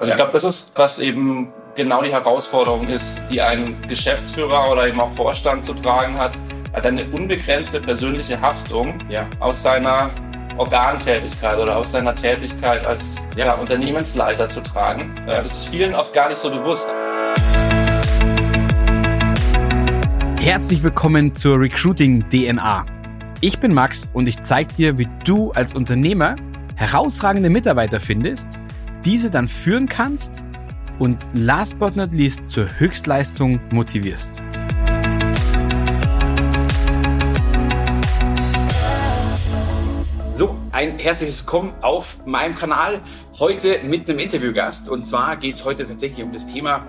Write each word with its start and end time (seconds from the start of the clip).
Also 0.00 0.10
ja. 0.10 0.14
ich 0.14 0.18
glaube, 0.18 0.32
das 0.32 0.44
ist, 0.44 0.70
was 0.76 1.00
eben 1.00 1.48
genau 1.74 2.04
die 2.04 2.12
Herausforderung 2.12 2.86
ist, 2.86 3.20
die 3.32 3.42
ein 3.42 3.74
Geschäftsführer 3.88 4.70
oder 4.70 4.86
eben 4.86 5.00
auch 5.00 5.10
Vorstand 5.10 5.64
zu 5.64 5.74
tragen 5.74 6.16
hat. 6.16 6.38
Er 6.70 6.76
hat 6.76 6.86
eine 6.86 7.04
unbegrenzte 7.06 7.80
persönliche 7.80 8.40
Haftung 8.40 8.96
ja. 9.08 9.26
aus 9.40 9.60
seiner 9.60 10.08
Organtätigkeit 10.56 11.58
oder 11.58 11.76
aus 11.76 11.90
seiner 11.90 12.14
Tätigkeit 12.14 12.86
als 12.86 13.16
ja, 13.36 13.54
Unternehmensleiter 13.54 14.48
zu 14.48 14.62
tragen. 14.62 15.12
Ja. 15.26 15.42
Das 15.42 15.50
ist 15.50 15.64
vielen 15.64 15.96
oft 15.96 16.14
gar 16.14 16.28
nicht 16.28 16.38
so 16.38 16.48
bewusst. 16.48 16.86
Herzlich 20.40 20.84
willkommen 20.84 21.34
zur 21.34 21.58
Recruiting 21.58 22.24
DNA. 22.28 22.86
Ich 23.40 23.58
bin 23.58 23.74
Max 23.74 24.08
und 24.14 24.28
ich 24.28 24.42
zeige 24.42 24.72
dir, 24.74 24.96
wie 24.96 25.08
du 25.24 25.50
als 25.50 25.72
Unternehmer 25.72 26.36
herausragende 26.76 27.50
Mitarbeiter 27.50 27.98
findest, 27.98 28.60
diese 29.04 29.30
dann 29.30 29.48
führen 29.48 29.88
kannst 29.88 30.42
und 30.98 31.18
last 31.34 31.78
but 31.78 31.96
not 31.96 32.12
least 32.12 32.48
zur 32.48 32.66
Höchstleistung 32.78 33.60
motivierst. 33.70 34.42
So, 40.34 40.56
ein 40.72 40.98
herzliches 40.98 41.42
Willkommen 41.42 41.72
auf 41.80 42.24
meinem 42.26 42.56
Kanal. 42.56 43.00
Heute 43.38 43.80
mit 43.84 44.08
einem 44.08 44.18
Interviewgast. 44.18 44.88
Und 44.88 45.06
zwar 45.06 45.36
geht 45.36 45.56
es 45.56 45.64
heute 45.64 45.86
tatsächlich 45.86 46.24
um 46.24 46.32
das 46.32 46.52
Thema 46.52 46.86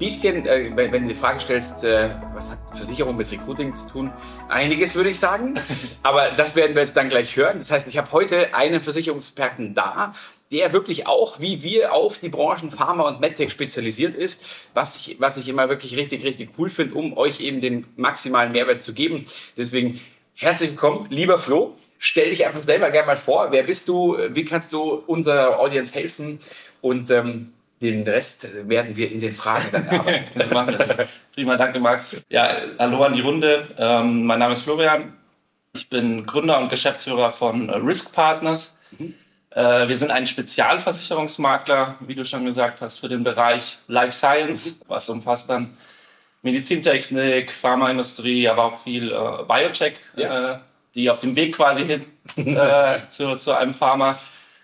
bisschen, 0.00 0.46
äh, 0.46 0.70
wenn, 0.74 0.90
wenn, 0.90 1.02
du 1.02 1.08
die 1.10 1.14
Frage 1.14 1.38
stellst, 1.40 1.84
äh, 1.84 2.10
was 2.34 2.50
hat 2.50 2.58
Versicherung 2.74 3.16
mit 3.16 3.30
Recruiting 3.30 3.76
zu 3.76 3.88
tun? 3.88 4.10
Einiges 4.48 4.94
würde 4.94 5.10
ich 5.10 5.18
sagen. 5.20 5.60
Aber 6.02 6.30
das 6.36 6.56
werden 6.56 6.74
wir 6.74 6.82
jetzt 6.82 6.96
dann 6.96 7.10
gleich 7.10 7.36
hören. 7.36 7.58
Das 7.58 7.70
heißt, 7.70 7.86
ich 7.86 7.98
habe 7.98 8.10
heute 8.12 8.54
einen 8.54 8.80
Versicherungsexperten 8.80 9.74
da, 9.74 10.14
der 10.50 10.72
wirklich 10.72 11.06
auch, 11.06 11.40
wie 11.40 11.62
wir, 11.62 11.92
auf 11.92 12.18
die 12.18 12.28
Branchen 12.28 12.70
Pharma 12.70 13.08
und 13.08 13.20
MedTech 13.20 13.50
spezialisiert 13.50 14.14
ist, 14.14 14.46
was 14.74 14.96
ich, 14.96 15.16
was 15.20 15.36
ich 15.36 15.48
immer 15.48 15.68
wirklich 15.68 15.96
richtig, 15.96 16.24
richtig 16.24 16.50
cool 16.58 16.70
finde, 16.70 16.94
um 16.94 17.16
euch 17.16 17.40
eben 17.40 17.60
den 17.60 17.86
maximalen 17.96 18.52
Mehrwert 18.52 18.82
zu 18.82 18.92
geben. 18.92 19.26
Deswegen 19.56 20.00
herzlich 20.34 20.70
willkommen, 20.70 21.06
lieber 21.10 21.38
Flo. 21.38 21.76
Stell 21.98 22.30
dich 22.30 22.46
einfach 22.46 22.62
selber 22.62 22.90
gerne 22.90 23.06
mal 23.06 23.16
vor. 23.16 23.52
Wer 23.52 23.62
bist 23.62 23.86
du? 23.88 24.16
Wie 24.30 24.44
kannst 24.44 24.72
du 24.72 25.02
unserer 25.06 25.60
Audience 25.60 25.94
helfen? 25.94 26.40
Und 26.80 27.10
ähm, 27.10 27.52
den 27.80 28.02
Rest 28.02 28.48
werden 28.68 28.96
wir 28.96 29.10
in 29.10 29.20
den 29.20 29.34
Fragen 29.34 29.66
dann 29.70 29.86
erarbeiten. 29.86 31.08
Prima, 31.34 31.56
danke 31.56 31.78
Max. 31.78 32.20
Ja, 32.28 32.56
hallo 32.78 33.04
an 33.04 33.14
die 33.14 33.20
Runde. 33.20 33.68
Ähm, 33.78 34.24
mein 34.24 34.38
Name 34.38 34.54
ist 34.54 34.62
Florian. 34.62 35.12
Ich 35.74 35.88
bin 35.88 36.26
Gründer 36.26 36.58
und 36.58 36.68
Geschäftsführer 36.68 37.30
von 37.32 37.70
Risk 37.70 38.14
Partners. 38.14 38.78
Mhm. 38.98 39.14
Äh, 39.50 39.88
wir 39.88 39.96
sind 39.96 40.10
ein 40.10 40.26
Spezialversicherungsmakler, 40.26 41.96
wie 42.00 42.14
du 42.14 42.24
schon 42.24 42.44
gesagt 42.44 42.80
hast, 42.80 42.98
für 43.00 43.08
den 43.08 43.24
Bereich 43.24 43.78
Life 43.88 44.12
Science, 44.12 44.80
was 44.86 45.08
umfasst 45.08 45.50
dann 45.50 45.76
Medizintechnik, 46.42 47.52
Pharmaindustrie, 47.52 48.48
aber 48.48 48.64
auch 48.64 48.78
viel 48.78 49.10
äh, 49.10 49.44
Biotech, 49.46 49.94
ja. 50.16 50.54
äh, 50.54 50.58
die 50.94 51.10
auf 51.10 51.20
dem 51.20 51.36
Weg 51.36 51.56
quasi 51.56 51.84
hin 51.84 52.04
äh, 52.56 53.00
zu, 53.10 53.36
zu 53.36 53.52
einem 53.56 53.74
Pharma 53.74 54.18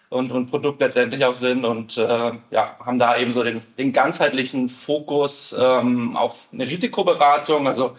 und, 0.09 0.31
und 0.31 0.51
Produkt 0.51 0.81
letztendlich 0.81 1.25
auch 1.25 1.35
sind 1.35 1.65
und 1.65 1.97
äh, 1.99 2.33
ja, 2.51 2.77
haben 2.85 2.99
da 2.99 3.19
eben 3.19 3.33
so 3.33 3.43
den, 3.43 3.63
den 3.77 3.93
ganzheitlichen 3.93 4.69
Fokus 4.69 5.55
ähm, 5.59 6.17
auf 6.17 6.49
eine 6.53 6.67
Risikoberatung, 6.67 7.67
also 7.67 7.97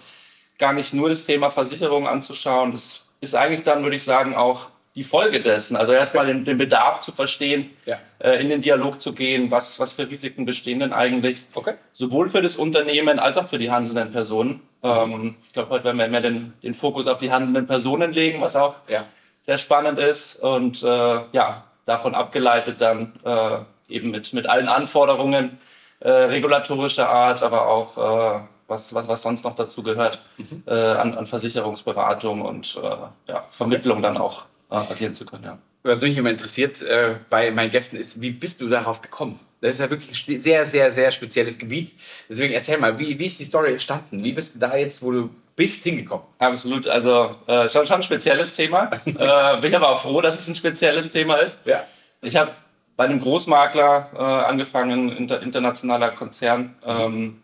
gar 0.57 0.73
nicht 0.73 0.93
nur 0.93 1.09
das 1.09 1.25
Thema 1.25 1.49
Versicherung 1.49 2.07
anzuschauen. 2.07 2.71
Das 2.71 3.05
ist 3.19 3.35
eigentlich 3.35 3.63
dann, 3.63 3.83
würde 3.83 3.97
ich 3.97 4.03
sagen, 4.03 4.35
auch 4.35 4.67
die 4.97 5.03
Folge 5.03 5.41
dessen. 5.41 5.77
Also 5.77 5.93
erstmal 5.93 6.25
den, 6.25 6.43
den 6.43 6.57
Bedarf 6.57 7.01
zu 7.01 7.11
verstehen, 7.11 7.69
ja. 7.85 7.99
äh, 8.17 8.41
in 8.41 8.49
den 8.49 8.63
Dialog 8.63 8.99
zu 8.99 9.13
gehen, 9.13 9.51
was, 9.51 9.79
was 9.79 9.93
für 9.93 10.09
Risiken 10.09 10.45
bestehen 10.47 10.79
denn 10.79 10.91
eigentlich, 10.91 11.43
okay. 11.53 11.75
sowohl 11.93 12.29
für 12.29 12.41
das 12.41 12.57
Unternehmen 12.57 13.19
als 13.19 13.37
auch 13.37 13.47
für 13.47 13.59
die 13.59 13.69
handelnden 13.69 14.11
Personen. 14.11 14.59
Ähm, 14.81 15.35
ich 15.45 15.53
glaube, 15.53 15.69
heute 15.69 15.83
werden 15.83 15.99
wir 15.99 16.07
mehr 16.07 16.21
den, 16.21 16.53
den 16.63 16.73
Fokus 16.73 17.07
auf 17.07 17.19
die 17.19 17.31
handelnden 17.31 17.67
Personen 17.67 18.11
legen, 18.11 18.41
was 18.41 18.55
auch 18.55 18.75
ja. 18.87 19.05
sehr 19.43 19.59
spannend 19.59 19.99
ist. 19.99 20.37
Und 20.37 20.81
äh, 20.81 20.87
ja, 21.31 21.63
davon 21.85 22.15
abgeleitet 22.15 22.81
dann 22.81 23.13
äh, 23.23 23.93
eben 23.93 24.09
mit, 24.09 24.33
mit 24.33 24.47
allen 24.49 24.67
Anforderungen 24.67 25.59
äh, 25.99 26.09
regulatorischer 26.09 27.07
Art, 27.07 27.43
aber 27.43 27.67
auch 27.67 27.97
äh, 27.97 28.39
was, 28.67 28.95
was, 28.95 29.07
was 29.07 29.21
sonst 29.21 29.45
noch 29.45 29.55
dazu 29.55 29.83
gehört, 29.83 30.23
mhm. 30.37 30.63
äh, 30.65 30.73
an, 30.73 31.13
an 31.13 31.27
Versicherungsberatung 31.27 32.41
und 32.41 32.81
ja, 33.27 33.45
Vermittlung 33.51 34.01
dann 34.01 34.17
auch 34.17 34.45
agieren 34.69 35.15
zu 35.15 35.25
können. 35.25 35.43
Ja. 35.43 35.57
Was 35.83 36.01
mich 36.01 36.17
immer 36.17 36.29
interessiert 36.29 36.81
äh, 36.81 37.15
bei 37.29 37.51
meinen 37.51 37.71
Gästen 37.71 37.95
ist, 37.95 38.21
wie 38.21 38.31
bist 38.31 38.61
du 38.61 38.67
darauf 38.67 39.01
gekommen? 39.01 39.39
Das 39.61 39.73
ist 39.73 39.79
ja 39.79 39.89
wirklich 39.89 40.27
ein 40.27 40.41
sehr, 40.41 40.65
sehr, 40.65 40.91
sehr 40.91 41.11
spezielles 41.11 41.57
Gebiet. 41.57 41.93
Deswegen 42.29 42.53
erzähl 42.53 42.77
mal, 42.77 42.99
wie, 42.99 43.17
wie 43.17 43.25
ist 43.25 43.39
die 43.39 43.45
Story 43.45 43.71
entstanden? 43.71 44.23
Wie 44.23 44.33
bist 44.33 44.55
du 44.55 44.59
da 44.59 44.75
jetzt, 44.75 45.01
wo 45.01 45.11
du 45.11 45.29
bist, 45.55 45.83
hingekommen? 45.83 46.25
Absolut, 46.37 46.87
also 46.87 47.35
äh, 47.47 47.67
schon, 47.67 47.87
schon 47.87 47.97
ein 47.97 48.03
spezielles 48.03 48.53
Thema. 48.53 48.91
äh, 49.05 49.61
bin 49.61 49.73
aber 49.73 49.89
auch 49.89 50.01
froh, 50.01 50.21
dass 50.21 50.39
es 50.39 50.47
ein 50.47 50.55
spezielles 50.55 51.09
Thema 51.09 51.37
ist. 51.37 51.57
Ja. 51.65 51.85
Ich 52.21 52.35
habe 52.35 52.51
bei 52.95 53.05
einem 53.05 53.19
Großmakler 53.19 54.09
äh, 54.13 54.17
angefangen, 54.17 55.15
inter, 55.15 55.41
internationaler 55.41 56.11
Konzern. 56.11 56.75
Ähm, 56.85 57.41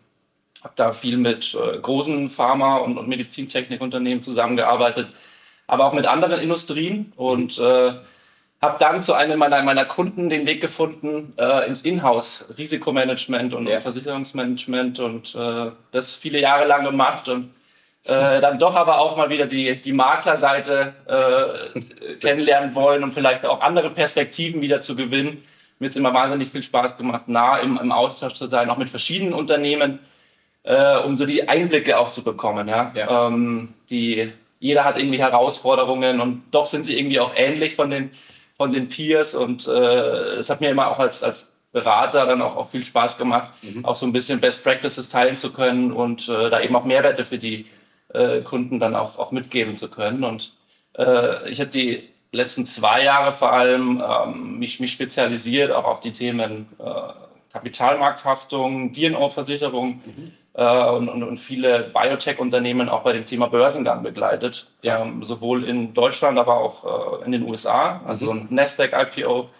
habe 0.62 0.74
da 0.76 0.92
viel 0.92 1.16
mit 1.16 1.54
äh, 1.54 1.78
großen 1.78 2.30
Pharma- 2.30 2.78
und, 2.78 2.96
und 2.96 3.08
Medizintechnikunternehmen 3.08 4.22
zusammengearbeitet 4.22 5.08
aber 5.66 5.86
auch 5.86 5.92
mit 5.92 6.06
anderen 6.06 6.40
Industrien 6.40 7.12
und 7.16 7.58
äh, 7.58 7.94
habe 8.64 8.78
dann 8.78 9.02
zu 9.02 9.12
einem 9.14 9.38
meiner, 9.38 9.62
meiner 9.62 9.84
Kunden 9.84 10.28
den 10.28 10.46
Weg 10.46 10.60
gefunden 10.60 11.34
äh, 11.36 11.66
ins 11.68 11.82
Inhouse 11.82 12.46
Risikomanagement 12.56 13.54
und 13.54 13.66
ja. 13.66 13.80
Versicherungsmanagement 13.80 15.00
und 15.00 15.34
äh, 15.34 15.70
das 15.92 16.14
viele 16.14 16.40
Jahre 16.40 16.66
lang 16.66 16.84
gemacht 16.84 17.28
und 17.28 17.50
äh, 18.04 18.08
dann 18.40 18.58
doch 18.58 18.74
aber 18.74 18.98
auch 18.98 19.16
mal 19.16 19.30
wieder 19.30 19.46
die, 19.46 19.80
die 19.80 19.92
Maklerseite 19.92 20.94
äh, 21.06 22.14
kennenlernen 22.20 22.74
wollen 22.74 23.04
und 23.04 23.12
vielleicht 23.12 23.44
auch 23.46 23.60
andere 23.60 23.90
Perspektiven 23.90 24.60
wieder 24.62 24.80
zu 24.80 24.96
gewinnen. 24.96 25.44
Mir 25.78 25.88
hat 25.88 25.96
immer 25.96 26.14
wahnsinnig 26.14 26.50
viel 26.50 26.62
Spaß 26.62 26.96
gemacht, 26.96 27.28
nah 27.28 27.58
im, 27.58 27.78
im 27.78 27.92
Austausch 27.92 28.34
zu 28.34 28.46
sein, 28.46 28.70
auch 28.70 28.78
mit 28.78 28.90
verschiedenen 28.90 29.34
Unternehmen, 29.34 29.98
äh, 30.62 30.98
um 30.98 31.16
so 31.16 31.26
die 31.26 31.48
Einblicke 31.48 31.98
auch 31.98 32.10
zu 32.10 32.22
bekommen. 32.22 32.68
Ja? 32.68 32.92
ja. 32.94 33.26
Ähm, 33.26 33.74
die 33.90 34.32
jeder 34.64 34.84
hat 34.84 34.96
irgendwie 34.96 35.18
Herausforderungen 35.18 36.22
und 36.22 36.42
doch 36.50 36.66
sind 36.66 36.86
sie 36.86 36.98
irgendwie 36.98 37.20
auch 37.20 37.32
ähnlich 37.36 37.74
von 37.76 37.90
den, 37.90 38.12
von 38.56 38.72
den 38.72 38.88
Peers 38.88 39.34
und 39.34 39.68
äh, 39.68 40.36
es 40.38 40.48
hat 40.48 40.62
mir 40.62 40.70
immer 40.70 40.90
auch 40.90 40.98
als, 40.98 41.22
als 41.22 41.52
Berater 41.72 42.24
dann 42.24 42.40
auch, 42.40 42.56
auch 42.56 42.70
viel 42.70 42.82
Spaß 42.82 43.18
gemacht, 43.18 43.50
mhm. 43.60 43.84
auch 43.84 43.94
so 43.94 44.06
ein 44.06 44.12
bisschen 44.14 44.40
Best 44.40 44.64
Practices 44.64 45.10
teilen 45.10 45.36
zu 45.36 45.52
können 45.52 45.92
und 45.92 46.30
äh, 46.30 46.48
da 46.48 46.62
eben 46.62 46.74
auch 46.76 46.86
Mehrwerte 46.86 47.26
für 47.26 47.36
die 47.36 47.66
äh, 48.14 48.40
Kunden 48.40 48.80
dann 48.80 48.96
auch, 48.96 49.18
auch 49.18 49.32
mitgeben 49.32 49.76
zu 49.76 49.90
können. 49.90 50.24
Und 50.24 50.54
äh, 50.96 51.46
ich 51.50 51.60
habe 51.60 51.68
die 51.68 52.08
letzten 52.32 52.64
zwei 52.64 53.04
Jahre 53.04 53.34
vor 53.34 53.52
allem 53.52 54.02
ähm, 54.02 54.58
mich, 54.58 54.80
mich 54.80 54.92
spezialisiert 54.92 55.72
auch 55.72 55.84
auf 55.84 56.00
die 56.00 56.12
Themen 56.12 56.68
äh, 56.78 56.84
Kapitalmarkthaftung, 57.54 58.92
DNO-Versicherung, 58.92 60.02
mhm 60.04 60.32
äh, 60.54 60.90
und, 60.90 61.08
und, 61.08 61.22
und 61.22 61.36
viele 61.38 61.90
Biotech-Unternehmen 61.92 62.88
auch 62.88 63.02
bei 63.02 63.12
dem 63.12 63.26
Thema 63.26 63.48
Börsengang 63.48 64.02
begleitet. 64.02 64.68
Ja. 64.82 65.06
Sowohl 65.22 65.64
in 65.64 65.94
Deutschland, 65.94 66.38
aber 66.38 66.56
auch 66.56 67.20
äh, 67.20 67.24
in 67.24 67.32
den 67.32 67.42
USA. 67.42 68.00
Also 68.06 68.32
mhm. 68.32 68.40
ein 68.40 68.54
Nasdaq-IPO. 68.54 69.50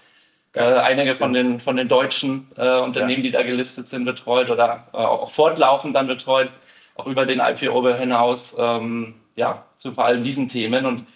Äh, 0.54 0.60
einige 0.60 1.16
von 1.16 1.32
den, 1.32 1.58
von 1.58 1.76
den 1.76 1.88
deutschen 1.88 2.48
äh, 2.56 2.78
Unternehmen, 2.78 3.24
ja. 3.24 3.30
die 3.30 3.30
da 3.32 3.42
gelistet 3.42 3.88
sind, 3.88 4.04
betreut 4.04 4.50
oder 4.50 4.86
äh, 4.92 4.98
auch 4.98 5.32
fortlaufend 5.32 5.96
dann 5.96 6.06
betreut, 6.06 6.48
auch 6.94 7.06
über 7.06 7.26
den 7.26 7.40
IPO 7.40 7.88
hinaus, 7.96 8.56
ähm, 8.56 9.14
ja, 9.34 9.64
zu 9.78 9.90
vor 9.90 10.04
allem 10.04 10.22
diesen 10.22 10.46
Themen. 10.46 10.86
Und 10.86 11.08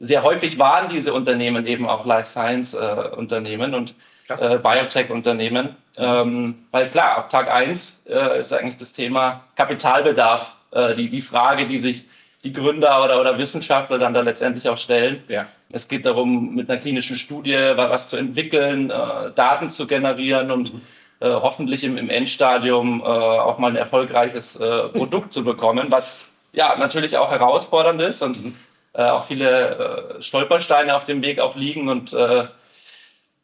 sehr 0.00 0.22
häufig 0.22 0.58
waren 0.58 0.88
diese 0.88 1.12
Unternehmen 1.12 1.66
eben 1.66 1.86
auch 1.86 2.06
Life 2.06 2.28
Science 2.28 2.72
äh, 2.72 3.10
Unternehmen 3.14 3.74
und 3.74 3.94
äh, 4.28 4.58
Biotech-Unternehmen. 4.58 5.76
Ähm, 5.96 6.66
weil 6.70 6.90
klar, 6.90 7.16
ab 7.16 7.30
Tag 7.30 7.50
eins 7.50 8.02
äh, 8.06 8.40
ist 8.40 8.52
eigentlich 8.52 8.76
das 8.76 8.92
Thema 8.92 9.44
Kapitalbedarf, 9.56 10.54
äh, 10.72 10.94
die, 10.94 11.08
die 11.08 11.22
Frage, 11.22 11.66
die 11.66 11.78
sich 11.78 12.04
die 12.44 12.52
Gründer 12.52 13.02
oder, 13.02 13.20
oder 13.20 13.38
Wissenschaftler 13.38 13.98
dann 13.98 14.14
da 14.14 14.20
letztendlich 14.20 14.68
auch 14.68 14.78
stellen. 14.78 15.22
Ja. 15.28 15.46
Es 15.70 15.88
geht 15.88 16.06
darum, 16.06 16.54
mit 16.54 16.70
einer 16.70 16.78
klinischen 16.78 17.18
Studie 17.18 17.56
was 17.74 18.08
zu 18.08 18.16
entwickeln, 18.16 18.90
äh, 18.90 19.32
Daten 19.34 19.70
zu 19.70 19.86
generieren 19.86 20.50
und 20.50 20.74
mhm. 20.74 20.82
äh, 21.20 21.28
hoffentlich 21.28 21.82
im, 21.82 21.96
im 21.96 22.08
Endstadium 22.08 23.00
äh, 23.00 23.04
auch 23.04 23.58
mal 23.58 23.70
ein 23.70 23.76
erfolgreiches 23.76 24.58
Produkt 24.92 25.32
zu 25.32 25.44
bekommen, 25.44 25.86
was 25.88 26.28
ja 26.52 26.76
natürlich 26.76 27.16
auch 27.18 27.30
herausfordernd 27.30 28.00
ist 28.00 28.22
und 28.22 28.44
mhm. 28.44 28.54
auch 28.94 29.26
viele 29.26 30.16
Stolpersteine 30.20 30.94
auf 30.94 31.04
dem 31.04 31.22
Weg 31.22 31.38
auch 31.40 31.56
liegen 31.56 31.88
und 31.88 32.16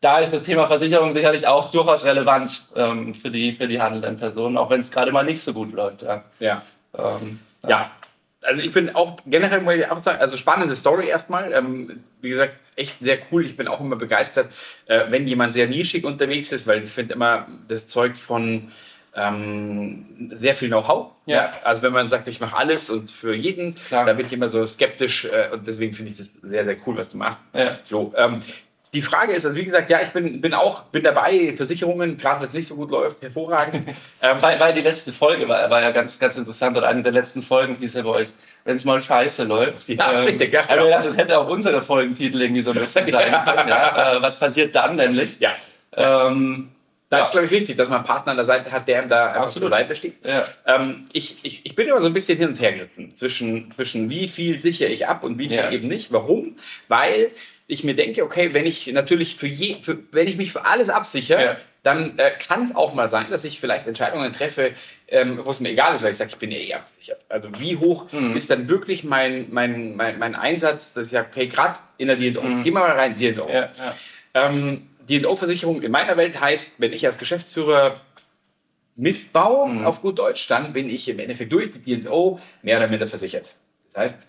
da 0.02 0.19
ist 0.19 0.32
das 0.32 0.43
Thema 0.43 0.66
Versicherung 0.66 1.12
sicherlich 1.12 1.46
auch 1.46 1.70
durchaus 1.70 2.04
relevant 2.04 2.64
ähm, 2.75 3.14
für, 3.14 3.31
die, 3.31 3.52
für 3.52 3.69
die 3.69 3.81
handelnden 3.81 4.19
Personen, 4.19 4.58
auch 4.58 4.69
wenn 4.69 4.81
es 4.81 4.90
gerade 4.90 5.12
mal 5.12 5.25
nicht 5.25 5.40
so 5.40 5.54
gut 5.54 5.72
läuft. 5.72 6.02
Ja. 6.02 6.25
Ja. 6.40 6.62
Ähm, 6.99 7.38
ja. 7.62 7.69
ja. 7.69 7.90
also 8.43 8.62
ich 8.62 8.72
bin 8.72 8.94
auch 8.96 9.19
generell 9.25 9.60
muss 9.60 9.76
ich 9.76 9.88
auch 9.88 9.99
sagen, 9.99 10.19
also 10.20 10.37
spannende 10.37 10.75
Story 10.75 11.06
erstmal. 11.06 11.52
Ähm, 11.52 12.02
wie 12.20 12.31
gesagt, 12.31 12.56
echt 12.75 12.96
sehr 13.00 13.19
cool. 13.31 13.46
Ich 13.46 13.56
bin 13.56 13.69
auch 13.69 13.81
immer 13.81 13.94
begeistert, 13.94 14.52
äh, 14.87 15.04
wenn 15.10 15.28
jemand 15.28 15.54
sehr 15.54 15.69
nischig 15.69 16.04
unterwegs 16.04 16.50
ist, 16.50 16.66
weil 16.66 16.82
ich 16.82 16.90
finde 16.90 17.14
immer, 17.14 17.46
das 17.69 17.87
zeugt 17.87 18.19
von 18.19 18.72
ähm, 19.14 20.31
sehr 20.32 20.56
viel 20.56 20.69
Know-how. 20.69 21.12
Ja. 21.26 21.37
ja. 21.37 21.52
Also 21.62 21.82
wenn 21.82 21.93
man 21.93 22.08
sagt, 22.08 22.26
ich 22.26 22.40
mache 22.40 22.56
alles 22.56 22.90
und 22.90 23.08
für 23.08 23.37
jeden, 23.37 23.76
Klar. 23.76 24.04
da 24.04 24.14
bin 24.14 24.26
ich 24.26 24.32
immer 24.32 24.49
so 24.49 24.66
skeptisch 24.66 25.26
äh, 25.26 25.50
und 25.52 25.69
deswegen 25.69 25.94
finde 25.94 26.10
ich 26.10 26.19
das 26.19 26.32
sehr, 26.43 26.64
sehr 26.64 26.76
cool, 26.87 26.96
was 26.96 27.10
du 27.10 27.19
machst. 27.19 27.40
Ja. 27.54 27.78
So, 27.88 28.12
ähm, 28.16 28.43
die 28.94 29.03
Frage 29.03 29.33
ist, 29.33 29.47
also 29.47 29.56
wie 29.56 29.65
gesagt, 29.65 29.89
ja, 29.89 30.00
ich 30.03 30.11
bin, 30.11 30.41
bin 30.41 30.53
auch 30.53 30.83
bin 30.85 31.03
dabei, 31.03 31.55
Versicherungen, 31.56 32.19
gerade 32.19 32.41
wenn 32.41 32.47
es 32.47 32.53
nicht 32.53 32.69
so 32.69 32.77
gut 32.77 32.91
läuft, 32.91 33.23
hervorragend. 33.23 33.89
ähm, 34.23 34.37
weil, 34.41 34.61
weil 34.61 34.75
die 34.75 34.83
letzte 34.83 35.12
Folge 35.12 35.49
war, 35.49 35.71
war 35.71 35.81
ja 35.81 35.93
ganz, 35.93 36.19
ganz 36.19 36.37
interessant 36.37 36.77
oder 36.77 36.89
eine 36.89 37.03
der 37.03 37.12
letzten 37.12 37.43
Folgen 37.43 37.77
hieß 37.77 37.94
ja 37.94 38.03
bei 38.03 38.11
euch, 38.11 38.29
wenn 38.65 38.77
es 38.77 38.85
mal 38.85 39.00
scheiße 39.00 39.44
läuft. 39.44 39.89
Ja, 39.89 40.12
ähm, 40.21 40.27
bitte, 40.27 40.50
geil. 40.50 40.67
Also 40.69 41.09
das 41.09 41.17
hätte 41.17 41.39
auch 41.39 41.49
unsere 41.49 41.81
Folgentitel 41.81 42.43
irgendwie 42.43 42.62
so 42.62 42.73
ein 42.73 42.79
bisschen 42.79 43.11
sein 43.11 43.33
können. 43.44 43.69
Ja. 43.69 44.17
Äh, 44.17 44.23
was 44.23 44.39
passiert 44.39 44.75
dann 44.75 44.97
nämlich? 44.97 45.38
Ja. 45.41 45.53
Ähm, 45.95 46.69
da 47.09 47.19
ja. 47.19 47.25
ist, 47.25 47.33
glaube 47.33 47.47
ich, 47.47 47.53
wichtig, 47.53 47.77
dass 47.77 47.88
man 47.88 47.99
einen 47.99 48.06
Partner 48.06 48.31
an 48.33 48.37
der 48.38 48.47
Seite 48.47 48.73
hat, 48.73 48.88
der 48.88 49.03
ihm 49.03 49.09
da 49.09 49.33
einfach 49.33 49.50
zur 49.50 49.69
Seite 49.69 49.97
steht. 49.97 50.15
Ja. 50.25 50.45
Ähm, 50.67 51.06
ich, 51.12 51.45
ich, 51.45 51.65
ich 51.65 51.75
bin 51.75 51.88
immer 51.88 52.00
so 52.00 52.06
ein 52.06 52.15
bisschen 52.15 52.38
hin 52.38 52.49
und 52.49 52.61
her 52.61 52.73
gerissen 52.73 53.15
zwischen, 53.15 53.73
zwischen 53.75 54.09
wie 54.11 54.29
viel 54.29 54.61
sichere 54.61 54.88
ich 54.88 55.06
ab 55.06 55.23
und 55.25 55.38
wie 55.38 55.49
viel 55.49 55.59
ja. 55.59 55.71
eben 55.71 55.88
nicht. 55.88 56.12
Warum? 56.12 56.56
Weil 56.88 57.31
ich 57.73 57.85
mir 57.85 57.95
denke, 57.95 58.23
okay, 58.23 58.53
wenn 58.53 58.67
ich 58.67 58.93
natürlich 58.93 59.37
für 59.37 59.47
je, 59.47 59.77
für, 59.83 59.99
wenn 60.13 60.29
ich 60.29 60.37
mich 60.37 60.53
für 60.53 60.67
alles 60.67 60.91
absichere, 60.91 61.45
ja. 61.45 61.57
dann 61.83 62.19
äh, 62.19 62.31
kann 62.33 62.65
es 62.65 62.77
auch 62.77 62.93
mal 62.93 63.09
sein, 63.09 63.27
dass 63.31 63.47
ich 63.47 63.61
vielleicht 63.61 63.87
Entscheidungen 63.87 64.35
treffe, 64.35 64.73
ähm, 65.09 65.41
wo 65.43 65.51
es 65.51 65.59
mir 65.59 65.71
egal 65.71 65.97
ist, 65.97 66.03
weil 66.03 66.11
ich 66.11 66.19
sage, 66.19 66.31
ich 66.31 66.37
bin 66.37 66.51
ja 66.51 66.59
eh 66.59 66.75
abgesichert. 66.75 67.21
Also 67.31 67.49
wie 67.59 67.79
hoch 67.79 68.13
mhm. 68.13 68.37
ist 68.37 68.51
dann 68.51 68.69
wirklich 68.69 69.05
mein, 69.05 69.47
mein, 69.51 69.97
mein, 69.97 70.19
mein 70.19 70.35
Einsatz, 70.35 70.93
dass 70.93 71.07
ich 71.07 71.13
sage, 71.13 71.29
okay, 71.31 71.47
gerade 71.47 71.77
in 71.97 72.09
der 72.09 72.17
D&O, 72.17 72.43
mhm. 72.43 72.63
gehen 72.63 72.75
wir 72.75 72.81
mal 72.81 72.91
rein, 72.91 73.19
D&O. 73.19 73.49
Ja, 73.49 73.73
ja. 73.79 73.95
ähm, 74.35 74.89
D&O-Versicherung 75.09 75.81
in 75.81 75.91
meiner 75.91 76.19
Welt 76.19 76.39
heißt, 76.39 76.75
wenn 76.77 76.93
ich 76.93 77.07
als 77.07 77.17
Geschäftsführer 77.17 78.03
Mist 78.97 79.33
baue, 79.33 79.71
mhm. 79.71 79.87
auf 79.87 80.03
gut 80.03 80.19
Deutsch, 80.19 80.47
dann 80.47 80.75
bin 80.75 80.91
ich 80.91 81.09
im 81.09 81.19
Endeffekt 81.19 81.51
durch 81.51 81.71
die 81.73 82.03
D&O 82.03 82.39
mehr 82.61 82.77
oder 82.77 82.89
minder 82.89 83.07
versichert. 83.07 83.55
Das 83.87 84.03
heißt, 84.03 84.23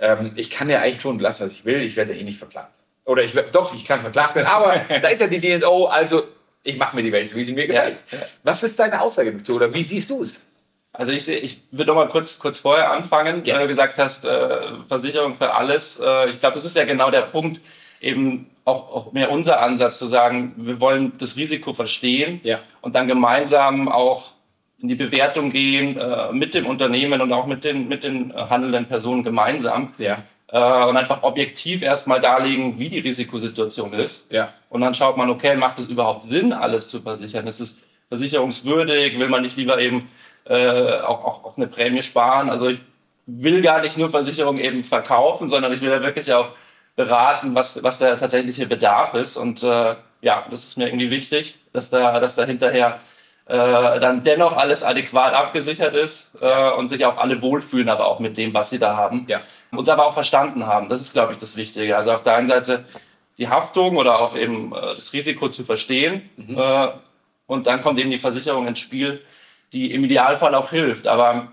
ähm, 0.00 0.32
ich 0.34 0.50
kann 0.50 0.68
ja 0.68 0.80
eigentlich 0.80 0.98
tun 0.98 1.20
lassen, 1.20 1.46
was 1.46 1.52
ich 1.52 1.64
will, 1.64 1.80
ich 1.82 1.94
werde 1.94 2.16
eh 2.16 2.24
nicht 2.24 2.38
verklagt. 2.38 2.72
Oder 3.08 3.24
ich 3.24 3.32
doch, 3.52 3.74
ich 3.74 3.86
kann 3.86 4.02
verklagt 4.02 4.34
werden, 4.34 4.46
aber 4.46 4.82
da 5.02 5.08
ist 5.08 5.20
ja 5.20 5.28
die 5.28 5.40
DNO, 5.40 5.86
also 5.86 6.24
ich 6.62 6.76
mache 6.76 6.94
mir 6.94 7.02
die 7.02 7.10
Welt 7.10 7.30
so, 7.30 7.36
wie 7.36 7.44
sie 7.44 7.54
mir 7.54 7.66
gefällt. 7.66 8.04
Ja. 8.10 8.18
Was 8.42 8.62
ist 8.62 8.78
deine 8.78 9.00
Aussage 9.00 9.32
dazu 9.32 9.56
oder 9.56 9.72
wie 9.72 9.82
siehst 9.82 10.10
du 10.10 10.20
es? 10.20 10.52
Also 10.92 11.12
ich, 11.12 11.26
ich 11.26 11.62
würde 11.70 11.92
noch 11.92 11.94
mal 11.94 12.08
kurz, 12.08 12.38
kurz 12.38 12.60
vorher 12.60 12.92
anfangen, 12.92 13.46
ja. 13.46 13.54
weil 13.54 13.62
du 13.62 13.68
gesagt 13.68 13.98
hast, 13.98 14.26
äh, 14.26 14.58
Versicherung 14.88 15.36
für 15.36 15.54
alles. 15.54 15.98
Äh, 15.98 16.28
ich 16.30 16.40
glaube, 16.40 16.56
das 16.56 16.66
ist 16.66 16.76
ja 16.76 16.84
genau 16.84 17.10
der 17.10 17.22
Punkt, 17.22 17.62
eben 18.02 18.50
auch, 18.66 18.94
auch 18.94 19.12
mehr 19.12 19.30
unser 19.30 19.62
Ansatz 19.62 19.98
zu 19.98 20.06
sagen, 20.06 20.52
wir 20.58 20.78
wollen 20.78 21.14
das 21.18 21.36
Risiko 21.36 21.72
verstehen 21.72 22.40
ja. 22.42 22.60
und 22.82 22.94
dann 22.94 23.08
gemeinsam 23.08 23.88
auch 23.88 24.32
in 24.82 24.88
die 24.88 24.96
Bewertung 24.96 25.50
gehen 25.50 25.96
äh, 25.96 26.30
mit 26.32 26.54
dem 26.54 26.66
Unternehmen 26.66 27.22
und 27.22 27.32
auch 27.32 27.46
mit 27.46 27.64
den, 27.64 27.88
mit 27.88 28.04
den 28.04 28.34
handelnden 28.34 28.84
Personen 28.84 29.24
gemeinsam. 29.24 29.94
Ja 29.96 30.24
äh, 30.48 30.84
und 30.84 30.96
einfach 30.96 31.22
objektiv 31.22 31.82
erstmal 31.82 32.20
darlegen, 32.20 32.78
wie 32.78 32.88
die 32.88 33.00
Risikosituation 33.00 33.92
ist. 33.92 34.30
Ja. 34.32 34.52
Und 34.68 34.80
dann 34.80 34.94
schaut 34.94 35.16
man, 35.16 35.30
okay, 35.30 35.56
macht 35.56 35.78
es 35.78 35.86
überhaupt 35.86 36.24
Sinn, 36.24 36.52
alles 36.52 36.88
zu 36.88 37.00
versichern? 37.00 37.46
Ist 37.46 37.60
es 37.60 37.76
versicherungswürdig? 38.08 39.18
Will 39.18 39.28
man 39.28 39.42
nicht 39.42 39.56
lieber 39.56 39.78
eben 39.78 40.08
äh, 40.44 41.00
auch, 41.00 41.24
auch, 41.24 41.44
auch 41.44 41.56
eine 41.56 41.66
Prämie 41.66 42.02
sparen? 42.02 42.50
Also 42.50 42.68
ich 42.68 42.80
will 43.26 43.60
gar 43.60 43.82
nicht 43.82 43.98
nur 43.98 44.10
Versicherungen 44.10 44.62
eben 44.62 44.84
verkaufen, 44.84 45.48
sondern 45.48 45.72
ich 45.72 45.82
will 45.82 45.90
ja 45.90 46.02
wirklich 46.02 46.32
auch 46.32 46.50
beraten, 46.96 47.54
was, 47.54 47.82
was 47.82 47.98
der 47.98 48.18
tatsächliche 48.18 48.66
Bedarf 48.66 49.14
ist. 49.14 49.36
Und 49.36 49.62
äh, 49.62 49.94
ja, 50.22 50.46
das 50.50 50.64
ist 50.64 50.78
mir 50.78 50.86
irgendwie 50.86 51.10
wichtig, 51.10 51.58
dass 51.72 51.90
da, 51.90 52.18
dass 52.20 52.34
da 52.34 52.44
hinterher 52.44 53.00
äh, 53.48 54.00
dann 54.00 54.22
dennoch 54.24 54.56
alles 54.56 54.84
adäquat 54.84 55.34
abgesichert 55.34 55.94
ist 55.94 56.36
äh, 56.40 56.70
und 56.72 56.88
sich 56.88 57.04
auch 57.04 57.16
alle 57.16 57.42
wohlfühlen, 57.42 57.88
aber 57.88 58.06
auch 58.06 58.20
mit 58.20 58.36
dem, 58.36 58.54
was 58.54 58.70
sie 58.70 58.78
da 58.78 58.96
haben. 58.96 59.26
Ja 59.28 59.40
uns 59.70 59.88
aber 59.88 60.06
auch 60.06 60.14
verstanden 60.14 60.66
haben. 60.66 60.88
Das 60.88 61.00
ist, 61.00 61.12
glaube 61.12 61.32
ich, 61.32 61.38
das 61.38 61.56
Wichtige. 61.56 61.96
Also 61.96 62.12
auf 62.12 62.22
der 62.22 62.36
einen 62.36 62.48
Seite 62.48 62.84
die 63.36 63.48
Haftung 63.48 63.96
oder 63.96 64.18
auch 64.18 64.36
eben 64.36 64.72
äh, 64.74 64.94
das 64.94 65.12
Risiko 65.12 65.48
zu 65.48 65.64
verstehen. 65.64 66.28
Mhm. 66.36 66.58
Äh, 66.58 66.88
und 67.46 67.66
dann 67.66 67.82
kommt 67.82 67.98
eben 67.98 68.10
die 68.10 68.18
Versicherung 68.18 68.66
ins 68.66 68.80
Spiel, 68.80 69.22
die 69.72 69.92
im 69.92 70.04
Idealfall 70.04 70.54
auch 70.54 70.70
hilft. 70.70 71.06
Aber 71.06 71.52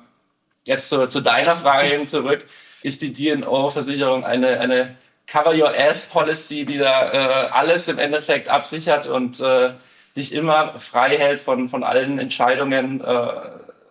jetzt 0.66 0.90
zu, 0.90 1.08
zu 1.08 1.22
deiner 1.22 1.56
Frage 1.56 1.94
eben 1.94 2.08
zurück. 2.08 2.46
Ist 2.82 3.02
die 3.02 3.14
DNO-Versicherung 3.14 4.24
eine, 4.24 4.60
eine 4.60 4.96
Cover 5.26 5.56
Your 5.56 5.74
Ass 5.76 6.06
Policy, 6.06 6.66
die 6.66 6.78
da 6.78 7.12
äh, 7.12 7.48
alles 7.50 7.88
im 7.88 7.98
Endeffekt 7.98 8.48
absichert 8.48 9.08
und 9.08 9.40
äh, 9.40 9.72
dich 10.16 10.34
immer 10.34 10.80
frei 10.80 11.18
hält 11.18 11.42
von, 11.42 11.70
von 11.70 11.84
allen 11.84 12.20
Entscheidungen? 12.20 13.02
Äh, 13.02 13.26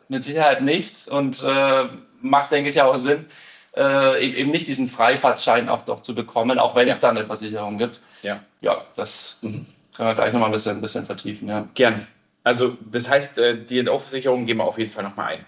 mit 0.09 0.25
Sicherheit 0.25 0.63
nichts 0.63 1.09
und 1.09 1.43
äh, 1.43 1.85
macht, 2.21 2.53
denke 2.53 2.71
ich, 2.71 2.81
auch 2.81 2.97
Sinn, 2.97 3.27
äh, 3.77 4.25
eben 4.25 4.51
nicht 4.51 4.67
diesen 4.67 4.89
Freifahrtschein 4.89 5.69
auch 5.69 5.83
doch 5.83 6.03
zu 6.03 6.15
bekommen, 6.15 6.59
auch 6.59 6.75
wenn 6.75 6.89
ja. 6.89 6.95
es 6.95 7.01
da 7.01 7.11
eine 7.11 7.25
Versicherung 7.25 7.79
gibt. 7.79 8.01
Ja, 8.23 8.41
ja 8.61 8.85
das 8.97 9.39
mhm. 9.43 9.67
können 9.97 10.09
wir 10.09 10.15
gleich 10.15 10.33
nochmal 10.33 10.49
ein 10.49 10.53
bisschen, 10.53 10.77
ein 10.77 10.81
bisschen 10.81 11.07
vertiefen. 11.07 11.49
Ja. 11.49 11.69
Gern. 11.75 12.07
Also 12.43 12.77
das 12.91 13.11
heißt, 13.11 13.39
äh, 13.39 13.65
die 13.65 13.85
Versicherung 13.85 14.47
gehen 14.47 14.59
wir 14.59 14.65
auf 14.65 14.79
jeden 14.79 14.93
Fall 14.93 15.05
nochmal 15.05 15.35
ein. 15.35 15.47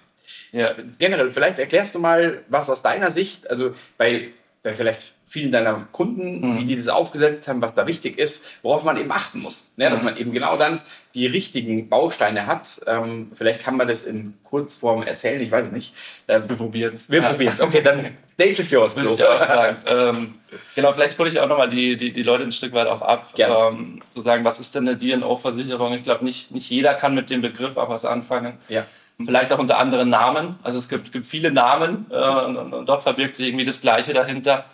Ja, 0.52 0.74
generell, 0.98 1.30
vielleicht 1.30 1.58
erklärst 1.58 1.94
du 1.94 1.98
mal, 1.98 2.42
was 2.48 2.70
aus 2.70 2.82
deiner 2.82 3.10
Sicht, 3.10 3.48
also 3.48 3.74
bei, 3.96 4.30
bei 4.62 4.74
vielleicht 4.74 5.14
vielen 5.28 5.50
deiner 5.50 5.88
Kunden, 5.90 6.40
mhm. 6.40 6.58
wie 6.58 6.64
die 6.66 6.76
das 6.76 6.88
aufgesetzt 6.88 7.48
haben, 7.48 7.60
was 7.60 7.74
da 7.74 7.86
wichtig 7.86 8.18
ist, 8.18 8.46
worauf 8.62 8.84
man 8.84 8.96
eben 8.96 9.10
achten 9.10 9.40
muss. 9.40 9.72
Ne? 9.76 9.90
Dass 9.90 10.00
mhm. 10.00 10.06
man 10.06 10.16
eben 10.16 10.32
genau 10.32 10.56
dann 10.56 10.80
die 11.14 11.26
richtigen 11.26 11.88
Bausteine 11.88 12.46
hat. 12.46 12.80
Ähm, 12.86 13.32
vielleicht 13.34 13.60
kann 13.60 13.76
man 13.76 13.88
das 13.88 14.04
in 14.04 14.34
Kurzform 14.44 15.02
erzählen, 15.02 15.40
ich 15.40 15.50
weiß 15.50 15.66
es 15.66 15.72
nicht. 15.72 15.94
Ähm, 16.28 16.48
wir 16.48 16.56
probieren 16.56 16.94
es. 16.94 17.10
Wir 17.10 17.22
ja. 17.22 17.30
probieren 17.30 17.54
es. 17.54 17.60
Okay, 17.60 17.82
dann 17.82 18.16
stage 18.30 18.60
ist 18.60 18.70
yours. 18.70 18.94
Würde 18.94 19.14
ich 19.14 19.24
auch 19.24 19.40
sagen. 19.40 19.76
ähm, 19.86 20.34
genau, 20.76 20.92
vielleicht 20.92 21.18
hole 21.18 21.28
ich 21.28 21.40
auch 21.40 21.48
nochmal 21.48 21.70
die, 21.70 21.96
die, 21.96 22.12
die 22.12 22.22
Leute 22.22 22.44
ein 22.44 22.52
Stück 22.52 22.72
weit 22.72 22.86
auch 22.86 23.02
ab, 23.02 23.34
ähm, 23.36 24.02
zu 24.10 24.20
sagen, 24.20 24.44
was 24.44 24.60
ist 24.60 24.74
denn 24.76 24.86
eine 24.86 24.96
D&O-Versicherung? 24.96 25.92
Ich 25.94 26.04
glaube, 26.04 26.24
nicht, 26.24 26.52
nicht 26.52 26.70
jeder 26.70 26.94
kann 26.94 27.14
mit 27.14 27.30
dem 27.30 27.42
Begriff 27.42 27.76
auch 27.76 27.88
was 27.88 28.04
anfangen. 28.04 28.58
Ja. 28.68 28.86
Vielleicht 29.24 29.50
auch 29.52 29.58
unter 29.58 29.78
anderen 29.78 30.10
Namen. 30.10 30.56
Also 30.62 30.78
es 30.78 30.88
gibt, 30.88 31.10
gibt 31.10 31.26
viele 31.26 31.50
Namen 31.50 32.06
äh, 32.10 32.14
und, 32.14 32.56
und 32.56 32.86
dort 32.86 33.02
verbirgt 33.02 33.36
sich 33.36 33.48
irgendwie 33.48 33.64
das 33.64 33.80
Gleiche 33.80 34.12
dahinter 34.12 34.66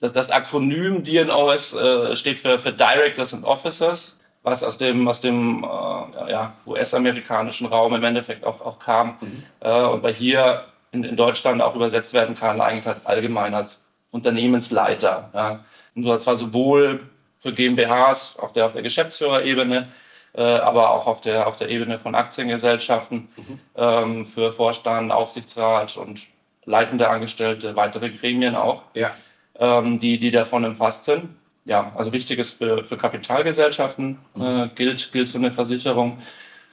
das, 0.00 0.12
das 0.12 0.30
Akronym 0.30 1.02
DNOS 1.02 1.74
äh, 1.74 2.16
steht 2.16 2.38
für, 2.38 2.58
für 2.58 2.72
Directors 2.72 3.34
and 3.34 3.44
Officers, 3.44 4.16
was 4.42 4.62
aus 4.62 4.78
dem, 4.78 5.08
aus 5.08 5.20
dem 5.20 5.64
äh, 5.64 6.30
ja, 6.30 6.52
US-amerikanischen 6.66 7.66
Raum 7.66 7.94
im 7.94 8.04
Endeffekt 8.04 8.44
auch, 8.44 8.60
auch 8.60 8.78
kam 8.78 9.16
mhm. 9.20 9.42
äh, 9.60 9.82
und 9.82 10.02
bei 10.02 10.12
hier 10.12 10.64
in, 10.92 11.04
in 11.04 11.16
Deutschland 11.16 11.60
auch 11.60 11.74
übersetzt 11.74 12.14
werden 12.14 12.34
kann, 12.34 12.60
eigentlich 12.60 12.86
als 12.86 13.04
allgemein 13.04 13.54
als 13.54 13.84
Unternehmensleiter. 14.10 15.30
Ja. 15.34 15.64
Und 15.94 16.04
so 16.04 16.16
zwar 16.18 16.36
sowohl 16.36 17.00
für 17.38 17.52
GmbHs 17.52 18.38
auf 18.38 18.52
der, 18.52 18.66
auf 18.66 18.72
der 18.72 18.82
Geschäftsführerebene, 18.82 19.88
äh, 20.34 20.42
aber 20.42 20.90
auch 20.90 21.06
auf 21.06 21.20
der, 21.20 21.46
auf 21.46 21.56
der 21.56 21.68
Ebene 21.68 21.98
von 21.98 22.14
Aktiengesellschaften, 22.14 23.28
mhm. 23.36 23.60
ähm, 23.74 24.26
für 24.26 24.52
Vorstand, 24.52 25.12
Aufsichtsrat 25.12 25.96
und 25.96 26.20
leitende 26.64 27.08
Angestellte, 27.08 27.74
weitere 27.76 28.10
Gremien 28.10 28.54
auch. 28.54 28.82
Ja 28.94 29.10
ähm, 29.58 29.98
die, 29.98 30.18
die 30.18 30.30
davon 30.30 30.64
umfasst 30.64 31.04
sind. 31.04 31.28
Ja, 31.64 31.92
also 31.96 32.12
wichtig 32.12 32.38
ist 32.38 32.54
für, 32.54 32.84
für 32.84 32.96
Kapitalgesellschaften 32.96 34.18
äh, 34.38 34.68
gilt, 34.74 35.12
gilt 35.12 35.28
so 35.28 35.38
eine 35.38 35.52
Versicherung. 35.52 36.18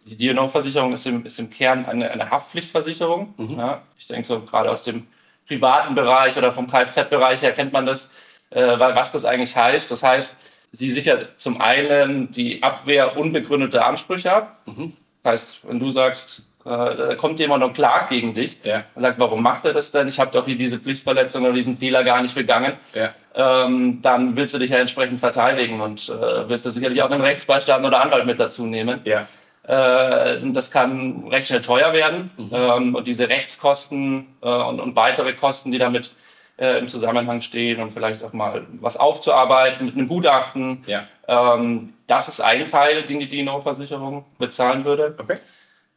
Die 0.06 0.16
DNO-Versicherung 0.16 0.94
ist 0.94 1.06
im, 1.08 1.26
ist 1.26 1.40
im 1.40 1.50
Kern 1.50 1.86
eine, 1.86 2.12
eine 2.12 2.30
Haftpflichtversicherung. 2.30 3.34
Mhm. 3.38 3.58
Ja, 3.58 3.82
ich 3.98 4.08
denke 4.08 4.26
so 4.26 4.40
gerade 4.42 4.72
aus 4.72 4.84
dem 4.84 5.08
privaten 5.48 5.96
Bereich 5.96 6.38
oder 6.38 6.52
vom 6.52 6.68
Kfz-Bereich 6.68 7.42
her 7.42 7.52
kennt 7.52 7.74
man 7.74 7.86
das, 7.86 8.12
äh, 8.52 8.80
was 8.80 9.12
das 9.12 9.26
eigentlich 9.26 9.56
heißt. 9.56 9.92
Das 9.92 10.04
heißt, 10.04 10.38
sie 10.72 10.92
sichert 10.92 11.30
zum 11.40 11.60
einen 11.60 12.32
die 12.32 12.64
Abwehr 12.64 13.18
unbegründeter 13.18 13.86
Ansprüche 13.86 14.32
ab. 14.32 14.62
Mhm. 14.66 14.94
Das 15.24 15.34
heißt, 15.34 15.68
wenn 15.68 15.80
du 15.80 15.92
sagst, 15.92 16.44
da 16.66 17.16
kommt 17.16 17.40
jemand 17.40 17.64
und 17.64 17.74
klagt 17.74 18.10
gegen 18.10 18.34
dich 18.34 18.60
ja. 18.64 18.84
und 18.96 19.04
sagt, 19.04 19.20
warum 19.20 19.44
macht 19.44 19.66
er 19.66 19.74
das 19.74 19.92
denn? 19.92 20.08
Ich 20.08 20.20
habe 20.20 20.32
doch 20.32 20.46
hier 20.46 20.58
diese 20.58 20.80
Pflichtverletzung 20.80 21.44
oder 21.44 21.54
diesen 21.54 21.78
Fehler 21.78 22.04
gar 22.04 22.24
nicht 22.24 22.34
begangen. 22.34 22.74
Ja. 22.94 23.14
Ähm, 23.36 24.02
dann 24.02 24.36
willst 24.36 24.54
du 24.54 24.58
dich 24.58 24.72
ja 24.72 24.78
entsprechend 24.78 25.20
verteidigen 25.20 25.82
und 25.82 26.10
äh, 26.10 26.50
willst 26.50 26.66
du 26.66 26.72
sicherlich 26.72 27.04
auch 27.04 27.12
einen 27.12 27.22
Rechtsbeistand 27.22 27.86
oder 27.86 28.02
Anwalt 28.02 28.26
mit 28.26 28.40
dazu 28.40 28.66
nehmen. 28.66 29.02
Ja. 29.04 29.28
Äh, 29.68 30.40
das 30.54 30.72
kann 30.72 31.28
recht 31.30 31.48
schnell 31.48 31.62
teuer 31.62 31.94
werden 31.94 32.32
mhm. 32.38 32.50
ähm, 32.52 32.96
und 32.96 33.08
diese 33.08 33.30
Rechtskosten 33.30 34.28
äh, 34.42 34.48
und, 34.48 34.80
und 34.80 34.96
weitere 34.96 35.34
Kosten, 35.34 35.72
die 35.72 35.78
damit 35.78 36.12
äh, 36.58 36.80
im 36.80 36.88
Zusammenhang 36.88 37.42
stehen 37.42 37.82
und 37.82 37.92
vielleicht 37.92 38.24
auch 38.24 38.34
mal 38.34 38.66
was 38.80 38.98
aufzuarbeiten 38.98 39.86
mit 39.86 39.96
einem 39.96 40.08
Gutachten. 40.08 40.84
Ja. 40.88 41.04
Ähm, 41.28 41.94
das 42.08 42.28
ist 42.28 42.42
ein 42.42 42.68
Teil, 42.68 43.04
den 43.04 43.20
die 43.20 43.28
DNO-Versicherung 43.28 44.26
bezahlen 44.38 44.86
würde. 44.86 45.16
Okay. 45.18 45.38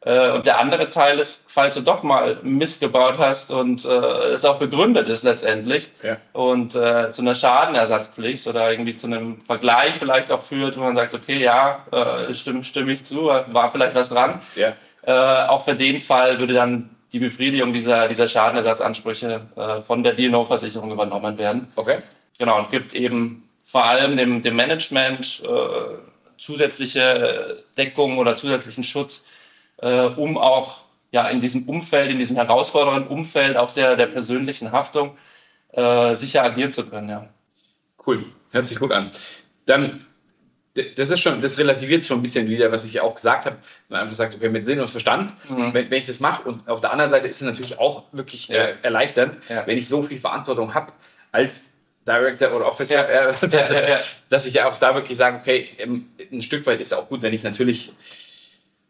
Äh, 0.01 0.31
und 0.31 0.45
der 0.45 0.59
andere 0.59 0.89
Teil 0.89 1.19
ist, 1.19 1.43
falls 1.47 1.75
du 1.75 1.81
doch 1.81 2.03
mal 2.03 2.37
Mist 2.41 2.79
gebaut 2.79 3.15
hast 3.17 3.51
und 3.51 3.83
äh, 3.83 3.89
es 4.33 4.45
auch 4.45 4.57
begründet 4.57 5.09
ist 5.09 5.23
letztendlich 5.23 5.91
ja. 6.01 6.17
und 6.31 6.75
äh, 6.75 7.11
zu 7.11 7.21
einer 7.21 7.35
Schadenersatzpflicht 7.35 8.47
oder 8.47 8.71
irgendwie 8.71 8.95
zu 8.95 9.07
einem 9.07 9.41
Vergleich 9.41 9.95
vielleicht 9.95 10.31
auch 10.31 10.41
führt, 10.41 10.77
wo 10.77 10.83
man 10.83 10.95
sagt, 10.95 11.13
okay, 11.13 11.39
ja, 11.39 11.85
äh, 11.91 12.33
stimme, 12.33 12.63
stimme 12.63 12.93
ich 12.93 13.03
zu, 13.03 13.25
war 13.25 13.71
vielleicht 13.71 13.95
was 13.95 14.07
dran. 14.07 14.41
Ja. 14.55 14.73
Äh, 15.01 15.47
auch 15.47 15.65
für 15.65 15.75
den 15.75 15.99
Fall 15.99 16.39
würde 16.39 16.53
dann 16.53 16.89
die 17.11 17.19
Befriedigung 17.19 17.73
dieser, 17.73 18.07
dieser 18.07 18.27
Schadenersatzansprüche 18.27 19.41
äh, 19.55 19.81
von 19.81 20.03
der 20.03 20.13
D&O-Versicherung 20.13 20.91
übernommen 20.91 21.37
werden. 21.37 21.71
Okay. 21.75 21.97
Genau, 22.37 22.57
und 22.59 22.71
gibt 22.71 22.93
eben 22.93 23.49
vor 23.63 23.83
allem 23.83 24.15
dem, 24.15 24.41
dem 24.43 24.55
Management 24.55 25.43
äh, 25.43 26.37
zusätzliche 26.37 27.63
Deckung 27.77 28.17
oder 28.17 28.37
zusätzlichen 28.37 28.83
Schutz 28.83 29.25
äh, 29.81 30.05
um 30.05 30.37
auch 30.37 30.83
ja 31.11 31.27
in 31.29 31.41
diesem 31.41 31.67
Umfeld, 31.67 32.11
in 32.11 32.17
diesem 32.17 32.35
herausfordernden 32.35 33.07
Umfeld 33.07 33.57
auch 33.57 33.71
der, 33.71 33.95
der 33.95 34.07
persönlichen 34.07 34.71
Haftung 34.71 35.17
äh, 35.73 36.15
sicher 36.15 36.43
agieren 36.43 36.73
zu 36.73 36.85
können. 36.87 37.09
Ja. 37.09 37.27
Cool, 38.05 38.25
hört 38.51 38.67
sich 38.67 38.79
gut 38.79 38.91
an. 38.91 39.11
Dann 39.65 40.05
das 40.95 41.09
ist 41.09 41.19
schon, 41.19 41.41
das 41.41 41.57
relativiert 41.57 42.05
schon 42.05 42.19
ein 42.19 42.21
bisschen 42.21 42.47
wieder, 42.47 42.71
was 42.71 42.85
ich 42.85 43.01
auch 43.01 43.15
gesagt 43.15 43.45
habe. 43.45 43.57
Man 43.89 44.01
einfach 44.01 44.15
sagt, 44.15 44.35
okay, 44.35 44.49
mit 44.49 44.65
Sinn 44.65 44.79
und 44.79 44.89
Verstand, 44.89 45.33
mhm. 45.49 45.73
wenn, 45.73 45.89
wenn, 45.89 45.97
ich 45.97 46.05
das 46.05 46.19
mache. 46.19 46.47
Und 46.47 46.67
auf 46.67 46.81
der 46.81 46.91
anderen 46.91 47.11
Seite 47.11 47.27
ist 47.27 47.41
es 47.41 47.47
natürlich 47.47 47.79
auch 47.79 48.03
wirklich 48.11 48.47
ja. 48.47 48.65
äh, 48.65 48.75
erleichternd, 48.81 49.37
ja. 49.49 49.65
wenn 49.65 49.77
ich 49.77 49.87
so 49.87 50.03
viel 50.03 50.19
Verantwortung 50.19 50.73
habe 50.73 50.93
als 51.31 51.73
Director 52.07 52.53
oder 52.55 52.67
Officer, 52.67 53.11
ja. 53.11 53.31
äh, 53.31 53.97
dass 54.29 54.45
ich 54.45 54.53
ja 54.53 54.69
auch 54.69 54.77
da 54.77 54.95
wirklich 54.95 55.17
sage, 55.17 55.37
okay, 55.37 55.69
ähm, 55.77 56.09
ein 56.31 56.43
Stück 56.43 56.65
weit 56.65 56.79
ist 56.79 56.93
auch 56.93 57.09
gut, 57.09 57.21
wenn 57.21 57.33
ich 57.33 57.43
natürlich 57.43 57.93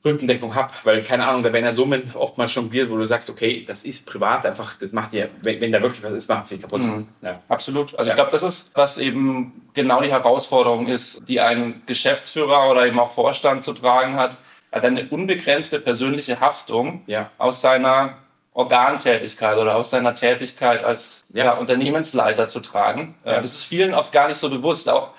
Rückendeckung 0.06 0.56
habe, 0.56 0.72
weil 0.84 1.04
keine 1.04 1.28
Ahnung, 1.28 1.44
da 1.44 1.52
werden 1.52 1.66
ja 1.66 1.74
Summen 1.74 2.12
oftmals 2.14 2.54
schon 2.54 2.66
jongliert, 2.66 2.90
wo 2.90 2.96
du 2.96 3.06
sagst, 3.06 3.30
okay, 3.30 3.66
das 3.68 3.84
ist 3.84 4.06
privat 4.06 4.46
einfach, 4.46 4.78
das 4.80 4.94
macht 4.94 5.12
dir, 5.12 5.30
wenn, 5.42 5.60
wenn 5.60 5.72
da 5.74 5.82
wirklich 5.82 6.02
was 6.04 6.14
ist, 6.14 6.30
macht 6.30 6.46
es 6.46 6.52
sich 6.52 6.62
kaputt. 6.62 6.82
Mhm. 6.82 7.08
Ja. 7.22 7.42
Absolut. 7.50 7.98
Also 7.98 8.08
ja. 8.08 8.14
ich 8.14 8.16
glaube, 8.16 8.32
das 8.32 8.44
ist, 8.44 8.72
was 8.76 8.98
eben 8.98 9.70
genau 9.74 10.02
die 10.02 10.10
Herausforderung 10.10 10.88
ist, 10.88 11.28
die 11.28 11.42
ein 11.42 11.82
Geschäftsführer 11.86 12.70
oder 12.70 12.88
eben 12.88 12.98
auch 12.98 13.12
Vorstand 13.12 13.66
zu 13.66 13.74
tragen 13.74 14.16
hat, 14.16 14.38
hat 14.72 14.86
eine 14.86 15.08
unbegrenzte 15.10 15.80
persönliche 15.80 16.40
Haftung 16.40 17.02
ja. 17.08 17.30
aus 17.38 17.60
seiner 17.62 18.20
Organtätigkeit 18.54 19.58
oder 19.58 19.76
aus 19.76 19.90
seiner 19.90 20.16
Tätigkeit 20.16 20.84
als 20.84 21.26
ja. 21.34 21.54
Unternehmensleiter 21.54 22.48
zu 22.50 22.62
tragen. 22.62 23.16
Das 23.24 23.46
ist 23.46 23.64
vielen 23.64 23.94
oft 23.94 24.12
gar 24.12 24.28
nicht 24.28 24.38
so 24.38 24.50
bewusst. 24.50 24.90
Auch 24.90 25.12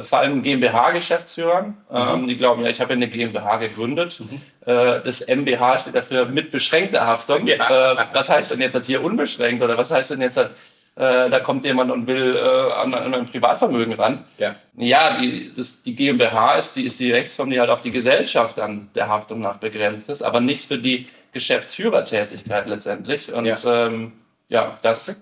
vor 0.00 0.20
allem 0.20 0.42
GmbH-Geschäftsführern, 0.42 1.76
mhm. 1.90 1.96
ähm, 1.96 2.28
die 2.28 2.36
glauben, 2.36 2.62
ja, 2.62 2.70
ich 2.70 2.80
habe 2.80 2.92
eine 2.92 3.08
GmbH 3.08 3.56
gegründet. 3.56 4.20
Mhm. 4.20 4.40
Äh, 4.64 5.00
das 5.02 5.26
MBH 5.26 5.80
steht 5.80 5.96
dafür 5.96 6.26
mit 6.26 6.50
beschränkter 6.50 7.04
Haftung. 7.04 7.46
Ja. 7.46 7.92
Äh, 7.92 8.06
was 8.12 8.28
heißt 8.28 8.52
denn 8.52 8.60
jetzt 8.60 8.86
hier 8.86 9.02
unbeschränkt 9.02 9.62
oder 9.62 9.76
was 9.76 9.90
heißt 9.90 10.12
denn 10.12 10.20
jetzt, 10.20 10.36
äh, 10.38 10.48
da 10.94 11.40
kommt 11.40 11.64
jemand 11.64 11.90
und 11.90 12.06
will 12.06 12.36
äh, 12.36 12.72
an, 12.72 12.94
an 12.94 13.12
ein 13.12 13.26
Privatvermögen 13.26 13.94
ran? 13.94 14.24
Ja, 14.38 14.54
ja 14.76 15.20
die, 15.20 15.52
das, 15.56 15.82
die 15.82 15.96
GmbH 15.96 16.58
ist 16.58 16.76
die, 16.76 16.84
ist 16.84 17.00
die 17.00 17.10
Rechtsform, 17.10 17.50
die 17.50 17.58
halt 17.58 17.70
auf 17.70 17.80
die 17.80 17.90
Gesellschaft 17.90 18.58
dann 18.58 18.90
der 18.94 19.08
Haftung 19.08 19.40
nach 19.40 19.56
begrenzt 19.56 20.08
ist, 20.10 20.22
aber 20.22 20.40
nicht 20.40 20.66
für 20.66 20.78
die 20.78 21.08
Geschäftsführertätigkeit 21.32 22.68
letztendlich. 22.68 23.32
Und 23.32 23.46
ja, 23.46 23.56
ähm, 23.66 24.12
ja 24.48 24.78
das 24.82 25.20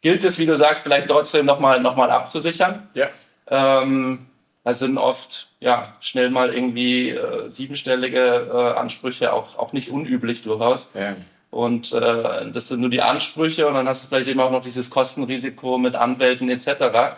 gilt 0.00 0.24
es, 0.24 0.38
wie 0.38 0.46
du 0.46 0.56
sagst, 0.56 0.84
vielleicht 0.84 1.08
trotzdem 1.08 1.44
nochmal 1.44 1.80
noch 1.80 1.96
mal 1.96 2.10
abzusichern. 2.10 2.88
Ja. 2.94 3.10
Ähm, 3.50 4.26
da 4.64 4.74
sind 4.74 4.98
oft 4.98 5.48
ja 5.60 5.94
schnell 6.00 6.30
mal 6.30 6.54
irgendwie 6.54 7.10
äh, 7.10 7.50
siebenstellige 7.50 8.48
äh, 8.52 8.78
Ansprüche 8.78 9.32
auch, 9.32 9.58
auch 9.58 9.72
nicht 9.72 9.90
unüblich 9.90 10.42
durchaus. 10.42 10.90
Ja. 10.94 11.16
Und 11.50 11.92
äh, 11.92 12.50
das 12.52 12.68
sind 12.68 12.80
nur 12.80 12.90
die 12.90 13.02
Ansprüche 13.02 13.66
und 13.66 13.74
dann 13.74 13.88
hast 13.88 14.04
du 14.04 14.08
vielleicht 14.08 14.28
eben 14.28 14.40
auch 14.40 14.52
noch 14.52 14.62
dieses 14.62 14.90
Kostenrisiko 14.90 15.78
mit 15.78 15.96
Anwälten 15.96 16.48
etc. 16.48 17.16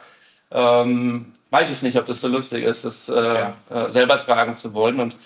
Ähm, 0.50 1.34
weiß 1.50 1.70
ich 1.70 1.82
nicht, 1.82 1.98
ob 1.98 2.06
das 2.06 2.20
so 2.20 2.28
lustig 2.28 2.64
ist, 2.64 2.84
das 2.84 3.08
äh, 3.08 3.14
ja. 3.14 3.54
äh, 3.68 3.92
selber 3.92 4.18
tragen 4.18 4.56
zu 4.56 4.72
wollen. 4.72 5.00
Und 5.00 5.16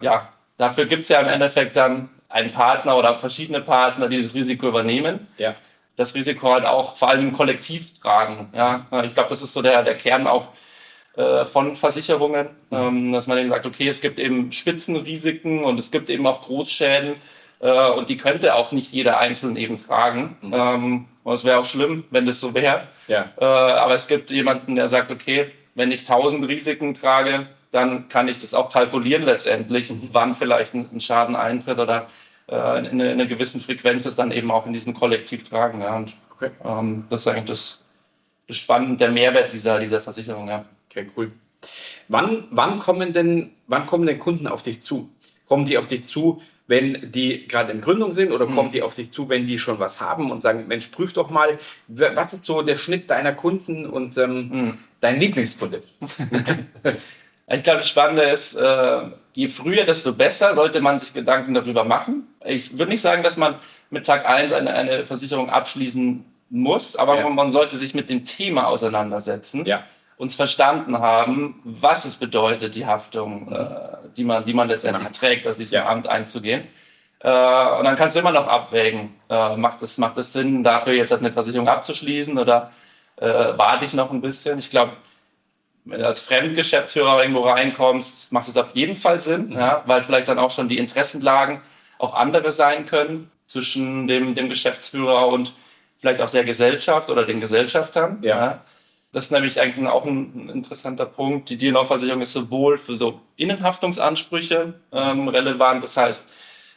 ja, 0.00 0.28
dafür 0.58 0.84
gibt 0.84 1.04
es 1.04 1.08
ja 1.08 1.20
im 1.20 1.28
Endeffekt 1.28 1.76
dann 1.76 2.10
einen 2.28 2.52
Partner 2.52 2.96
oder 2.96 3.18
verschiedene 3.18 3.60
Partner, 3.60 4.08
die 4.08 4.16
dieses 4.16 4.34
Risiko 4.34 4.68
übernehmen. 4.68 5.28
Ja 5.38 5.54
das 6.00 6.14
Risiko 6.14 6.50
halt 6.50 6.64
auch 6.64 6.96
vor 6.96 7.10
allem 7.10 7.32
kollektiv 7.34 8.00
tragen. 8.00 8.48
Ja, 8.54 8.86
ich 9.04 9.14
glaube, 9.14 9.28
das 9.28 9.42
ist 9.42 9.52
so 9.52 9.60
der, 9.60 9.82
der 9.82 9.94
Kern 9.94 10.26
auch 10.26 10.48
äh, 11.14 11.44
von 11.44 11.76
Versicherungen, 11.76 12.48
mhm. 12.70 12.76
ähm, 12.76 13.12
dass 13.12 13.26
man 13.26 13.36
eben 13.36 13.50
sagt, 13.50 13.66
okay, 13.66 13.86
es 13.86 14.00
gibt 14.00 14.18
eben 14.18 14.50
Spitzenrisiken 14.50 15.62
und 15.62 15.78
es 15.78 15.90
gibt 15.90 16.08
eben 16.08 16.26
auch 16.26 16.40
Großschäden 16.40 17.16
äh, 17.60 17.90
und 17.90 18.08
die 18.08 18.16
könnte 18.16 18.54
auch 18.54 18.72
nicht 18.72 18.92
jeder 18.94 19.18
einzeln 19.18 19.56
eben 19.56 19.76
tragen. 19.76 20.38
Mhm. 20.40 20.54
Ähm, 20.54 21.04
und 21.22 21.34
es 21.34 21.44
wäre 21.44 21.58
auch 21.58 21.66
schlimm, 21.66 22.04
wenn 22.10 22.24
das 22.24 22.40
so 22.40 22.54
wäre. 22.54 22.88
Ja. 23.06 23.26
Äh, 23.38 23.44
aber 23.44 23.94
es 23.94 24.08
gibt 24.08 24.30
jemanden, 24.30 24.76
der 24.76 24.88
sagt, 24.88 25.10
okay, 25.10 25.50
wenn 25.74 25.92
ich 25.92 26.06
tausend 26.06 26.48
Risiken 26.48 26.94
trage, 26.94 27.46
dann 27.72 28.08
kann 28.08 28.26
ich 28.26 28.40
das 28.40 28.54
auch 28.54 28.72
kalkulieren 28.72 29.24
letztendlich, 29.24 29.90
mhm. 29.90 30.08
wann 30.12 30.34
vielleicht 30.34 30.72
ein, 30.72 30.88
ein 30.94 31.02
Schaden 31.02 31.36
eintritt 31.36 31.78
oder 31.78 32.06
äh, 32.50 32.78
in, 32.80 33.00
in 33.00 33.00
einer 33.00 33.26
gewissen 33.26 33.60
Frequenz 33.60 34.06
es 34.06 34.16
dann 34.16 34.32
eben 34.32 34.50
auch 34.50 34.66
in 34.66 34.72
diesem 34.72 34.94
Kollektiv 34.94 35.44
tragen. 35.44 35.80
Ja. 35.80 35.96
Und 35.96 36.14
okay. 36.34 36.50
ähm, 36.64 37.04
das 37.08 37.22
ist 37.22 37.28
eigentlich 37.28 37.44
das, 37.44 37.84
das 38.48 38.56
Spannende, 38.56 38.96
der 38.96 39.10
Mehrwert 39.10 39.52
dieser, 39.52 39.78
dieser 39.78 40.00
Versicherung. 40.00 40.48
Ja. 40.48 40.64
Okay, 40.90 41.08
cool. 41.16 41.32
Wann, 42.08 42.48
wann, 42.50 42.80
kommen 42.80 43.12
denn, 43.12 43.50
wann 43.66 43.86
kommen 43.86 44.06
denn 44.06 44.18
Kunden 44.18 44.46
auf 44.46 44.62
dich 44.62 44.82
zu? 44.82 45.10
Kommen 45.46 45.64
die 45.66 45.78
auf 45.78 45.86
dich 45.86 46.04
zu, 46.04 46.42
wenn 46.66 47.12
die 47.12 47.46
gerade 47.46 47.72
in 47.72 47.80
Gründung 47.80 48.12
sind 48.12 48.32
oder 48.32 48.46
mhm. 48.46 48.54
kommen 48.54 48.72
die 48.72 48.82
auf 48.82 48.94
dich 48.94 49.12
zu, 49.12 49.28
wenn 49.28 49.46
die 49.46 49.58
schon 49.58 49.78
was 49.78 50.00
haben 50.00 50.30
und 50.30 50.42
sagen, 50.42 50.66
Mensch, 50.68 50.88
prüf 50.88 51.12
doch 51.12 51.30
mal, 51.30 51.58
was 51.88 52.32
ist 52.32 52.44
so 52.44 52.62
der 52.62 52.76
Schnitt 52.76 53.10
deiner 53.10 53.32
Kunden 53.32 53.86
und 53.86 54.16
ähm, 54.18 54.48
mhm. 54.48 54.78
dein 55.00 55.20
Lieblingskunde? 55.20 55.82
ich 57.56 57.62
glaube, 57.62 57.78
das 57.78 57.88
Spannende 57.88 58.22
ist, 58.22 58.54
äh, 58.54 59.02
je 59.34 59.48
früher, 59.48 59.84
desto 59.84 60.12
besser 60.12 60.54
sollte 60.54 60.80
man 60.80 61.00
sich 61.00 61.12
Gedanken 61.12 61.54
darüber 61.54 61.84
machen. 61.84 62.28
Ich 62.44 62.78
würde 62.78 62.92
nicht 62.92 63.00
sagen, 63.00 63.22
dass 63.22 63.36
man 63.36 63.56
mit 63.90 64.06
Tag 64.06 64.28
1 64.28 64.52
eine, 64.52 64.72
eine 64.72 65.06
Versicherung 65.06 65.50
abschließen 65.50 66.24
muss, 66.50 66.96
aber 66.96 67.18
ja. 67.18 67.28
man 67.28 67.50
sollte 67.52 67.76
sich 67.76 67.94
mit 67.94 68.08
dem 68.08 68.24
Thema 68.24 68.66
auseinandersetzen. 68.68 69.64
Ja. 69.66 69.82
Uns 70.16 70.34
verstanden 70.34 70.98
haben, 70.98 71.60
was 71.64 72.04
es 72.04 72.16
bedeutet, 72.16 72.74
die 72.74 72.86
Haftung, 72.86 73.50
äh, 73.52 73.68
die 74.16 74.24
man, 74.24 74.44
die 74.44 74.52
man 74.52 74.68
letztendlich 74.68 75.04
man 75.04 75.12
trägt, 75.12 75.46
aus 75.46 75.56
diesem 75.56 75.76
ja. 75.76 75.88
Amt 75.88 76.06
einzugehen. 76.06 76.64
Äh, 77.20 77.28
und 77.28 77.84
dann 77.84 77.96
kannst 77.96 78.16
du 78.16 78.20
immer 78.20 78.32
noch 78.32 78.46
abwägen, 78.46 79.14
äh, 79.28 79.56
macht 79.56 79.82
es 79.82 79.98
macht 79.98 80.18
es 80.18 80.32
Sinn, 80.32 80.62
dafür 80.62 80.92
jetzt 80.92 81.12
eine 81.12 81.32
Versicherung 81.32 81.68
abzuschließen 81.68 82.38
oder 82.38 82.70
äh, 83.16 83.26
warte 83.26 83.84
ich 83.84 83.94
noch 83.94 84.10
ein 84.10 84.20
bisschen? 84.20 84.58
Ich 84.58 84.70
glaube, 84.70 84.92
wenn 85.84 86.00
du 86.00 86.06
als 86.06 86.20
Fremdgeschäftsführer 86.20 87.22
irgendwo 87.22 87.42
reinkommst, 87.42 88.32
macht 88.32 88.48
es 88.48 88.56
auf 88.56 88.74
jeden 88.74 88.96
Fall 88.96 89.20
Sinn, 89.20 89.48
mhm. 89.48 89.52
ja, 89.52 89.82
weil 89.86 90.02
vielleicht 90.02 90.28
dann 90.28 90.38
auch 90.38 90.50
schon 90.50 90.68
die 90.68 90.78
Interessenlagen 90.78 91.60
auch 91.98 92.14
andere 92.14 92.52
sein 92.52 92.86
können 92.86 93.30
zwischen 93.46 94.06
dem, 94.06 94.34
dem 94.34 94.48
Geschäftsführer 94.48 95.28
und 95.28 95.52
vielleicht 95.98 96.20
auch 96.20 96.30
der 96.30 96.44
Gesellschaft 96.44 97.10
oder 97.10 97.24
den 97.24 97.40
Gesellschaftern. 97.40 98.18
Ja. 98.22 98.36
ja. 98.38 98.64
Das 99.12 99.24
ist 99.24 99.32
nämlich 99.32 99.60
eigentlich 99.60 99.88
auch 99.88 100.06
ein, 100.06 100.48
interessanter 100.48 101.04
Punkt. 101.04 101.50
Die 101.50 101.58
DNO-Versicherung 101.58 102.22
ist 102.22 102.32
sowohl 102.32 102.78
für 102.78 102.96
so 102.96 103.20
Innenhaftungsansprüche 103.36 104.74
ähm, 104.92 105.28
relevant, 105.28 105.82
das 105.82 105.96
heißt, 105.96 106.28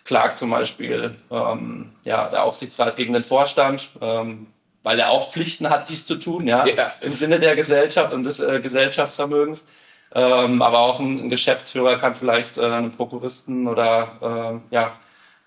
klagt 0.03 0.39
zum 0.39 0.49
Beispiel 0.49 1.15
ähm, 1.29 1.91
ja, 2.03 2.29
der 2.29 2.43
Aufsichtsrat 2.43 2.97
gegen 2.97 3.13
den 3.13 3.23
Vorstand, 3.23 3.89
ähm, 4.01 4.47
weil 4.83 4.99
er 4.99 5.09
auch 5.09 5.31
Pflichten 5.31 5.69
hat, 5.69 5.89
dies 5.89 6.05
zu 6.05 6.15
tun, 6.15 6.45
ja, 6.45 6.65
ja. 6.65 6.93
im 7.01 7.13
Sinne 7.13 7.39
der 7.39 7.55
Gesellschaft 7.55 8.13
und 8.13 8.25
des 8.25 8.39
äh, 8.39 8.59
Gesellschaftsvermögens. 8.59 9.65
Ähm, 10.15 10.61
aber 10.61 10.79
auch 10.79 10.99
ein, 10.99 11.25
ein, 11.25 11.29
Geschäftsführer 11.29 11.97
kann 11.97 12.13
vielleicht 12.13 12.57
äh, 12.59 12.65
einen 12.65 12.91
Prokuristen 12.91 13.67
oder 13.67 14.61
äh, 14.69 14.75
ja, 14.75 14.91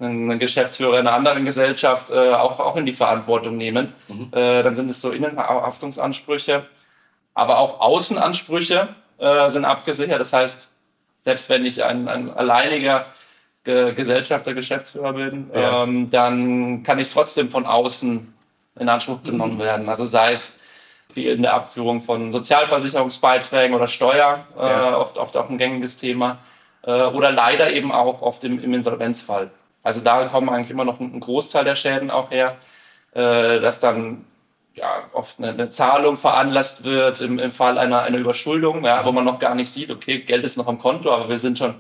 einen 0.01 0.39
Geschäftsführer 0.39 0.99
einer 0.99 1.13
anderen 1.13 1.45
Gesellschaft 1.45 2.11
äh, 2.11 2.33
auch, 2.33 2.59
auch 2.59 2.77
in 2.77 2.85
die 2.85 2.93
Verantwortung 2.93 3.57
nehmen. 3.57 3.95
Mhm. 4.09 4.29
Äh, 4.33 4.63
dann 4.63 4.75
sind 4.75 4.91
es 4.91 5.01
so 5.01 5.11
Innenhaftungsansprüche. 5.11 6.67
Aber 7.35 7.59
auch 7.59 7.81
Außenansprüche 7.81 8.89
äh, 9.19 9.51
sind 9.51 9.65
abgesichert. 9.65 10.21
Das 10.21 10.33
heißt, 10.33 10.69
selbst 11.21 11.49
wenn 11.49 11.65
ich 11.65 11.85
ein, 11.85 12.09
ein 12.09 12.31
alleiniger 12.31 13.07
Ge 13.65 13.95
Gesellschafter, 13.95 14.55
Geschäftsführer 14.55 15.13
bin, 15.13 15.51
ja. 15.53 15.83
ähm, 15.83 16.11
dann 16.11 16.83
kann 16.83 16.99
ich 16.99 17.11
trotzdem 17.11 17.51
von 17.51 17.67
außen 17.67 18.33
in 18.79 18.89
Anspruch 18.89 19.23
genommen 19.23 19.59
werden. 19.59 19.89
Also 19.89 20.05
sei 20.05 20.33
es 20.33 20.55
wie 21.15 21.29
in 21.29 21.43
der 21.43 21.55
Abführung 21.55 22.01
von 22.01 22.33
Sozialversicherungsbeiträgen 22.33 23.75
oder 23.75 23.89
Steuer, 23.89 24.47
äh, 24.59 24.61
ja. 24.61 24.91
äh, 24.91 24.95
oft, 24.95 25.19
oft 25.19 25.37
auch 25.37 25.49
ein 25.49 25.59
gängiges 25.59 25.97
Thema, 25.97 26.39
äh, 26.83 26.91
oder 26.91 27.33
leider 27.33 27.73
eben 27.73 27.91
auch 27.93 28.23
oft 28.23 28.45
im, 28.45 28.63
im 28.63 28.75
Insolvenzfall. 28.75 29.51
Also 29.83 30.01
da 30.01 30.27
kommen 30.27 30.49
eigentlich 30.49 30.71
immer 30.71 30.85
noch 30.85 31.01
ein, 31.01 31.21
Großteil 31.21 31.65
der 31.65 31.77
Schäden 31.77 32.11
auch 32.11 32.31
her, 32.31 32.57
äh, 33.13 33.61
dass 33.61 33.81
dann 33.81 34.25
ja, 34.75 35.05
oft 35.13 35.39
eine, 35.39 35.49
eine 35.51 35.71
Zahlung 35.71 36.19
veranlasst 36.19 36.85
wird 36.85 37.21
im, 37.21 37.39
im 37.39 37.51
Fall 37.51 37.79
einer, 37.79 38.03
einer 38.03 38.19
Überschuldung, 38.19 38.85
ja, 38.85 39.05
wo 39.05 39.13
man 39.13 39.25
noch 39.25 39.39
gar 39.39 39.55
nicht 39.55 39.73
sieht, 39.73 39.91
okay, 39.91 40.19
Geld 40.19 40.45
ist 40.45 40.59
noch 40.59 40.67
am 40.67 40.79
Konto, 40.79 41.11
aber 41.11 41.29
wir 41.29 41.39
sind 41.39 41.59
schon 41.59 41.77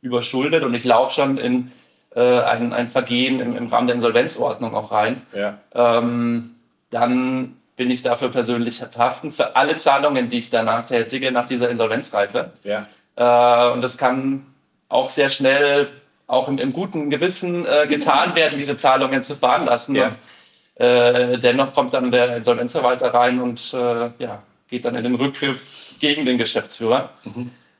überschuldet 0.00 0.64
und 0.64 0.74
ich 0.74 0.84
laufe 0.84 1.12
schon 1.12 1.36
in 1.36 1.72
äh, 2.14 2.40
ein, 2.40 2.72
ein 2.72 2.88
Vergehen 2.88 3.40
im, 3.40 3.56
im 3.56 3.68
Rahmen 3.68 3.86
der 3.86 3.96
Insolvenzordnung 3.96 4.74
auch 4.74 4.92
rein. 4.92 5.22
Ja. 5.34 5.58
Ähm, 5.74 6.54
dann 6.90 7.56
bin 7.76 7.90
ich 7.90 8.02
dafür 8.02 8.28
persönlich 8.28 8.82
haften 8.96 9.30
für 9.30 9.56
alle 9.56 9.76
Zahlungen, 9.76 10.28
die 10.28 10.38
ich 10.38 10.50
danach 10.50 10.84
tätige, 10.84 11.32
nach 11.32 11.46
dieser 11.46 11.70
Insolvenzreife. 11.70 12.52
Ja. 12.64 12.86
Äh, 13.16 13.72
und 13.72 13.82
das 13.82 13.98
kann 13.98 14.46
auch 14.88 15.10
sehr 15.10 15.28
schnell, 15.28 15.88
auch 16.26 16.48
im, 16.48 16.58
im 16.58 16.72
guten 16.72 17.08
Gewissen 17.10 17.66
äh, 17.66 17.86
getan 17.86 18.34
werden, 18.34 18.58
diese 18.58 18.76
Zahlungen 18.76 19.22
zu 19.22 19.36
veranlassen. 19.36 19.94
Ja. 19.94 20.08
Und, 20.08 20.84
äh, 20.84 21.38
dennoch 21.38 21.74
kommt 21.74 21.94
dann 21.94 22.10
der 22.10 22.36
Insolvenzverwalter 22.36 23.12
rein 23.12 23.40
und 23.40 23.74
äh, 23.74 24.10
ja, 24.18 24.42
geht 24.68 24.84
dann 24.84 24.94
in 24.94 25.04
den 25.04 25.14
Rückgriff 25.14 25.94
gegen 25.98 26.24
den 26.24 26.38
Geschäftsführer. 26.38 27.10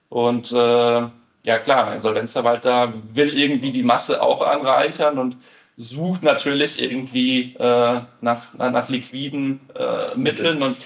Und 0.08 0.52
äh, 0.52 1.02
ja 1.44 1.58
klar, 1.58 1.86
der 1.86 1.96
Insolvenzverwalter 1.96 2.92
will 3.12 3.38
irgendwie 3.38 3.72
die 3.72 3.82
Masse 3.82 4.22
auch 4.22 4.42
anreichern 4.42 5.18
und 5.18 5.36
sucht 5.76 6.24
natürlich 6.24 6.82
irgendwie 6.82 7.54
äh, 7.54 8.00
nach, 8.20 8.54
nach, 8.54 8.88
liquiden 8.88 9.60
äh, 9.76 10.16
Mitteln. 10.16 10.60
Und 10.62 10.76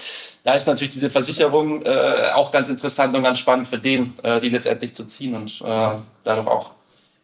da 0.43 0.53
ist 0.53 0.67
natürlich 0.67 0.93
diese 0.93 1.09
Versicherung 1.09 1.83
äh, 1.83 2.29
auch 2.33 2.51
ganz 2.51 2.69
interessant 2.69 3.15
und 3.15 3.23
ganz 3.23 3.39
spannend 3.39 3.67
für 3.67 3.79
den, 3.79 4.13
äh, 4.21 4.39
die 4.39 4.49
letztendlich 4.49 4.93
zu 4.93 5.05
ziehen 5.05 5.35
und 5.35 5.61
äh, 5.61 5.97
dadurch 6.23 6.47
auch 6.47 6.71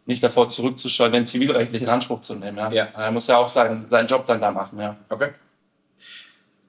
nicht 0.08 0.24
davor 0.24 0.50
zurückzuscheuen, 0.50 1.14
den 1.14 1.28
zivilrechtlichen 1.28 1.88
Anspruch 1.88 2.24
zu 2.24 2.34
nehmen. 2.34 2.58
Ja. 2.58 2.72
Ja. 2.72 2.88
Er 2.98 3.12
muss 3.12 3.28
ja 3.28 3.38
auch 3.38 3.48
seinen, 3.48 3.88
seinen 3.88 4.08
Job 4.08 4.26
dann 4.26 4.42
da 4.42 4.50
machen. 4.50 4.80
Ja. 4.80 4.96
Okay. 5.08 5.30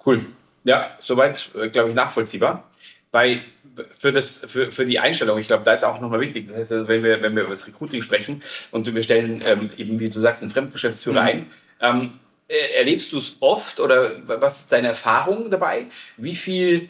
Cool. 0.04 0.26
Ja, 0.64 0.90
soweit, 1.00 1.50
äh, 1.54 1.70
glaube 1.70 1.88
ich, 1.88 1.94
nachvollziehbar. 1.94 2.64
Bei, 3.12 3.40
für, 3.98 4.12
das, 4.12 4.46
für, 4.48 4.70
für 4.70 4.86
die 4.86 4.98
Einstellung, 5.00 5.38
ich 5.38 5.48
glaube, 5.48 5.64
da 5.64 5.72
ist 5.72 5.84
auch 5.84 6.00
nochmal 6.00 6.20
wichtig, 6.20 6.46
das 6.48 6.56
heißt, 6.58 6.72
also, 6.72 6.88
wenn, 6.88 7.02
wir, 7.02 7.20
wenn 7.22 7.34
wir 7.34 7.42
über 7.44 7.54
das 7.54 7.66
Recruiting 7.66 8.02
sprechen 8.02 8.42
und 8.70 8.92
wir 8.94 9.02
stellen 9.02 9.42
ähm, 9.44 9.70
eben, 9.76 9.98
wie 9.98 10.10
du 10.10 10.20
sagst, 10.20 10.42
einen 10.42 10.52
Fremdgeschäftsführer 10.52 11.22
Mhm. 11.22 11.26
ein, 11.28 11.46
ähm, 11.80 12.12
äh, 12.48 12.76
erlebst 12.78 13.12
du 13.12 13.18
es 13.18 13.36
oft 13.40 13.80
oder 13.80 14.12
was 14.26 14.60
ist 14.60 14.72
deine 14.72 14.88
Erfahrung 14.88 15.50
dabei? 15.50 15.86
Wie 16.16 16.36
viel 16.36 16.88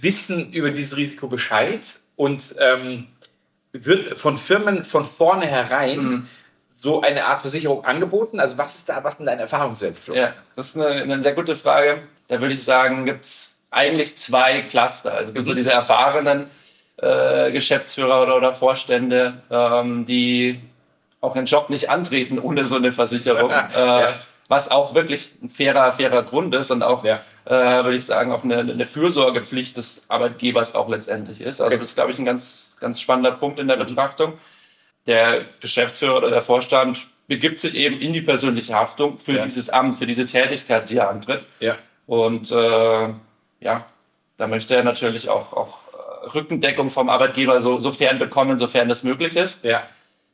wissen 0.00 0.52
über 0.52 0.70
dieses 0.70 0.96
Risiko 0.96 1.26
Bescheid 1.28 1.80
und 2.16 2.54
ähm, 2.60 3.06
wird 3.72 4.18
von 4.18 4.36
Firmen 4.38 4.84
von 4.84 5.06
vornherein 5.06 5.98
Mhm. 6.00 6.28
so 6.74 7.00
eine 7.02 7.24
Art 7.26 7.40
Versicherung 7.40 7.84
angeboten? 7.84 8.40
Also 8.40 8.58
was 8.58 8.74
ist 8.74 8.88
da, 8.88 9.02
was 9.04 9.16
sind 9.16 9.26
deine 9.26 9.42
Erfahrungswerte? 9.42 10.14
Ja, 10.14 10.34
das 10.56 10.68
ist 10.70 10.76
eine, 10.76 11.02
eine 11.02 11.22
sehr 11.22 11.34
gute 11.34 11.56
Frage. 11.56 12.02
Da 12.28 12.40
würde 12.40 12.54
ich 12.54 12.62
sagen, 12.62 13.04
gibt 13.06 13.24
es 13.24 13.59
eigentlich 13.70 14.16
zwei 14.16 14.62
Cluster. 14.62 15.12
Also 15.14 15.28
es 15.28 15.34
gibt 15.34 15.46
so 15.46 15.54
diese 15.54 15.72
erfahrenen 15.72 16.50
äh, 16.96 17.50
Geschäftsführer 17.52 18.22
oder, 18.22 18.36
oder 18.36 18.52
Vorstände, 18.52 19.34
ähm, 19.50 20.04
die 20.06 20.60
auch 21.20 21.34
den 21.34 21.46
Job 21.46 21.70
nicht 21.70 21.88
antreten 21.90 22.38
ohne 22.38 22.64
so 22.64 22.76
eine 22.76 22.92
Versicherung. 22.92 23.50
äh, 23.76 23.78
Ja. 23.78 24.14
Was 24.48 24.68
auch 24.68 24.94
wirklich 24.94 25.30
ein 25.42 25.48
fairer, 25.48 25.92
fairer 25.92 26.24
Grund 26.24 26.52
ist 26.56 26.72
und 26.72 26.82
auch, 26.82 27.04
Ja. 27.04 27.20
äh, 27.44 27.84
würde 27.84 27.94
ich 27.94 28.04
sagen, 28.04 28.32
auch 28.32 28.42
eine, 28.42 28.58
eine 28.58 28.84
Fürsorgepflicht 28.84 29.76
des 29.76 30.06
Arbeitgebers 30.08 30.74
auch 30.74 30.88
letztendlich 30.88 31.40
ist. 31.40 31.60
Also 31.60 31.66
Okay. 31.66 31.78
das 31.78 31.88
ist, 31.90 31.94
glaube 31.94 32.10
ich, 32.10 32.18
ein 32.18 32.24
ganz, 32.24 32.76
ganz 32.80 33.00
spannender 33.00 33.30
Punkt 33.30 33.60
in 33.60 33.68
der 33.68 33.76
Betrachtung. 33.76 34.38
Der 35.06 35.42
Geschäftsführer 35.60 36.16
oder 36.16 36.30
der 36.30 36.42
Vorstand 36.42 36.98
begibt 37.28 37.60
sich 37.60 37.76
eben 37.76 38.00
in 38.00 38.12
die 38.12 38.22
persönliche 38.22 38.74
Haftung 38.74 39.18
für 39.18 39.34
Ja. 39.36 39.44
dieses 39.44 39.70
Amt, 39.70 39.96
für 39.96 40.06
diese 40.06 40.24
Tätigkeit, 40.26 40.90
die 40.90 40.96
er 40.96 41.10
antritt. 41.10 41.42
Ja. 41.60 41.76
Und 42.08 42.50
äh, 42.50 43.08
ja, 43.60 43.84
da 44.36 44.46
möchte 44.46 44.74
er 44.74 44.82
natürlich 44.84 45.28
auch, 45.28 45.52
auch 45.52 45.78
äh, 45.92 46.26
Rückendeckung 46.34 46.90
vom 46.90 47.08
Arbeitgeber 47.08 47.60
so, 47.60 47.78
sofern 47.78 48.18
bekommen, 48.18 48.58
sofern 48.58 48.88
das 48.88 49.02
möglich 49.02 49.36
ist. 49.36 49.64
Ja. 49.64 49.82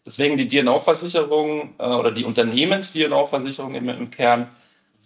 Deswegen 0.04 0.37
die 0.37 0.47
DNO-Versicherung 0.47 1.75
äh, 1.78 1.85
oder 1.85 2.12
die 2.12 2.25
Unternehmens-DNO-Versicherung 2.25 3.75
im, 3.75 3.88
im 3.88 4.11
Kern 4.11 4.49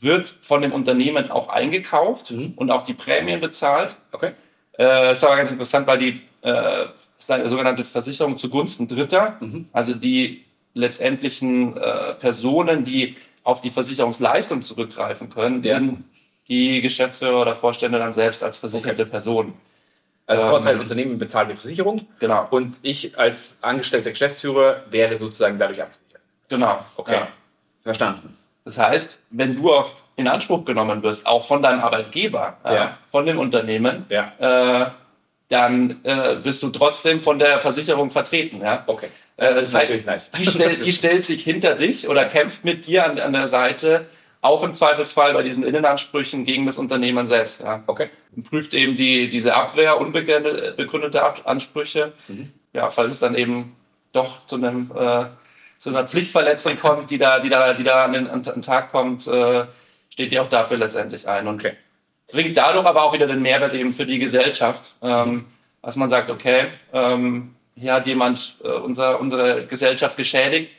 wird 0.00 0.28
von 0.42 0.62
dem 0.62 0.72
Unternehmen 0.72 1.30
auch 1.30 1.48
eingekauft 1.48 2.30
Mhm. 2.30 2.52
und 2.56 2.70
auch 2.70 2.84
die 2.84 2.94
Prämien 2.94 3.40
bezahlt. 3.40 3.96
Okay. 4.12 4.32
Äh, 4.78 5.12
ist 5.12 5.24
aber 5.24 5.36
ganz 5.36 5.50
interessant, 5.50 5.86
weil 5.86 5.98
die 5.98 6.20
äh, 6.42 6.86
ist 7.18 7.30
eine 7.30 7.50
sogenannte 7.50 7.84
Versicherung 7.84 8.38
zugunsten 8.38 8.88
Dritter, 8.88 9.36
Mhm. 9.40 9.68
also 9.72 9.94
die 9.94 10.44
letztendlichen 10.74 11.76
äh, 11.76 12.14
Personen, 12.14 12.84
die 12.84 13.16
auf 13.42 13.60
die 13.60 13.71
Versicherungsleistung 13.71 14.62
zurückgreifen 14.62 15.30
können, 15.30 15.62
Ja. 15.62 15.76
sind 15.78 16.04
die 16.50 16.82
Geschäftsführer 16.82 17.41
oder 17.41 17.54
Vorstände 17.54 17.99
dann 17.99 18.13
selbst 18.13 18.45
als 18.45 18.58
versicherte 18.58 19.06
Person. 19.06 19.54
Also 20.26 20.43
Ähm, 20.43 20.50
Vorteil, 20.50 20.80
Unternehmen 20.80 21.17
bezahlt 21.19 21.49
die 21.50 21.54
Versicherung 21.54 22.02
Genau, 22.19 22.47
und 22.50 22.76
ich 22.82 23.19
als 23.19 23.58
angestellter 23.63 24.10
Geschäftsführer 24.10 24.82
werde 24.91 25.17
sozusagen 25.17 25.58
dadurch 25.58 25.80
abgesichert. 25.80 26.21
genau. 26.49 26.84
Okay. 26.97 27.15
Ja. 27.15 27.28
Verstanden. 27.82 28.36
Das 28.65 28.76
heißt, 28.78 29.23
wenn 29.30 29.56
du 29.56 29.73
auch 29.73 29.93
in 30.17 30.28
Anspruch 30.28 30.65
genommen 30.67 31.02
wirst, 31.02 31.26
auch 31.26 31.47
von 31.47 31.63
deinem 31.63 31.80
Arbeitgeber, 31.80 32.58
Ja. 32.65 32.84
äh, 32.84 32.89
von 33.10 33.25
dem 33.25 33.39
Unternehmen, 33.39 34.04
Ja. 34.10 34.32
äh, 34.86 34.91
dann 35.49 36.00
äh, 36.04 36.36
bist 36.43 36.63
du 36.63 36.69
trotzdem 36.71 37.21
von 37.23 37.39
der 37.39 37.60
Versicherung 37.60 38.10
vertreten. 38.10 38.60
Ja? 38.60 38.84
Okay. 38.86 39.08
Äh, 39.36 39.54
das 39.54 39.75
heißt, 39.75 39.91
natürlich 39.93 40.06
nice. 40.06 40.30
die, 40.32 40.47
stell, 40.47 40.76
die 40.76 40.93
stellt 40.93 41.25
sich 41.25 41.43
hinter 41.43 41.75
dich 41.75 42.08
oder 42.08 42.25
kämpft 42.36 42.65
mit 42.65 42.86
dir 42.86 43.06
an, 43.06 43.19
an 43.19 43.32
der 43.32 43.49
Seite, 43.49 44.06
auch 44.42 44.62
im 44.62 44.74
Zweifelsfall 44.74 45.34
bei 45.34 45.42
diesen 45.42 45.64
Innenansprüchen 45.64 46.44
gegen 46.44 46.66
das 46.66 46.78
Unternehmen 46.78 47.26
selbst. 47.26 47.60
Ja? 47.60 47.82
Okay. 47.86 48.08
Und 48.34 48.48
prüft 48.48 48.74
eben 48.74 48.96
die, 48.96 49.28
diese 49.28 49.54
Abwehr 49.54 50.00
unbegründete 50.00 50.74
begründete 50.76 51.22
Ab 51.22 51.42
Ansprüche. 51.44 52.12
Mhm. 52.28 52.52
Ja, 52.72 52.90
falls 52.90 53.12
es 53.12 53.20
dann 53.20 53.34
eben 53.34 53.76
doch 54.12 54.46
zu 54.46 54.56
einem 54.56 54.90
äh, 54.94 55.26
zu 55.80 55.88
einer 55.88 56.06
Pflichtverletzung 56.06 56.78
kommt, 56.78 57.10
die 57.10 57.16
da, 57.16 57.40
die 57.40 57.48
da, 57.48 57.72
die 57.72 57.84
da 57.84 58.04
an 58.04 58.12
den, 58.12 58.28
an 58.28 58.42
den 58.42 58.60
Tag 58.60 58.92
kommt, 58.92 59.26
äh, 59.26 59.64
steht 60.10 60.30
die 60.30 60.38
auch 60.38 60.48
dafür 60.48 60.76
letztendlich 60.76 61.26
ein 61.26 61.48
und 61.48 61.54
Okay. 61.54 61.72
bringt 62.30 62.56
dadurch 62.56 62.84
aber 62.84 63.02
auch 63.02 63.14
wieder 63.14 63.26
den 63.26 63.40
Mehrwert 63.40 63.72
eben 63.72 63.94
für 63.94 64.04
die 64.04 64.18
Gesellschaft, 64.18 64.94
ähm, 65.02 65.46
dass 65.82 65.96
man 65.96 66.10
sagt, 66.10 66.28
okay, 66.28 66.66
ähm, 66.92 67.54
hier 67.74 67.94
hat 67.94 68.06
jemand 68.06 68.56
äh, 68.62 68.68
unser, 68.68 69.20
unsere 69.20 69.64
Gesellschaft 69.66 70.18
geschädigt, 70.18 70.70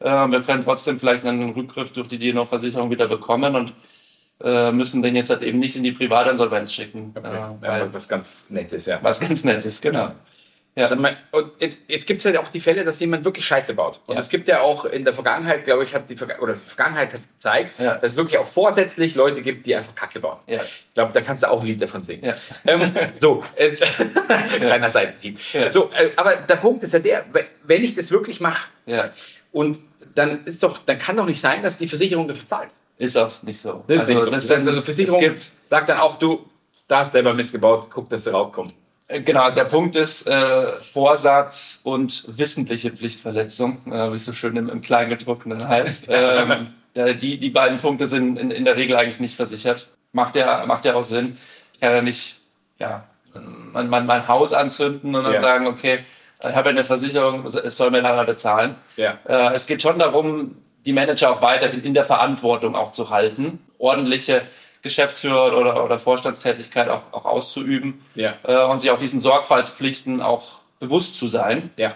wir 0.00 0.42
können 0.42 0.64
trotzdem 0.64 1.00
vielleicht 1.00 1.24
einen 1.24 1.50
Rückgriff 1.50 1.92
durch 1.92 2.08
die 2.08 2.18
DNO-Versicherung 2.18 2.90
wieder 2.90 3.08
bekommen 3.08 3.56
und 3.56 3.72
äh, 4.40 4.70
müssen 4.70 5.02
den 5.02 5.16
jetzt 5.16 5.30
halt 5.30 5.42
eben 5.42 5.58
nicht 5.58 5.76
in 5.76 5.82
die 5.82 5.92
Privatinsolvenz 5.92 6.72
schicken, 6.72 7.12
okay. 7.16 7.56
äh, 7.62 7.80
Ja, 7.80 7.92
was 7.92 8.08
ganz 8.08 8.50
Nettes, 8.50 8.86
ja. 8.86 9.00
was 9.02 9.18
ganz 9.18 9.42
nett 9.44 9.64
ist, 9.64 9.82
genau. 9.82 10.12
Ja. 10.78 11.16
Und 11.32 11.50
jetzt, 11.58 11.78
jetzt 11.88 12.06
gibt 12.06 12.24
es 12.24 12.32
ja 12.32 12.40
auch 12.40 12.48
die 12.50 12.60
Fälle, 12.60 12.84
dass 12.84 13.00
jemand 13.00 13.24
wirklich 13.24 13.44
Scheiße 13.46 13.74
baut. 13.74 14.00
Und 14.06 14.14
Ja. 14.14 14.20
es 14.20 14.28
gibt 14.28 14.46
ja 14.48 14.60
auch 14.60 14.84
in 14.84 15.04
der 15.04 15.12
Vergangenheit, 15.14 15.64
glaube 15.64 15.82
ich, 15.84 15.94
hat 15.94 16.08
die, 16.08 16.16
Verga 16.16 16.38
oder 16.38 16.54
die 16.54 16.60
Vergangenheit 16.60 17.12
hat 17.12 17.20
gezeigt, 17.22 17.78
Ja. 17.78 17.94
dass 17.96 18.12
es 18.12 18.16
wirklich 18.16 18.38
auch 18.38 18.46
vorsätzlich 18.46 19.14
Leute 19.14 19.42
gibt, 19.42 19.66
die 19.66 19.74
einfach 19.74 19.94
Kacke 19.94 20.20
bauen. 20.20 20.38
Ja. 20.46 20.62
Ich 20.62 20.94
glaube, 20.94 21.12
da 21.12 21.20
kannst 21.20 21.42
du 21.42 21.50
auch 21.50 21.60
ein 21.60 21.66
Lied 21.66 21.82
davon 21.82 22.04
singen. 22.04 22.32
Ähm, 22.66 22.92
so, 23.20 23.44
äh, 23.56 23.70
kleiner 24.58 24.90
Seitenhieb. 24.90 25.38
So, 25.72 25.90
äh, 25.96 26.10
aber 26.16 26.36
der 26.36 26.56
Punkt 26.56 26.82
ist 26.84 26.92
ja 26.92 26.98
der, 27.00 27.24
wenn 27.64 27.82
ich 27.84 27.94
das 27.94 28.10
wirklich 28.10 28.40
mache 28.40 28.68
ja, 28.86 29.10
und 29.52 29.78
dann 30.14 30.44
ist 30.46 30.62
doch, 30.62 30.78
dann 30.86 30.98
kann 30.98 31.16
doch 31.16 31.26
nicht 31.26 31.40
sein, 31.40 31.62
dass 31.62 31.76
die 31.76 31.88
Versicherung 31.88 32.26
dafür 32.28 32.46
zahlt. 32.46 32.70
ist 32.98 33.16
auch 33.16 33.30
nicht 33.42 33.60
so. 33.60 33.84
Das 33.86 34.02
ist 34.02 34.08
nicht 34.08 34.18
so. 34.18 34.30
das 34.30 34.46
Das 34.46 34.56
heißt, 34.58 34.66
also 34.68 34.82
Versicherung 34.82 35.20
gibt, 35.20 35.44
sagt 35.70 35.88
dann 35.88 35.98
auch, 35.98 36.18
du, 36.18 36.44
da 36.88 37.00
hast 37.00 37.12
selber 37.12 37.34
Mist 37.34 37.52
gebaut, 37.52 37.88
guck, 37.90 38.08
dass 38.10 38.24
du 38.24 38.30
rauskommst. 38.30 38.74
Äh, 39.08 39.22
Genau, 39.22 39.50
der 39.50 39.64
Punkt 39.64 39.96
ist 39.96 40.26
äh, 40.26 40.72
Vorsatz 40.92 41.80
und 41.82 42.24
wissentliche 42.38 42.90
Pflichtverletzung, 42.90 43.78
äh, 43.90 44.12
wie 44.12 44.16
es 44.16 44.24
so 44.26 44.32
schön 44.32 44.56
im, 44.56 44.68
im 44.68 44.80
Kleingedruckten 44.80 45.50
dann 45.50 45.66
heißt. 45.68 46.04
ähm, 46.08 46.68
da- 46.94 47.12
die, 47.12 47.38
die 47.38 47.50
beiden 47.50 47.78
Punkte 47.78 48.06
sind 48.06 48.38
in, 48.38 48.50
in 48.50 48.64
der 48.64 48.76
Regel 48.76 48.96
eigentlich 48.96 49.20
nicht 49.20 49.34
versichert. 49.36 49.88
Macht 50.12 50.36
ja, 50.36 50.64
macht 50.66 50.84
ja 50.84 50.94
auch 50.94 51.04
Sinn. 51.04 51.36
Ich 51.74 51.80
kann 51.80 51.92
ja 51.94 52.02
nicht 52.02 52.38
ja, 52.78 53.04
mein, 53.72 53.88
mein, 53.88 54.06
mein 54.06 54.28
Haus 54.28 54.52
anzünden 54.52 55.14
und 55.14 55.24
dann 55.24 55.32
Ja. 55.34 55.40
sagen, 55.40 55.66
okay, 55.66 56.00
ich 56.40 56.46
habe 56.54 56.68
ja 56.68 56.70
eine 56.70 56.84
Versicherung, 56.84 57.44
es 57.46 57.76
soll 57.76 57.90
mir 57.90 57.98
einer 57.98 58.24
bezahlen. 58.24 58.76
Ja. 58.96 59.18
Äh, 59.28 59.54
es 59.54 59.66
geht 59.66 59.82
schon 59.82 59.98
darum, 59.98 60.56
die 60.86 60.92
Manager 60.92 61.32
auch 61.32 61.42
weiterhin 61.42 61.82
in 61.82 61.94
der 61.94 62.04
Verantwortung 62.04 62.76
auch 62.76 62.92
zu 62.92 63.10
halten, 63.10 63.58
ordentliche 63.78 64.42
Geschäftsführer 64.88 65.56
oder, 65.56 65.84
oder 65.84 65.98
Vorstandstätigkeit 65.98 66.88
auch, 66.88 67.02
auch 67.12 67.24
auszuüben 67.24 68.00
Ja. 68.14 68.34
äh, 68.42 68.64
und 68.64 68.80
sich 68.80 68.90
auch 68.90 68.98
diesen 68.98 69.20
Sorgfaltspflichten 69.20 70.20
auch 70.20 70.58
bewusst 70.80 71.16
zu 71.18 71.28
sein. 71.28 71.70
Ja. 71.76 71.94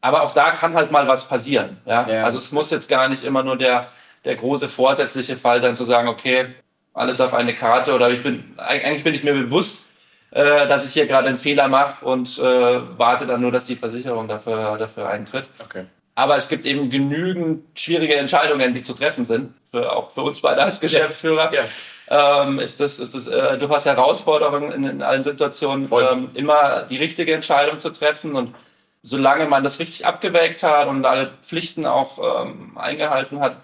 Aber 0.00 0.22
auch 0.22 0.32
da 0.32 0.52
kann 0.52 0.74
halt 0.74 0.90
mal 0.90 1.06
was 1.06 1.28
passieren. 1.28 1.78
Ja? 1.84 2.08
Ja. 2.08 2.24
Also 2.24 2.38
es 2.38 2.52
muss 2.52 2.70
jetzt 2.70 2.88
gar 2.88 3.08
nicht 3.08 3.24
immer 3.24 3.42
nur 3.42 3.56
der, 3.56 3.88
der 4.24 4.36
große 4.36 4.68
vorsätzliche 4.68 5.36
Fall 5.36 5.60
sein, 5.60 5.76
zu 5.76 5.84
sagen, 5.84 6.08
okay, 6.08 6.46
alles 6.94 7.20
auf 7.20 7.34
eine 7.34 7.54
Karte 7.54 7.94
oder 7.94 8.10
ich 8.10 8.22
bin, 8.22 8.54
eigentlich 8.56 9.04
bin 9.04 9.14
ich 9.14 9.22
mir 9.22 9.34
bewusst, 9.34 9.86
äh, 10.30 10.66
dass 10.68 10.86
ich 10.86 10.92
hier 10.92 11.06
gerade 11.06 11.28
einen 11.28 11.38
Fehler 11.38 11.68
mache 11.68 12.04
und 12.04 12.38
äh, 12.38 12.98
warte 12.98 13.26
dann 13.26 13.40
nur, 13.40 13.52
dass 13.52 13.66
die 13.66 13.76
Versicherung 13.76 14.28
dafür, 14.28 14.78
dafür 14.78 15.08
eintritt. 15.08 15.48
Okay. 15.62 15.84
Aber 16.20 16.36
es 16.36 16.50
gibt 16.50 16.66
eben 16.66 16.90
genügend 16.90 17.64
schwierige 17.78 18.14
Entscheidungen, 18.16 18.74
die 18.74 18.82
zu 18.82 18.92
treffen 18.92 19.24
sind, 19.24 19.54
für, 19.70 19.90
auch 19.90 20.10
für 20.10 20.20
uns 20.20 20.42
beide 20.42 20.62
als 20.62 20.78
Geschäftsführer. 20.78 21.50
Ja. 21.54 22.42
Ähm, 22.42 22.58
ist 22.58 22.78
das, 22.78 22.98
ist 22.98 23.14
das 23.14 23.26
äh, 23.26 23.56
durchaus 23.56 23.86
Herausforderung 23.86 24.70
in, 24.70 24.84
in 24.84 25.02
allen 25.02 25.24
Situationen, 25.24 25.90
ähm, 25.90 26.30
immer 26.34 26.82
die 26.82 26.98
richtige 26.98 27.32
Entscheidung 27.32 27.80
zu 27.80 27.88
treffen. 27.88 28.34
Und 28.34 28.54
solange 29.02 29.46
man 29.46 29.64
das 29.64 29.78
richtig 29.78 30.04
abgewägt 30.04 30.62
hat 30.62 30.88
und 30.88 31.06
alle 31.06 31.30
Pflichten 31.42 31.86
auch 31.86 32.42
ähm, 32.42 32.76
eingehalten 32.76 33.40
hat, 33.40 33.56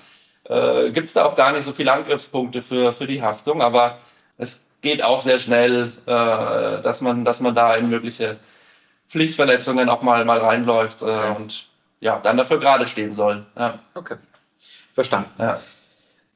äh, 0.45 0.91
gibt 0.93 1.09
es 1.09 1.13
da 1.13 1.27
auch 1.27 1.37
gar 1.37 1.53
nicht 1.53 1.65
so 1.65 1.75
viele 1.75 1.93
Angriffspunkte 1.93 2.63
für, 2.63 2.95
für 2.95 3.07
die 3.07 3.21
Haftung. 3.21 3.61
Aber 3.61 3.99
es 4.39 4.67
geht 4.81 5.05
auch 5.05 5.21
sehr 5.21 5.39
schnell, 5.39 5.93
äh, 6.07 6.83
dass, 6.83 7.03
man, 7.03 7.27
dass 7.27 7.41
man 7.41 7.55
da 7.55 7.77
in 7.77 7.91
mögliche 7.91 8.39
Pflichtverletzungen 9.09 9.91
auch 9.91 10.01
mal, 10.01 10.25
mal 10.25 10.39
reinläuft 10.39 11.03
äh, 11.03 11.05
okay. 11.05 11.37
und 11.37 11.76
ja, 12.01 12.21
dann 12.23 12.37
dafür 12.37 12.59
gerade 12.59 12.87
stehen 12.87 13.15
soll. 13.15 13.45
Ja. 13.57 13.79
Okay. 13.95 14.17
Verstanden. 14.95 15.31
Ja. 15.39 15.61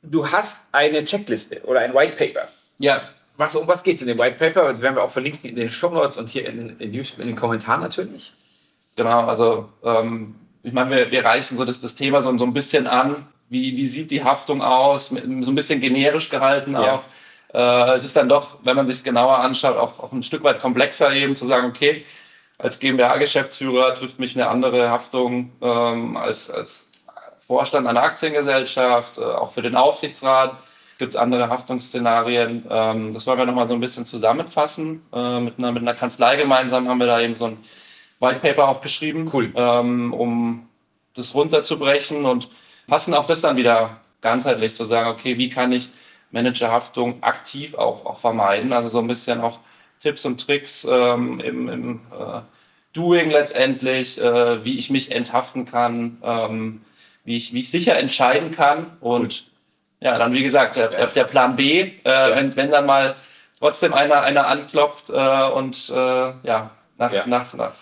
Du 0.03 0.31
hast 0.31 0.73
eine 0.73 1.05
Checkliste 1.05 1.62
oder 1.64 1.81
ein 1.81 1.94
White 1.94 2.16
Paper. 2.16 2.49
Ja. 2.79 3.03
Was, 3.37 3.57
um 3.57 3.66
was 3.66 3.83
geht 3.83 3.96
es 3.96 4.03
in 4.03 4.09
dem 4.09 4.18
White 4.18 4.37
Paper? 4.37 4.73
Das 4.73 4.83
werden 4.83 4.96
wir 4.96 5.03
auch 5.03 5.11
verlinken 5.11 5.49
in 5.49 5.57
den 5.57 5.70
Show 5.70 5.90
Notes 5.90 6.18
und 6.18 6.29
hier 6.29 6.46
in, 6.46 6.79
in, 6.79 6.92
in 6.92 7.27
den 7.27 7.37
Kommentaren 7.37 7.81
natürlich. 7.81 8.35
Genau, 8.96 9.27
also 9.27 9.70
ähm, 9.83 10.35
ich 10.62 10.73
meine, 10.73 10.90
wir, 10.90 11.11
wir 11.11 11.25
reißen 11.25 11.57
so 11.57 11.64
das, 11.64 11.81
das 11.81 11.94
Thema 11.94 12.23
so, 12.23 12.37
so 12.37 12.44
ein 12.44 12.53
bisschen 12.53 12.87
an. 12.87 13.27
Wie, 13.49 13.77
wie 13.77 13.87
sieht 13.87 14.11
die 14.11 14.23
Haftung 14.23 14.62
aus? 14.62 15.09
So 15.09 15.16
ein 15.16 15.55
bisschen 15.55 15.81
generisch 15.81 16.29
gehalten 16.29 16.73
ja. 16.75 16.96
auch. 16.96 17.05
Äh, 17.53 17.96
es 17.96 18.05
ist 18.05 18.16
dann 18.16 18.29
doch, 18.29 18.59
wenn 18.62 18.77
man 18.77 18.87
sich 18.87 18.96
es 18.96 19.05
genauer 19.05 19.38
anschaut, 19.38 19.77
auch, 19.77 19.99
auch 19.99 20.12
ein 20.12 20.23
Stück 20.23 20.44
weit 20.44 20.61
komplexer 20.61 21.12
eben 21.12 21.35
zu 21.35 21.46
sagen, 21.46 21.66
okay, 21.66 22.05
als 22.62 22.79
GmbH-Geschäftsführer 22.79 23.94
trifft 23.94 24.18
mich 24.18 24.35
eine 24.37 24.49
andere 24.49 24.90
Haftung 24.90 25.53
ähm, 25.62 26.16
als, 26.16 26.51
als 26.51 26.90
Vorstand 27.46 27.87
einer 27.87 28.03
Aktiengesellschaft, 28.03 29.18
äh, 29.18 29.23
auch 29.23 29.53
für 29.53 29.62
den 29.62 29.77
Aufsichtsrat 29.77 30.57
gibt 30.99 31.14
es 31.14 31.16
andere 31.16 31.49
Haftungsszenarien. 31.49 32.66
Ähm, 32.70 33.14
das 33.14 33.27
wollen 33.27 33.38
wir 33.38 33.46
nochmal 33.46 33.66
so 33.66 33.75
ein 33.75 33.81
bisschen 33.81 34.07
zusammenfassen. 34.07 35.03
Äh, 35.12 35.40
mit, 35.40 35.59
einer, 35.59 35.73
mit 35.73 35.83
einer 35.83 35.94
Kanzlei 35.94 36.37
gemeinsam 36.37 36.88
haben 36.88 36.99
wir 36.99 37.07
da 37.07 37.20
eben 37.20 37.35
so 37.35 37.46
ein 37.46 37.57
White 38.20 38.40
Paper 38.40 38.68
auch 38.68 38.83
geschrieben, 38.83 39.29
cool. 39.33 39.51
ähm, 39.57 40.12
um 40.12 40.68
das 41.14 41.35
runterzubrechen 41.35 42.27
und 42.27 42.51
fassen 42.87 43.14
auch 43.14 43.27
das 43.27 43.40
dann 43.40 43.57
wieder 43.57 44.01
ganzheitlich 44.20 44.77
zu 44.77 44.85
sagen, 44.85 45.09
okay, 45.09 45.38
wie 45.38 45.49
kann 45.49 45.73
ich 45.73 45.88
Managerhaftung 46.31 47.23
aktiv 47.23 47.75
auch, 47.75 48.05
auch 48.05 48.20
vermeiden? 48.20 48.75
Also 48.75 48.90
so 48.90 48.99
ein 48.99 49.09
bisschen 49.09 49.40
auch 49.40 49.59
Tipps 50.01 50.25
und 50.25 50.45
Tricks 50.45 50.87
ähm, 50.91 51.41
im, 51.41 51.69
im 51.69 52.01
äh, 52.11 52.41
Doing 52.93 53.31
letztendlich, 53.31 54.21
äh, 54.21 54.65
wie 54.65 54.79
ich 54.79 54.91
mich 54.91 55.13
enthaften 55.13 55.65
kann, 55.65 56.19
ähm, 56.23 56.83
wie, 57.25 57.37
ich, 57.37 57.53
wie 57.53 57.61
ich 57.61 57.71
sicher 57.71 57.97
entscheiden 57.99 58.51
kann 58.51 58.97
und 59.01 59.51
ja, 60.01 60.19
dann 60.19 60.33
wie 60.33 60.43
gesagt, 60.43 60.77
der, 60.77 61.07
der 61.09 61.25
Plan 61.25 61.57
B, 61.57 61.81
äh, 61.81 61.93
ja. 62.05 62.35
wenn, 62.35 62.57
wenn 62.57 62.71
dann 62.71 62.87
mal 62.87 63.15
trotzdem 63.59 63.93
einer, 63.93 64.23
einer 64.23 64.47
anklopft 64.47 65.11
äh, 65.11 65.13
und 65.51 65.91
äh, 65.91 65.95
ja, 65.95 66.71
nach, 66.97 67.13
ja. 67.13 67.27
Nach, 67.27 67.53
nach 67.55 67.73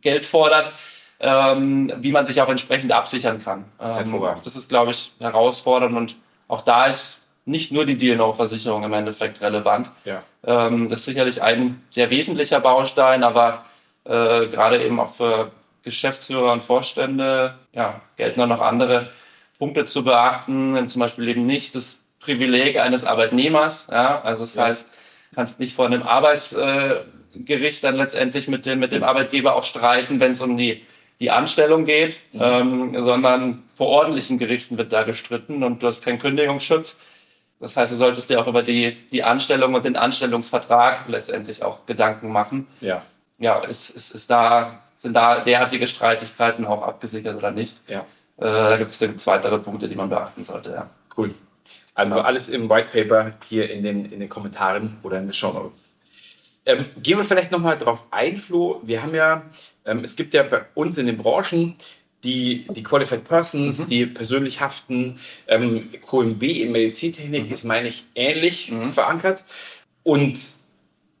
Geld 0.00 0.24
fordert, 0.24 0.72
ähm, 1.20 1.92
wie 1.98 2.12
man 2.12 2.24
sich 2.26 2.40
auch 2.40 2.48
entsprechend 2.48 2.92
absichern 2.92 3.42
kann. 3.42 3.64
Ähm, 3.80 4.18
das 4.44 4.56
ist, 4.56 4.68
glaube 4.68 4.92
ich, 4.92 5.12
herausfordernd 5.20 5.96
und 5.96 6.16
auch 6.46 6.62
da 6.62 6.86
ist 6.86 7.22
nicht 7.48 7.72
nur 7.72 7.86
die 7.86 7.96
DNO-Versicherung 7.96 8.84
im 8.84 8.92
Endeffekt 8.92 9.40
relevant. 9.40 9.88
Ja. 10.04 10.22
Ähm, 10.44 10.88
das 10.88 11.00
ist 11.00 11.06
sicherlich 11.06 11.42
ein 11.42 11.82
sehr 11.90 12.10
wesentlicher 12.10 12.60
Baustein, 12.60 13.24
aber 13.24 13.64
äh, 14.04 14.46
gerade 14.46 14.84
eben 14.84 15.00
auch 15.00 15.10
für 15.10 15.50
Geschäftsführer 15.82 16.52
und 16.52 16.62
Vorstände 16.62 17.54
ja, 17.72 18.00
gelten 18.16 18.42
auch 18.42 18.46
noch 18.46 18.60
andere 18.60 19.10
Punkte 19.58 19.86
zu 19.86 20.04
beachten, 20.04 20.88
zum 20.90 21.00
Beispiel 21.00 21.28
eben 21.28 21.46
nicht 21.46 21.74
das 21.74 22.04
Privileg 22.20 22.78
eines 22.78 23.04
Arbeitnehmers. 23.04 23.88
Ja? 23.90 24.20
Also 24.20 24.42
das 24.42 24.54
ja. 24.54 24.64
heißt, 24.64 24.88
du 25.30 25.34
kannst 25.34 25.58
nicht 25.58 25.74
vor 25.74 25.86
einem 25.86 26.02
Arbeitsgericht 26.02 27.82
dann 27.82 27.96
letztendlich 27.96 28.48
mit 28.48 28.66
dem, 28.66 28.78
mit 28.78 28.92
dem 28.92 29.02
Arbeitgeber 29.02 29.56
auch 29.56 29.64
streiten, 29.64 30.20
wenn 30.20 30.32
es 30.32 30.42
um 30.42 30.56
die, 30.58 30.84
die 31.18 31.30
Anstellung 31.30 31.86
geht, 31.86 32.20
mhm. 32.32 32.40
ähm, 32.42 33.02
sondern 33.02 33.62
vor 33.74 33.88
ordentlichen 33.88 34.38
Gerichten 34.38 34.76
wird 34.76 34.92
da 34.92 35.04
gestritten 35.04 35.62
und 35.64 35.82
du 35.82 35.86
hast 35.86 36.04
keinen 36.04 36.18
Kündigungsschutz. 36.18 37.00
Das 37.60 37.76
heißt, 37.76 37.92
du 37.92 37.96
solltest 37.96 38.30
dir 38.30 38.40
auch 38.40 38.46
über 38.46 38.62
die, 38.62 38.96
die 39.10 39.24
Anstellung 39.24 39.74
und 39.74 39.84
den 39.84 39.96
Anstellungsvertrag 39.96 41.08
letztendlich 41.08 41.62
auch 41.62 41.86
Gedanken 41.86 42.30
machen. 42.30 42.68
Ja. 42.80 43.02
Ja, 43.38 43.60
ist, 43.60 43.90
ist, 43.90 44.12
ist 44.12 44.30
da, 44.30 44.80
sind 44.96 45.14
da 45.14 45.40
derartige 45.40 45.86
Streitigkeiten 45.86 46.66
auch 46.66 46.82
abgesichert 46.82 47.36
oder 47.36 47.50
nicht? 47.50 47.78
Ja. 47.88 48.00
Äh, 48.36 48.42
da 48.44 48.76
gibt 48.76 48.90
es 48.92 49.26
weitere 49.26 49.58
Punkte, 49.58 49.88
die 49.88 49.96
man 49.96 50.08
beachten 50.08 50.44
sollte, 50.44 50.70
ja. 50.70 50.90
Cool. 51.16 51.34
Also 51.94 52.16
ja. 52.16 52.22
alles 52.22 52.48
im 52.48 52.70
White 52.70 52.90
Paper 52.92 53.32
hier 53.44 53.70
in 53.70 53.82
den, 53.82 54.12
in 54.12 54.20
den 54.20 54.28
Kommentaren 54.28 54.98
oder 55.02 55.18
in 55.18 55.26
den 55.26 55.34
Show 55.34 55.52
Notes. 55.52 55.88
Ähm, 56.64 56.86
gehen 57.02 57.18
wir 57.18 57.24
vielleicht 57.24 57.50
nochmal 57.50 57.78
drauf 57.78 58.04
ein, 58.10 58.38
Flo. 58.38 58.80
Wir 58.84 59.02
haben 59.02 59.14
ja, 59.14 59.42
ähm, 59.84 60.04
es 60.04 60.14
gibt 60.14 60.34
ja 60.34 60.42
bei 60.42 60.62
uns 60.74 60.98
in 60.98 61.06
den 61.06 61.16
Branchen 61.16 61.76
die, 62.24 62.66
die 62.70 62.82
Qualified 62.82 63.24
Persons, 63.24 63.78
mhm. 63.78 63.88
die 63.88 64.06
persönlich 64.06 64.60
haften. 64.60 65.20
Ähm, 65.46 65.90
QMB 66.08 66.42
in 66.42 66.72
Medizintechnik 66.72 67.46
mhm. 67.46 67.52
ist, 67.52 67.64
meine 67.64 67.88
ich, 67.88 68.04
ähnlich 68.14 68.70
mhm. 68.70 68.92
verankert. 68.92 69.44
Und 70.02 70.40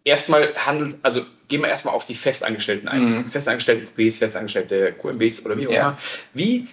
erstmal 0.04 0.54
handelt, 0.56 0.96
also 1.02 1.24
gehen 1.46 1.62
wir 1.62 1.68
erstmal 1.68 1.94
auf 1.94 2.04
die 2.04 2.14
Festangestellten 2.14 2.88
ein. 2.88 3.16
Mhm. 3.16 3.30
Festangestellte 3.30 3.86
QBs, 3.86 4.18
festangestellte 4.18 4.92
QMBs 4.92 5.44
oder 5.46 5.56
wie 5.56 5.68
auch 5.68 5.72
immer. 5.72 5.98
Wie 6.34 6.68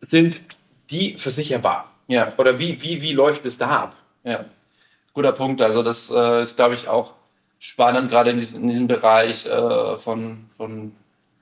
sind 0.00 0.40
die 0.90 1.14
versicherbar? 1.18 1.92
Ja. 2.08 2.32
Oder 2.36 2.58
wie, 2.58 2.80
wie, 2.82 3.02
wie 3.02 3.12
läuft 3.12 3.44
es 3.44 3.58
da 3.58 3.68
ab? 3.68 3.96
Ja, 4.24 4.46
guter 5.12 5.32
Punkt. 5.32 5.62
Also 5.62 5.82
das 5.82 6.10
äh, 6.10 6.42
ist, 6.42 6.56
glaube 6.56 6.74
ich, 6.74 6.88
auch 6.88 7.14
spannend, 7.58 8.10
gerade 8.10 8.30
in, 8.30 8.38
diesem, 8.38 8.62
in 8.62 8.68
diesem 8.68 8.86
Bereich 8.86 9.46
äh, 9.46 9.96
von, 9.98 10.46
von 10.56 10.92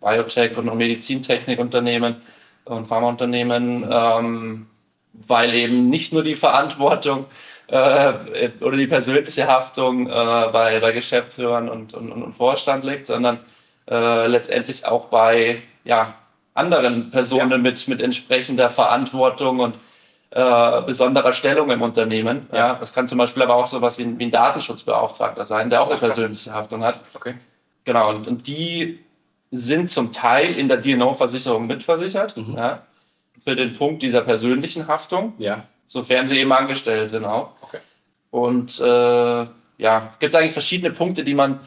Biotech 0.07 0.57
und 0.57 0.75
Medizintechnikunternehmen 0.77 2.17
und 2.65 2.87
Pharmaunternehmen, 2.87 3.87
ähm, 3.91 4.67
weil 5.13 5.55
eben 5.55 5.89
nicht 5.89 6.13
nur 6.13 6.23
die 6.23 6.37
Verantwortung 6.37 7.27
äh, 7.69 8.13
oder 8.61 8.77
die 8.77 8.87
persönliche 8.87 9.47
Haftung 9.49 10.07
äh, 10.07 10.11
bei, 10.11 10.79
bei 10.81 10.93
Geschäftsführern 10.93 11.69
und, 11.69 11.95
und, 11.95 12.13
und 12.13 12.33
Vorstand 12.35 12.85
liegt, 12.85 13.07
sondern 13.07 13.41
äh, 13.89 14.27
letztendlich 14.27 14.87
auch 14.87 15.07
bei 15.07 15.63
ja, 15.85 16.15
anderen 16.55 17.11
Personen 17.11 17.51
ja. 17.51 17.59
mit, 17.59 17.89
mit 17.89 18.01
entsprechender 18.01 18.71
Verantwortung 18.71 19.61
und 19.61 19.75
äh, 20.31 20.83
besonderer 20.83 21.33
Stellung 21.33 21.71
im 21.71 21.83
Unternehmen. 21.83 22.47
Ja. 22.53 22.59
ja. 22.59 22.75
das 22.75 22.93
kann 22.93 23.09
zum 23.09 23.19
Beispiel 23.19 23.43
aber 23.43 23.55
auch 23.55 23.67
sowas 23.67 23.99
wie 23.99 24.03
ein, 24.03 24.19
wie 24.19 24.25
ein 24.25 24.31
Datenschutzbeauftragter 24.31 25.45
sein, 25.45 25.71
der 25.71 25.83
auch 25.83 25.91
eine 25.91 25.99
persönliche 25.99 26.53
Haftung 26.53 26.85
hat. 26.85 27.01
Okay. 27.15 27.35
Genau, 27.85 28.11
und, 28.11 28.27
und 28.27 28.47
die 28.49 29.06
sind 29.51 29.91
zum 29.91 30.13
Teil 30.13 30.55
in 30.55 30.69
der 30.69 30.79
DNO-Versicherung 30.79 31.67
mitversichert. 31.67 32.37
Mhm. 32.37 32.55
Ja, 32.57 32.83
für 33.45 33.55
den 33.55 33.75
Punkt 33.75 34.03
dieser 34.03 34.23
persönlichen 34.23 34.89
Haftung. 34.89 35.35
Ja. 35.39 35.65
Sofern 35.87 36.27
sie 36.29 36.39
eben 36.39 36.53
angestellt 36.53 37.11
sind 37.11 37.25
auch. 37.25 37.53
Okay. 37.63 37.79
Und 38.31 38.81
äh, 38.81 39.47
ja, 39.79 40.15
gibt 40.19 40.35
eigentlich 40.35 40.53
verschiedene 40.53 40.93
Punkte, 40.93 41.23
die 41.23 41.35
man 41.35 41.61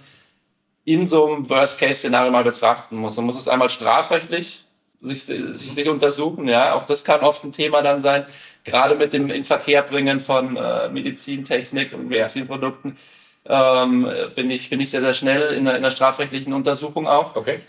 in 0.84 1.08
so 1.08 1.32
einem 1.32 1.50
Worst-Case-Szenario 1.50 2.32
mal 2.32 2.44
betrachten 2.44 2.98
muss. 2.98 3.15
Man 3.15 3.28
muss 3.28 3.39
es 3.39 3.48
einmal 3.48 3.70
strafrechtlich 3.70 4.65
sich, 5.02 5.24
sich, 5.24 5.56
sich 5.56 5.88
untersuchen. 5.88 6.48
Ja, 6.48 6.74
auch 6.74 6.86
das 6.86 7.04
kann 7.04 7.22
oft 7.22 7.44
ein 7.44 7.52
Thema 7.52 7.82
dann 7.82 8.02
sein, 8.02 8.26
gerade 8.63 8.96
mit 8.96 9.13
dem 9.13 9.30
Inverkehrbringen 9.30 10.20
von 10.20 10.58
äh, 10.58 10.89
Medizintechnik 10.89 11.94
und 11.94 12.10
Medizinprodukten. 12.10 12.98
Ähm, 13.45 14.08
bin 14.36 14.52
ich 14.52 14.69
bin 14.69 14.80
ich 14.80 14.91
sehr 14.91 15.02
sehr 15.02 15.13
schnell 15.13 15.54
in 15.54 15.65
der, 15.65 15.75
in 15.78 15.84
der 15.84 15.91
strafrechtlichen 15.91 16.54
Untersuchung 16.54 17.08
auch. 17.08 17.36
Okay. 17.36 17.62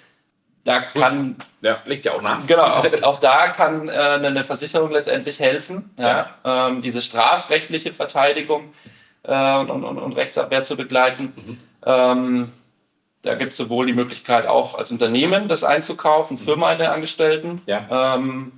Da 0.64 0.80
kann 0.80 1.36
ja 1.62 1.78
liegt 1.86 2.04
ja 2.04 2.12
auch 2.12 2.22
nach. 2.22 2.46
Genau, 2.46 2.62
auch, 2.62 3.02
auch 3.02 3.18
da 3.18 3.48
kann 3.48 3.88
äh, 3.88 3.92
eine 3.92 4.44
Versicherung 4.44 4.90
letztendlich 4.90 5.40
helfen, 5.40 5.90
ja, 5.98 6.28
ja. 6.44 6.68
Ähm, 6.68 6.82
diese 6.82 7.00
strafrechtliche 7.00 7.94
Verteidigung 7.94 8.74
äh, 9.22 9.56
und, 9.58 9.70
und, 9.70 9.98
und 9.98 10.12
Rechtsabwehr 10.12 10.64
zu 10.64 10.76
begleiten. 10.76 11.32
Mhm. 11.34 11.58
Ähm, 11.86 12.52
da 13.22 13.34
gibt 13.34 13.52
es 13.52 13.58
sowohl 13.58 13.86
die 13.86 13.92
Möglichkeit, 13.92 14.46
auch 14.46 14.76
als 14.76 14.90
Unternehmen 14.90 15.48
das 15.48 15.64
einzukaufen 15.64 16.38
für 16.38 16.54
mhm. 16.54 16.60
meine 16.60 16.90
Angestellten. 16.90 17.62
Ja. 17.66 18.14
Ähm, 18.16 18.52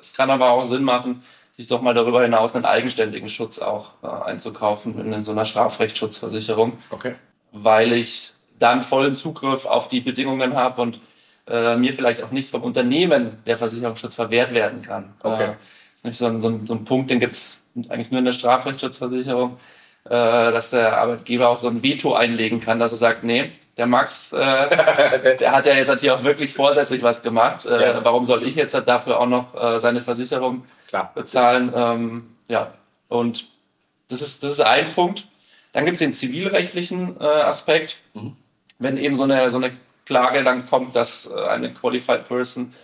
es 0.00 0.14
kann 0.14 0.30
aber 0.30 0.50
auch 0.50 0.66
Sinn 0.66 0.84
machen, 0.84 1.24
sich 1.58 1.66
doch 1.66 1.82
mal 1.82 1.92
darüber 1.92 2.22
hinaus 2.22 2.54
einen 2.54 2.64
eigenständigen 2.64 3.28
Schutz 3.28 3.58
auch 3.58 3.90
äh, 4.04 4.06
einzukaufen 4.06 4.98
in, 5.00 5.12
in 5.12 5.24
so 5.24 5.32
einer 5.32 5.44
Strafrechtsschutzversicherung. 5.44 6.78
Okay. 6.90 7.16
Weil 7.50 7.92
ich 7.92 8.30
dann 8.60 8.82
vollen 8.82 9.16
Zugriff 9.16 9.66
auf 9.66 9.88
die 9.88 10.00
Bedingungen 10.00 10.54
habe 10.54 10.80
und 10.80 11.00
äh, 11.48 11.76
mir 11.76 11.92
vielleicht 11.94 12.22
auch 12.22 12.30
nicht 12.30 12.48
vom 12.48 12.62
Unternehmen 12.62 13.38
der 13.46 13.58
Versicherungsschutz 13.58 14.14
verwehrt 14.14 14.54
werden 14.54 14.82
kann. 14.82 15.12
Okay. 15.20 15.46
Äh, 15.46 15.54
ist 15.96 16.04
nicht 16.04 16.18
so 16.18 16.26
ein, 16.26 16.40
so 16.40 16.48
ein, 16.48 16.64
so 16.64 16.74
ein 16.74 16.84
Punkt, 16.84 17.10
den 17.10 17.18
gibt 17.18 17.34
es 17.34 17.64
eigentlich 17.88 18.12
nur 18.12 18.20
in 18.20 18.24
der 18.24 18.32
Strafrechtsschutzversicherung, 18.32 19.58
äh, 20.04 20.10
dass 20.10 20.70
der 20.70 20.96
Arbeitgeber 20.96 21.48
auch 21.48 21.58
so 21.58 21.66
ein 21.66 21.82
Veto 21.82 22.14
einlegen 22.14 22.60
kann, 22.60 22.78
dass 22.78 22.92
er 22.92 22.98
sagt, 22.98 23.24
nee, 23.24 23.50
der 23.76 23.86
Max, 23.86 24.32
äh, 24.32 25.36
der 25.40 25.50
hat 25.50 25.66
ja 25.66 25.74
jetzt 25.74 25.88
natürlich 25.88 26.12
auch 26.12 26.22
wirklich 26.22 26.54
vorsätzlich 26.54 27.02
was 27.02 27.24
gemacht. 27.24 27.66
Äh, 27.66 27.94
ja. 27.94 28.04
Warum 28.04 28.26
soll 28.26 28.46
ich 28.46 28.54
jetzt 28.54 28.74
dafür 28.74 29.18
auch 29.18 29.26
noch 29.26 29.60
äh, 29.60 29.80
seine 29.80 30.02
Versicherung 30.02 30.64
Klar. 30.88 31.12
bezahlen? 31.14 31.72
Ähm, 31.74 32.36
ja, 32.48 32.72
und 33.08 33.46
das 34.08 34.22
ist, 34.22 34.42
das 34.42 34.52
ist 34.52 34.60
ein 34.60 34.92
Punkt. 34.94 35.26
Dann 35.72 35.84
gibt 35.84 35.96
es 35.96 36.00
den 36.00 36.14
zivilrechtlichen 36.14 37.20
äh, 37.20 37.24
Aspekt. 37.24 37.98
Mhm. 38.14 38.36
Wenn 38.78 38.96
eben 38.96 39.16
so 39.16 39.24
eine, 39.24 39.50
so 39.50 39.58
eine 39.58 39.72
Klage 40.06 40.42
dann 40.42 40.66
kommt, 40.66 40.96
dass 40.96 41.30
äh, 41.30 41.40
eine 41.46 41.72
Qualified 41.72 42.26
Person 42.26 42.74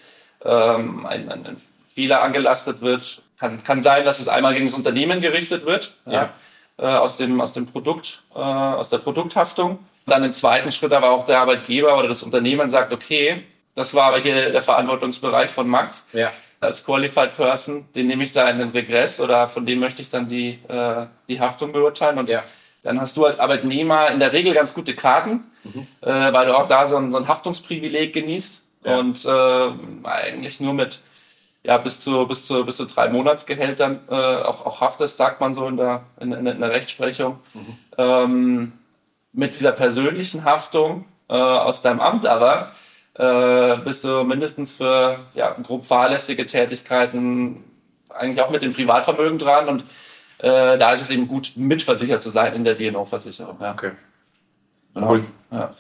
ähm, 0.45 1.07
ein, 1.07 1.31
ein 1.31 1.57
Fehler 1.95 2.23
angelastet 2.23 2.83
wird. 2.83 3.23
Kann, 3.39 3.65
kann 3.65 3.83
sein, 3.83 4.05
dass 4.05 4.21
es 4.21 4.29
einmal 4.29 4.55
gegen 4.55 4.67
das 4.67 4.75
Unternehmen 4.75 5.21
gerichtet 5.21 5.67
wird, 5.67 5.95
ja. 6.07 6.13
ja 6.13 6.31
äh, 6.79 6.97
aus, 6.97 7.17
dem, 7.17 7.41
aus 7.41 7.53
dem 7.53 7.67
Produkt, 7.67 8.23
äh, 8.35 8.39
aus 8.39 8.91
der 8.91 8.99
Produkthaftung. 8.99 9.79
Dann 10.07 10.23
im 10.23 10.35
zweiten 10.35 10.71
Schritt 10.71 10.93
aber 10.93 11.11
auch 11.11 11.27
der 11.27 11.39
Arbeitgeber 11.41 11.97
oder 11.99 12.09
das 12.09 12.23
Unternehmen 12.23 12.69
sagt, 12.69 12.93
okay, 12.93 13.45
das 13.75 13.95
war 13.95 14.09
aber 14.09 14.19
hier 14.19 14.53
der 14.53 14.63
Verantwortungsbereich 14.63 15.51
von 15.51 15.67
Max. 15.67 16.07
Ja. 16.13 16.31
Als 16.61 16.85
Qualified 16.85 17.37
Person, 17.37 17.87
den 17.95 18.07
nehme 18.07 18.25
ich 18.25 18.33
da 18.33 18.49
in 18.49 18.59
den 18.59 18.71
Regress 18.71 19.21
oder 19.21 19.49
von 19.49 19.67
dem 19.67 19.81
möchte 19.81 20.03
ich 20.03 20.11
dann 20.11 20.29
die, 20.29 20.59
äh, 20.69 21.07
die 21.29 21.41
Haftung 21.41 21.73
beurteilen. 21.73 22.19
Und 22.19 22.29
ja. 22.29 22.43
dann 22.83 23.01
hast 23.01 23.17
du 23.17 23.27
als 23.27 23.39
Arbeitnehmer 23.39 24.11
in 24.11 24.19
der 24.19 24.33
Regel 24.33 24.55
ganz 24.55 24.75
gute 24.75 24.95
Karten, 24.95 25.45
mhm. 25.63 25.87
äh, 26.01 26.33
weil 26.33 26.47
du 26.47 26.57
auch 26.57 26.69
da 26.69 26.89
so 26.89 26.97
ein, 26.97 27.13
so 27.13 27.19
ein 27.19 27.29
Haftungsprivileg 27.29 28.13
genießt 28.13 28.67
ja. 28.85 28.99
und 28.99 29.25
äh, 29.25 30.09
eigentlich 30.09 30.61
nur 30.61 30.75
mit 30.75 31.01
ja, 31.65 31.79
bis 31.79 32.01
zu, 32.01 32.27
bis 32.27 32.47
zu, 32.47 32.65
bis 32.65 32.77
zu 32.77 32.85
drei 32.85 33.09
Monatsgehältern 33.09 34.01
äh, 34.11 34.15
auch, 34.15 34.67
auch 34.67 34.81
haftest, 34.81 35.17
sagt 35.17 35.41
man 35.41 35.55
so 35.55 35.67
in 35.67 35.79
der, 35.79 36.03
in, 36.21 36.33
in, 36.33 36.47
in 36.47 36.61
der 36.61 36.71
Rechtsprechung. 36.71 37.39
Mhm. 37.55 37.79
Ähm, 37.97 38.73
mit 39.33 39.55
dieser 39.55 39.73
persönlichen 39.73 40.45
Haftung 40.45 41.07
äh, 41.29 41.35
aus 41.35 41.83
deinem 41.83 42.01
Amt 42.01 42.27
aber 42.27 42.73
äh, 43.15 43.77
bist 43.79 44.05
du 44.05 44.25
mindestens 44.25 44.73
für 44.73 45.21
ja, 45.35 45.57
grob 45.63 45.85
fahrlässige 45.85 46.47
Tätigkeiten 46.47 47.65
eigentlich 48.09 48.43
auch 48.43 48.51
mit 48.51 48.63
dem 48.63 48.75
Privatvermögen 48.75 49.39
dran 49.39 49.69
und 49.69 49.85
äh, 50.39 50.79
da 50.79 50.93
ist 50.93 51.03
es 51.03 51.11
eben 51.11 51.29
gut, 51.29 51.53
mitversichert 51.57 52.23
zu 52.23 52.31
sein 52.31 52.55
in 52.55 52.65
der 52.65 52.75
DNO-Versicherung. 52.75 53.59
Ja. 53.61 53.73
Okay. 53.73 53.93
Cool. 54.97 55.25
Ja. 55.51 55.75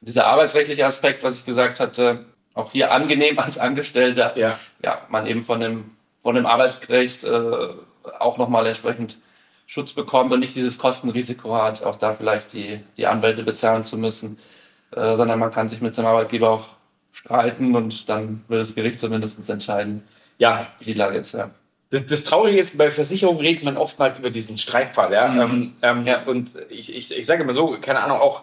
Dieser 0.00 0.26
arbeitsrechtliche 0.26 0.86
Aspekt, 0.86 1.22
was 1.22 1.36
ich 1.36 1.46
gesagt 1.46 1.80
hatte, 1.80 2.26
auch 2.54 2.72
hier 2.72 2.92
angenehm 2.92 3.38
als 3.38 3.58
Angestellter, 3.58 4.36
ja, 4.36 4.58
ja 4.82 5.02
man 5.08 5.26
eben 5.26 5.44
von 5.44 5.60
dem, 5.60 5.96
von 6.22 6.34
dem 6.34 6.46
Arbeitsgericht 6.46 7.24
äh, 7.24 7.68
auch 8.18 8.38
nochmal 8.38 8.66
entsprechend 8.66 9.18
Schutz 9.66 9.92
bekommt 9.92 10.32
und 10.32 10.40
nicht 10.40 10.56
dieses 10.56 10.78
Kostenrisiko 10.78 11.54
hat, 11.54 11.82
auch 11.82 11.96
da 11.96 12.14
vielleicht 12.14 12.54
die, 12.54 12.80
die 12.96 13.06
Anwälte 13.06 13.42
bezahlen 13.42 13.84
zu 13.84 13.98
müssen, 13.98 14.38
äh, 14.92 15.16
sondern 15.16 15.38
man 15.38 15.52
kann 15.52 15.68
sich 15.68 15.82
mit 15.82 15.94
seinem 15.94 16.06
Arbeitgeber 16.06 16.50
auch 16.50 16.66
streiten 17.12 17.74
und 17.74 18.08
dann 18.08 18.44
will 18.48 18.58
das 18.58 18.74
Gericht 18.74 19.00
zumindest 19.00 19.48
entscheiden, 19.48 20.02
ja, 20.38 20.68
wie 20.78 20.86
die 20.86 20.94
Lage 20.94 21.18
ist. 21.18 21.32
Ja. 21.34 21.50
Das, 21.90 22.06
das 22.06 22.24
Traurige 22.24 22.58
ist, 22.58 22.76
bei 22.76 22.90
Versicherungen 22.90 23.40
redet 23.40 23.64
man 23.64 23.76
oftmals 23.76 24.18
über 24.18 24.30
diesen 24.30 24.58
Streitfall. 24.58 25.12
Ja? 25.12 25.28
Mhm. 25.28 25.40
Ähm, 25.40 25.72
ähm, 25.82 26.06
ja. 26.06 26.22
Und 26.24 26.50
ich, 26.68 26.94
ich, 26.94 27.16
ich 27.16 27.26
sage 27.26 27.42
immer 27.42 27.52
so, 27.52 27.78
keine 27.80 28.00
Ahnung, 28.00 28.18
auch 28.18 28.42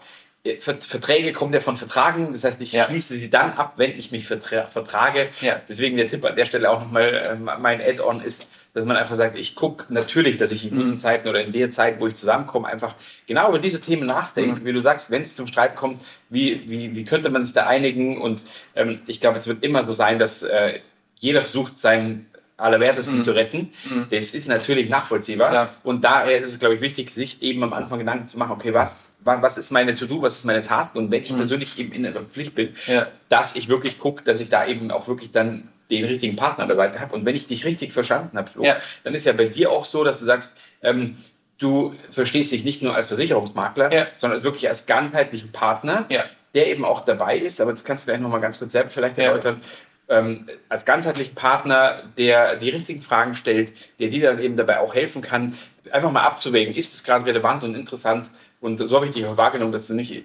Verträge 0.60 1.34
kommen 1.34 1.54
ja 1.54 1.60
von 1.60 1.76
Vertragen. 1.76 2.34
Das 2.34 2.44
heißt, 2.44 2.62
ich 2.62 2.72
ja. 2.72 2.86
schließe 2.86 3.16
sie 3.16 3.30
dann 3.32 3.54
ab, 3.54 3.74
wenn 3.78 3.98
ich 3.98 4.12
mich 4.12 4.28
vertra 4.28 4.68
vertrage. 4.68 5.30
Ja. 5.42 5.60
Deswegen 5.68 5.98
der 5.98 6.08
Tipp 6.08 6.24
an 6.24 6.36
der 6.36 6.46
Stelle 6.46 6.70
auch 6.70 6.82
nochmal, 6.82 7.14
äh, 7.14 7.36
mein 7.36 7.82
Add-on 7.82 8.22
ist, 8.22 8.48
dass 8.76 8.86
man 8.86 8.96
einfach 8.96 9.16
sagt, 9.16 9.38
ich 9.38 9.56
gucke 9.56 9.92
natürlich, 9.92 10.38
dass 10.38 10.52
ich 10.52 10.66
in 10.66 10.76
guten 10.76 10.90
mhm. 10.92 11.00
Zeiten 11.00 11.28
oder 11.28 11.44
in 11.44 11.52
der 11.52 11.72
Zeit, 11.72 12.00
wo 12.00 12.08
ich 12.08 12.16
zusammenkomme, 12.16 12.68
einfach 12.68 12.94
genau 13.26 13.50
über 13.50 13.60
diese 13.60 13.82
Themen 13.82 14.06
nachdenke. 14.06 14.62
Mhm. 14.62 14.66
Wie 14.66 14.74
du 14.74 14.82
sagst, 14.82 15.10
wenn 15.10 15.24
es 15.24 15.34
zum 15.34 15.48
Streit 15.48 15.76
kommt, 15.76 16.02
wie, 16.30 16.70
wie, 16.70 16.96
wie 16.96 17.06
könnte 17.06 17.30
man 17.30 17.44
sich 17.44 17.56
da 17.56 17.66
einigen? 17.66 18.22
Und 18.22 18.44
ähm, 18.76 19.00
ich 19.08 19.22
glaube, 19.22 19.38
es 19.38 19.48
wird 19.48 19.64
immer 19.64 19.84
so 19.84 19.94
sein, 19.94 20.20
dass 20.20 20.44
äh, 20.44 20.80
jeder 21.20 21.42
versucht, 21.42 21.80
sein 21.80 22.28
Allerwertesten 22.58 23.18
mhm. 23.18 23.22
zu 23.22 23.36
retten. 23.36 23.74
Mhm. 23.90 24.08
Das 24.10 24.34
ist 24.34 24.48
natürlich 24.48 24.90
nachvollziehbar. 24.90 25.50
Klar. 25.50 25.70
Und 25.84 26.04
daher 26.04 26.40
ist 26.40 26.48
es, 26.48 26.60
glaube 26.60 26.76
ich, 26.76 26.82
wichtig, 26.82 27.12
sich 27.12 27.42
eben 27.42 27.64
am 27.64 27.74
Anfang 27.74 28.00
Gedanken 28.00 28.28
zu 28.28 28.38
machen, 28.38 28.54
okay, 28.54 28.74
was, 28.74 29.18
was 29.24 29.58
ist 29.58 29.72
meine 29.72 29.94
To-Do, 29.96 30.22
was 30.22 30.38
ist 30.38 30.46
meine 30.46 30.64
Task? 30.64 30.96
Und 30.96 31.12
wenn 31.12 31.24
ich 31.24 31.32
mhm. 31.32 31.38
persönlich 31.38 31.78
eben 31.78 31.92
in 31.92 32.04
der 32.04 32.14
Pflicht 32.22 32.56
bin, 32.56 32.76
ja. 32.88 33.08
dass 33.28 33.56
ich 33.56 33.68
wirklich 33.68 34.00
gucke, 34.00 34.24
dass 34.24 34.40
ich 34.40 34.50
da 34.50 34.66
eben 34.66 34.90
auch 34.92 35.08
wirklich 35.08 35.32
dann 35.32 35.68
den 35.90 36.06
richtigen 36.06 36.36
Partner 36.36 36.66
dabei 36.66 36.92
habe. 36.98 37.14
Und 37.14 37.26
wenn 37.26 37.36
ich 37.36 37.48
dich 37.48 37.66
richtig 37.66 37.94
verstanden 37.94 38.38
habe, 38.38 38.50
Flo, 38.50 38.64
ja. 38.64 38.78
dann 39.04 39.14
ist 39.14 39.26
ja 39.26 39.34
bei 39.34 39.46
dir 39.46 39.72
auch 39.72 39.86
so, 39.86 40.04
dass 40.04 40.20
du 40.20 40.26
sagst, 40.26 40.50
ähm, 40.82 41.18
du 41.58 41.94
verstehst 42.12 42.52
dich 42.52 42.64
nicht 42.64 42.82
nur 42.82 42.96
als 42.96 43.08
Versicherungsmakler, 43.08 43.94
ja. 43.94 44.08
sondern 44.18 44.44
wirklich 44.44 44.68
als 44.68 44.86
ganzheitlichen 44.86 45.52
Partner, 45.52 46.08
der 46.54 46.68
eben 46.68 46.86
auch 46.86 47.06
dabei 47.06 47.38
ist. 47.38 47.62
Aber 47.62 47.72
das 47.72 47.84
kannst 47.84 48.08
du 48.08 48.12
gleich 48.12 48.22
nochmal 48.22 48.42
ganz 48.42 48.60
kurz 48.60 48.72
selbst 48.72 48.94
vielleicht 48.94 49.18
erläutern, 49.18 49.62
ähm, 50.10 50.48
als 50.70 50.86
ganzheitlichen 50.86 51.36
Partner, 51.36 52.04
der 52.18 52.58
die 52.58 52.70
richtigen 52.70 53.02
Fragen 53.02 53.36
stellt, 53.36 53.72
der 54.00 54.10
dir 54.10 54.30
dann 54.30 54.40
eben 54.40 54.58
dabei 54.58 54.80
auch 54.80 54.94
helfen 54.94 55.22
kann, 55.22 55.58
einfach 55.92 56.12
mal 56.12 56.24
abzuwägen, 56.24 56.76
ist 56.76 56.94
es 56.94 57.04
gerade 57.04 57.26
relevant 57.26 57.64
und 57.64 57.76
interessant. 57.76 58.30
Und 58.62 58.78
so 58.78 58.96
habe 58.96 59.08
ich 59.08 59.14
dich 59.14 59.26
auch 59.26 59.38
wahrgenommen, 59.38 59.72
dass 59.72 59.88
du 59.88 59.94
nicht 59.94 60.12
äh, 60.12 60.24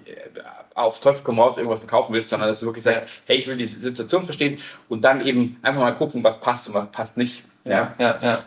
auf 0.74 1.00
Teufel 1.00 1.22
komm 1.24 1.40
raus 1.40 1.58
irgendwas 1.58 1.80
verkaufen 1.80 2.14
willst, 2.14 2.30
sondern 2.30 2.48
dass 2.48 2.60
du 2.60 2.66
wirklich 2.66 2.84
sagst, 2.84 3.02
hey, 3.26 3.36
ich 3.36 3.46
will 3.46 3.56
die 3.56 3.66
Situation 3.66 4.24
verstehen 4.24 4.60
und 4.88 5.02
dann 5.02 5.26
eben 5.26 5.58
einfach 5.62 5.80
mal 5.80 5.92
gucken, 5.92 6.24
was 6.24 6.40
passt 6.40 6.68
und 6.68 6.74
was 6.74 6.90
passt 6.90 7.16
nicht. 7.16 7.44
Ja, 7.64 7.94
ja, 7.98 8.18
ja. 8.22 8.44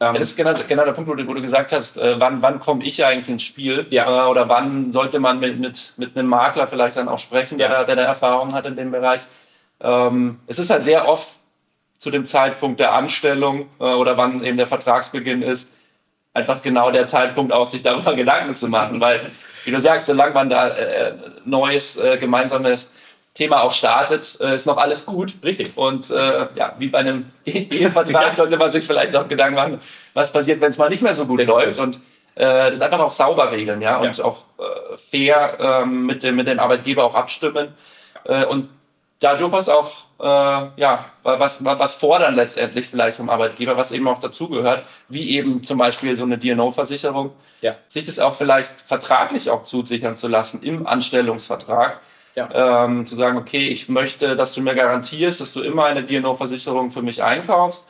Ähm, 0.00 0.14
ja, 0.14 0.20
das 0.20 0.30
ist 0.30 0.36
genau, 0.36 0.54
genau 0.68 0.84
der 0.84 0.92
Punkt, 0.92 1.10
wo 1.10 1.14
du, 1.14 1.26
wo 1.26 1.34
du 1.34 1.40
gesagt 1.40 1.72
hast, 1.72 1.98
äh, 1.98 2.20
wann, 2.20 2.40
wann 2.40 2.60
komme 2.60 2.84
ich 2.84 3.04
eigentlich 3.04 3.28
ins 3.28 3.42
Spiel? 3.42 3.86
Ja. 3.90 4.26
Äh, 4.26 4.30
oder 4.30 4.48
wann 4.48 4.92
sollte 4.92 5.18
man 5.18 5.40
mit, 5.40 5.58
mit, 5.58 5.94
mit 5.96 6.16
einem 6.16 6.28
Makler 6.28 6.68
vielleicht 6.68 6.96
dann 6.96 7.08
auch 7.08 7.18
sprechen, 7.18 7.58
der, 7.58 7.70
ja. 7.70 7.84
der, 7.84 7.96
der 7.96 8.06
Erfahrung 8.06 8.54
hat 8.54 8.66
in 8.66 8.76
dem 8.76 8.92
Bereich? 8.92 9.22
Ähm, 9.80 10.40
es 10.46 10.58
ist 10.58 10.70
halt 10.70 10.84
sehr 10.84 11.08
oft 11.08 11.36
zu 11.98 12.10
dem 12.10 12.26
Zeitpunkt 12.26 12.80
der 12.80 12.92
Anstellung 12.92 13.68
äh, 13.80 13.84
oder 13.84 14.16
wann 14.16 14.44
eben 14.44 14.56
der 14.56 14.66
Vertragsbeginn 14.66 15.42
ist, 15.42 15.72
einfach 16.34 16.62
genau 16.62 16.90
der 16.90 17.06
Zeitpunkt 17.06 17.52
auch, 17.52 17.66
sich 17.66 17.82
darüber 17.82 18.14
Gedanken 18.16 18.56
zu 18.56 18.68
machen, 18.68 19.00
weil, 19.00 19.30
wie 19.64 19.70
du 19.70 19.80
sagst, 19.80 20.06
solange 20.06 20.34
man 20.34 20.50
da 20.50 20.68
äh, 20.68 21.12
neues 21.44 21.96
äh, 21.96 22.16
gemeinsames 22.18 22.92
Thema 23.34 23.62
auch 23.62 23.72
startet, 23.72 24.38
äh, 24.40 24.54
ist 24.54 24.66
noch 24.66 24.78
alles 24.78 25.06
gut. 25.06 25.34
Richtig. 25.44 25.76
Und 25.76 26.10
äh, 26.10 26.46
ja, 26.56 26.74
wie 26.78 26.88
bei 26.88 26.98
einem 26.98 27.30
Ehevertrag 27.44 28.32
sollte 28.36 28.56
man 28.56 28.72
sich 28.72 28.84
vielleicht 28.84 29.14
auch 29.14 29.28
Gedanken 29.28 29.54
machen, 29.54 29.80
was 30.14 30.32
passiert, 30.32 30.60
wenn 30.60 30.70
es 30.70 30.78
mal 30.78 30.88
nicht 30.90 31.02
mehr 31.02 31.14
so 31.14 31.24
gut 31.24 31.44
läuft. 31.46 31.78
Und 31.78 32.00
äh, 32.34 32.70
das 32.70 32.80
einfach 32.80 33.00
auch 33.00 33.12
sauber 33.12 33.52
regeln, 33.52 33.80
ja, 33.80 33.98
und 33.98 34.16
ja. 34.16 34.24
auch 34.24 34.44
äh, 34.58 34.96
fair 34.96 35.56
ähm, 35.60 36.06
mit, 36.06 36.22
dem, 36.22 36.36
mit 36.36 36.46
dem 36.46 36.58
Arbeitgeber 36.58 37.04
auch 37.04 37.14
abstimmen. 37.14 37.74
Äh, 38.24 38.44
und 38.44 38.68
da 39.20 39.36
durchaus 39.36 39.68
auch 39.68 39.92
äh, 40.20 40.80
ja, 40.80 41.06
was, 41.22 41.64
was 41.64 41.96
fordern 41.96 42.34
letztendlich 42.34 42.86
vielleicht 42.86 43.16
vom 43.16 43.30
Arbeitgeber, 43.30 43.76
was 43.76 43.92
eben 43.92 44.08
auch 44.08 44.20
dazugehört, 44.20 44.84
wie 45.08 45.30
eben 45.30 45.64
zum 45.64 45.78
Beispiel 45.78 46.16
so 46.16 46.24
eine 46.24 46.38
DNO-Versicherung, 46.38 47.32
ja. 47.60 47.76
sich 47.88 48.06
das 48.06 48.18
auch 48.18 48.34
vielleicht 48.34 48.70
vertraglich 48.84 49.50
auch 49.50 49.64
zusichern 49.64 50.16
zu 50.16 50.28
lassen 50.28 50.62
im 50.62 50.86
Anstellungsvertrag. 50.86 52.00
Ja. 52.34 52.84
Ähm, 52.84 53.04
zu 53.04 53.16
sagen, 53.16 53.36
okay, 53.36 53.66
ich 53.66 53.88
möchte, 53.88 54.36
dass 54.36 54.54
du 54.54 54.60
mir 54.60 54.76
garantierst, 54.76 55.40
dass 55.40 55.52
du 55.54 55.60
immer 55.60 55.86
eine 55.86 56.04
DNO-Versicherung 56.04 56.92
für 56.92 57.02
mich 57.02 57.24
einkaufst, 57.24 57.88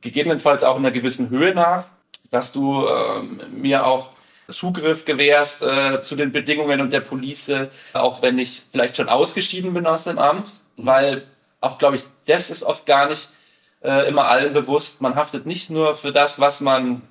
gegebenenfalls 0.00 0.64
auch 0.64 0.76
in 0.76 0.86
einer 0.86 0.94
gewissen 0.94 1.28
Höhe 1.28 1.54
nach, 1.54 1.84
dass 2.30 2.52
du 2.52 2.86
ähm, 2.88 3.40
mir 3.52 3.84
auch 3.84 4.08
Zugriff 4.52 5.04
gewährst 5.04 5.62
äh, 5.62 6.02
zu 6.02 6.16
den 6.16 6.32
Bedingungen 6.32 6.80
und 6.80 6.92
der 6.92 7.00
Police, 7.00 7.52
auch 7.92 8.22
wenn 8.22 8.38
ich 8.38 8.62
vielleicht 8.72 8.96
schon 8.96 9.08
ausgeschieden 9.08 9.74
bin 9.74 9.86
aus 9.86 10.04
dem 10.04 10.18
Amt, 10.18 10.48
mhm. 10.76 10.86
weil 10.86 11.22
auch, 11.60 11.78
glaube 11.78 11.96
ich, 11.96 12.04
das 12.26 12.50
ist 12.50 12.62
oft 12.62 12.86
gar 12.86 13.08
nicht 13.08 13.28
äh, 13.82 14.08
immer 14.08 14.26
allen 14.26 14.52
bewusst. 14.52 15.02
Man 15.02 15.16
haftet 15.16 15.44
nicht 15.44 15.70
nur 15.70 15.94
für 15.94 16.12
das, 16.12 16.40
was 16.40 16.60
man, 16.60 17.02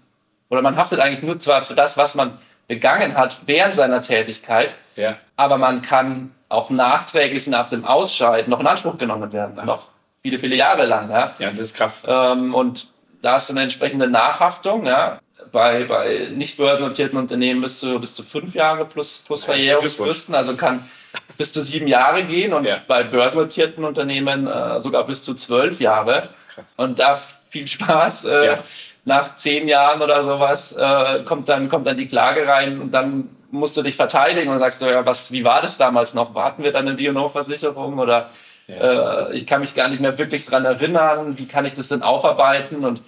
oder 0.49 0.61
man 0.61 0.77
haftet 0.77 0.99
eigentlich 0.99 1.23
nur 1.23 1.39
zwar 1.39 1.61
für 1.63 1.75
das, 1.75 1.97
was 1.97 2.15
man 2.15 2.37
begangen 2.67 3.15
hat 3.15 3.41
während 3.45 3.75
seiner 3.75 4.01
Tätigkeit, 4.01 4.75
ja. 4.95 5.17
aber 5.35 5.57
man 5.57 5.81
kann 5.81 6.31
auch 6.49 6.69
nachträglich 6.69 7.47
nach 7.47 7.69
dem 7.69 7.85
Ausscheiden 7.85 8.49
noch 8.49 8.59
in 8.59 8.67
Anspruch 8.67 8.97
genommen 8.97 9.31
werden, 9.31 9.55
ja. 9.57 9.65
noch 9.65 9.89
viele, 10.21 10.39
viele 10.39 10.55
Jahre 10.55 10.85
lang. 10.85 11.09
Ja, 11.09 11.35
ja 11.39 11.51
das 11.51 11.67
ist 11.67 11.75
krass. 11.75 12.05
Ähm, 12.09 12.53
und 12.53 12.87
da 13.21 13.33
hast 13.33 13.49
du 13.49 13.53
eine 13.53 13.63
entsprechende 13.63 14.07
Nachhaftung, 14.07 14.85
ja, 14.85 15.19
bei, 15.51 15.83
bei 15.85 16.29
nicht 16.33 16.57
börsennotierten 16.57 17.17
Unternehmen 17.17 17.61
bis 17.61 17.79
zu, 17.79 17.99
bis 17.99 18.13
zu 18.13 18.23
fünf 18.23 18.55
Jahre 18.55 18.85
plus, 18.85 19.23
plus 19.25 19.45
Verjährungsfristen, 19.45 20.35
also 20.35 20.55
kann 20.55 20.89
bis 21.37 21.53
zu 21.53 21.61
sieben 21.61 21.87
Jahre 21.87 22.23
gehen 22.23 22.53
und 22.53 22.65
ja. 22.65 22.77
bei 22.87 23.03
börsennotierten 23.03 23.83
Unternehmen 23.83 24.47
äh, 24.47 24.79
sogar 24.81 25.05
bis 25.05 25.23
zu 25.23 25.35
zwölf 25.35 25.79
Jahre. 25.79 26.29
Krass. 26.53 26.73
Und 26.77 26.99
da 26.99 27.21
viel 27.49 27.67
Spaß. 27.67 28.25
Äh, 28.25 28.45
ja. 28.45 28.63
Nach 29.05 29.37
zehn 29.37 29.69
Jahren 29.69 30.01
oder 30.01 30.23
sowas 30.23 30.73
äh, 30.73 31.23
kommt, 31.23 31.47
dann, 31.47 31.69
kommt 31.69 31.87
dann 31.87 31.95
die 31.95 32.07
Klage 32.07 32.45
rein 32.45 32.81
und 32.81 32.91
dann 32.91 33.29
musst 33.51 33.77
du 33.77 33.81
dich 33.81 33.95
verteidigen 33.95 34.51
und 34.51 34.59
sagst, 34.59 34.81
ja, 34.81 35.05
was, 35.05 35.31
wie 35.31 35.45
war 35.45 35.61
das 35.61 35.77
damals 35.77 36.13
noch? 36.13 36.35
Warten 36.35 36.63
wir 36.63 36.73
dann 36.73 36.87
eine 36.87 36.97
DNO-Versicherung 36.97 37.99
oder 37.99 38.31
ja, 38.67 39.29
äh, 39.29 39.37
ich 39.37 39.47
kann 39.47 39.61
mich 39.61 39.75
gar 39.75 39.87
nicht 39.87 40.01
mehr 40.01 40.17
wirklich 40.17 40.45
dran 40.45 40.65
erinnern, 40.65 41.37
wie 41.37 41.47
kann 41.47 41.65
ich 41.65 41.73
das 41.73 41.87
denn 41.87 42.03
aufarbeiten? 42.03 42.83
Und 42.83 43.01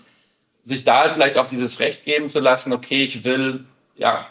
sich 0.69 0.83
da 0.83 1.01
halt 1.01 1.13
vielleicht 1.13 1.37
auch 1.37 1.47
dieses 1.47 1.79
Recht 1.79 2.05
geben 2.05 2.29
zu 2.29 2.39
lassen, 2.39 2.71
okay, 2.71 3.03
ich 3.03 3.23
will 3.25 3.65
ja 3.97 4.27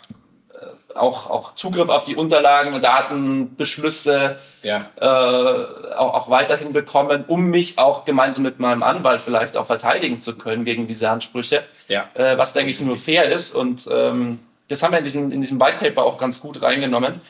äh, 0.55 0.96
auch, 0.96 1.29
auch 1.29 1.55
Zugriff 1.57 1.88
auf 1.88 2.05
die 2.05 2.16
Unterlagen 2.16 2.72
und 2.74 2.83
Datenbeschlüsse 2.83 4.38
ja. 4.62 4.90
äh, 4.96 5.94
auch, 5.94 6.14
auch 6.14 6.31
weiterhin 6.31 6.72
bekommen, 6.72 7.24
um 7.27 7.51
mich 7.51 7.79
auch 7.79 8.05
gemeinsam 8.05 8.44
mit 8.44 8.61
meinem 8.61 8.83
Anwalt 8.83 9.22
vielleicht 9.22 9.57
auch 9.57 9.66
verteidigen 9.66 10.22
zu 10.22 10.37
können 10.37 10.64
gegen 10.64 10.87
diese 10.87 11.11
Ansprüche, 11.11 11.64
ja. 11.88 12.09
äh, 12.14 12.38
was 12.38 12.53
denke 12.53 12.70
ich 12.70 12.81
nur 12.81 12.96
fair 12.96 13.31
ist 13.31 13.55
und 13.55 13.88
ähm, 13.92 14.38
das 14.68 14.83
haben 14.83 14.92
wir 14.92 14.98
in 14.98 15.05
diesem, 15.05 15.33
in 15.33 15.40
diesem 15.40 15.61
White 15.61 15.79
Paper 15.81 16.05
auch 16.05 16.18
ganz 16.18 16.40
gut 16.40 16.62
reingenommen, 16.62 17.20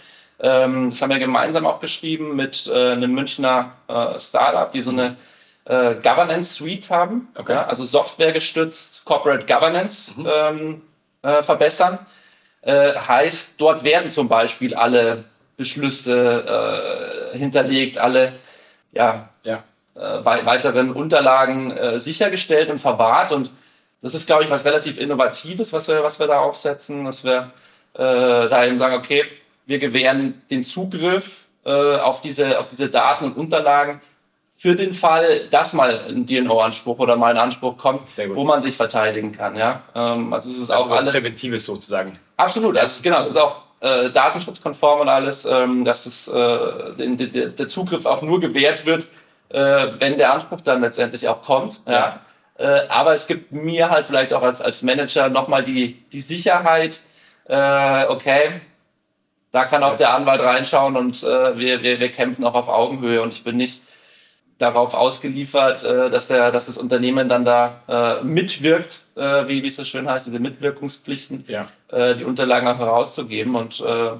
Ähm, 0.40 0.90
das 0.90 1.03
haben 1.03 1.11
wir 1.11 1.18
gemeinsam 1.18 1.66
auch 1.66 1.81
geschrieben 1.81 2.37
mit 2.37 2.68
äh, 2.68 2.92
einem 2.92 3.12
Münchner 3.12 3.73
äh, 3.88 4.21
Startup, 4.21 4.71
die 4.71 4.83
so 4.83 4.90
eine 4.90 5.16
äh, 5.69 5.97
Governance 5.97 6.55
Suite 6.55 6.91
haben, 6.91 7.29
okay. 7.35 7.53
ja, 7.53 7.67
also 7.67 7.85
Software 7.85 8.33
gestützt 8.33 9.05
Corporate 9.05 9.45
Governance 9.45 10.19
mhm. 10.19 10.29
ähm, 10.35 10.83
äh, 11.23 11.43
verbessern. 11.43 11.99
Äh, 12.63 12.95
heißt, 12.95 13.61
dort 13.61 13.85
werden 13.85 14.11
zum 14.11 14.29
Beispiel 14.29 14.75
alle 14.75 15.25
Beschlüsse 15.59 17.33
äh, 17.35 17.39
hinterlegt, 17.39 17.99
alle 17.99 18.33
ja, 18.93 19.29
ja. 19.43 19.63
Äh, 19.95 20.25
weiteren 20.25 20.93
Unterlagen 20.93 21.71
äh, 21.77 21.99
sichergestellt 21.99 22.71
und 22.71 22.79
verwahrt. 22.79 23.33
Und 23.33 23.51
das 24.01 24.15
ist, 24.15 24.27
glaube 24.27 24.45
ich, 24.45 24.51
was 24.51 24.65
relativ 24.65 24.99
Innovatives, 24.99 25.73
was 25.75 25.87
wir, 25.89 26.03
was 26.03 26.19
wir 26.19 26.29
da 26.29 26.39
aufsetzen, 26.39 27.05
dass 27.05 27.25
wir 27.25 27.53
da 27.95 28.65
eben 28.65 28.79
sagen, 28.79 28.95
okay, 28.95 29.25
wir 29.67 29.81
gewähren 29.81 30.41
den 30.53 30.63
Zugriff 30.63 31.47
auf, 31.65 32.21
diese, 32.21 32.61
auf 32.61 32.69
diese 32.69 32.91
Daten 32.91 33.25
und 33.25 33.37
Unterlagen 33.37 34.01
für 34.59 34.75
den 34.75 34.92
Fall, 34.92 35.47
dass 35.51 35.73
mal 35.73 36.01
ein 36.09 36.27
DNO-Anspruch 36.27 36.99
oder 36.99 37.16
mal 37.16 37.31
ein 37.31 37.38
Anspruch 37.38 37.77
kommt, 37.77 38.03
wo 38.35 38.42
man 38.42 38.61
sich 38.61 38.77
verteidigen 38.77 39.31
kann. 39.31 39.57
Ja? 39.57 39.83
Ähm, 39.94 40.33
also 40.33 40.51
es 40.51 40.59
ist 40.59 40.71
also 40.71 40.90
auch 40.90 40.97
alles 40.97 41.14
Präventives 41.14 41.64
sozusagen. 41.64 42.18
Absolut, 42.37 42.77
also 42.77 43.01
genau, 43.01 43.21
es 43.21 43.29
ist 43.29 43.38
auch 43.38 43.62
äh, 43.81 44.11
datenschutzkonform 44.11 45.03
und 45.03 45.09
alles, 45.09 45.44
ähm, 45.44 45.85
dass 45.85 46.07
es, 46.07 46.27
äh, 46.27 46.94
den, 46.99 47.16
der, 47.16 47.51
der 47.51 47.68
Zugriff 47.68 48.05
auch 48.05 48.21
nur 48.23 48.40
gewährt 48.40 48.85
wird, 48.85 49.07
äh, 49.51 49.87
wenn 50.01 50.18
der 50.18 50.33
Anspruch 50.33 50.61
dann 50.61 50.81
letztendlich 50.81 51.29
auch 51.29 51.42
kommt. 51.44 51.81
Ja. 51.87 52.21
ja. 52.59 52.83
Äh, 52.83 52.88
aber 52.88 53.12
es 53.14 53.29
gibt 53.29 53.53
mir 53.53 53.90
halt 53.90 54.07
vielleicht 54.07 54.33
auch 54.33 54.42
als, 54.42 54.61
als 54.61 54.83
Manager 54.83 55.29
nochmal 55.29 55.62
die, 55.62 56.03
die 56.11 56.21
Sicherheit, 56.21 56.99
äh, 57.44 58.07
okay, 58.07 58.61
da 59.53 59.64
kann 59.66 59.85
auch 59.85 59.97
der 59.97 60.14
Anwalt 60.14 60.40
reinschauen 60.40 60.97
und 60.97 61.23
äh, 61.23 61.57
wir, 61.57 61.83
wir, 61.83 62.01
wir 62.01 62.11
kämpfen 62.11 62.44
auch 62.44 62.55
auf 62.55 62.68
Augenhöhe 62.68 63.23
und 63.23 63.33
ich 63.33 63.44
bin 63.44 63.57
nicht 63.57 63.83
darauf 64.59 64.94
ausgeliefert, 64.94 65.85
äh, 65.85 66.11
dass, 66.11 66.29
der, 66.29 66.51
dass 66.51 66.66
das 66.66 66.79
Unternehmen 66.79 67.29
dann 67.29 67.44
da 67.44 67.81
äh, 67.88 68.25
mitwirkt, 68.25 69.01
äh, 69.16 69.47
wie, 69.49 69.62
wie 69.62 69.68
es 69.68 69.77
so 69.77 69.85
schön 69.85 70.09
heißt, 70.09 70.27
diese 70.27 70.40
Mitwirkungspflichten, 70.40 71.44
ja. 71.47 71.68
äh, 71.88 72.16
die 72.16 72.25
Unterlagen 72.25 72.66
auch 72.66 72.79
herauszugeben. 72.79 73.55
Und 73.55 73.81
äh, 73.81 74.11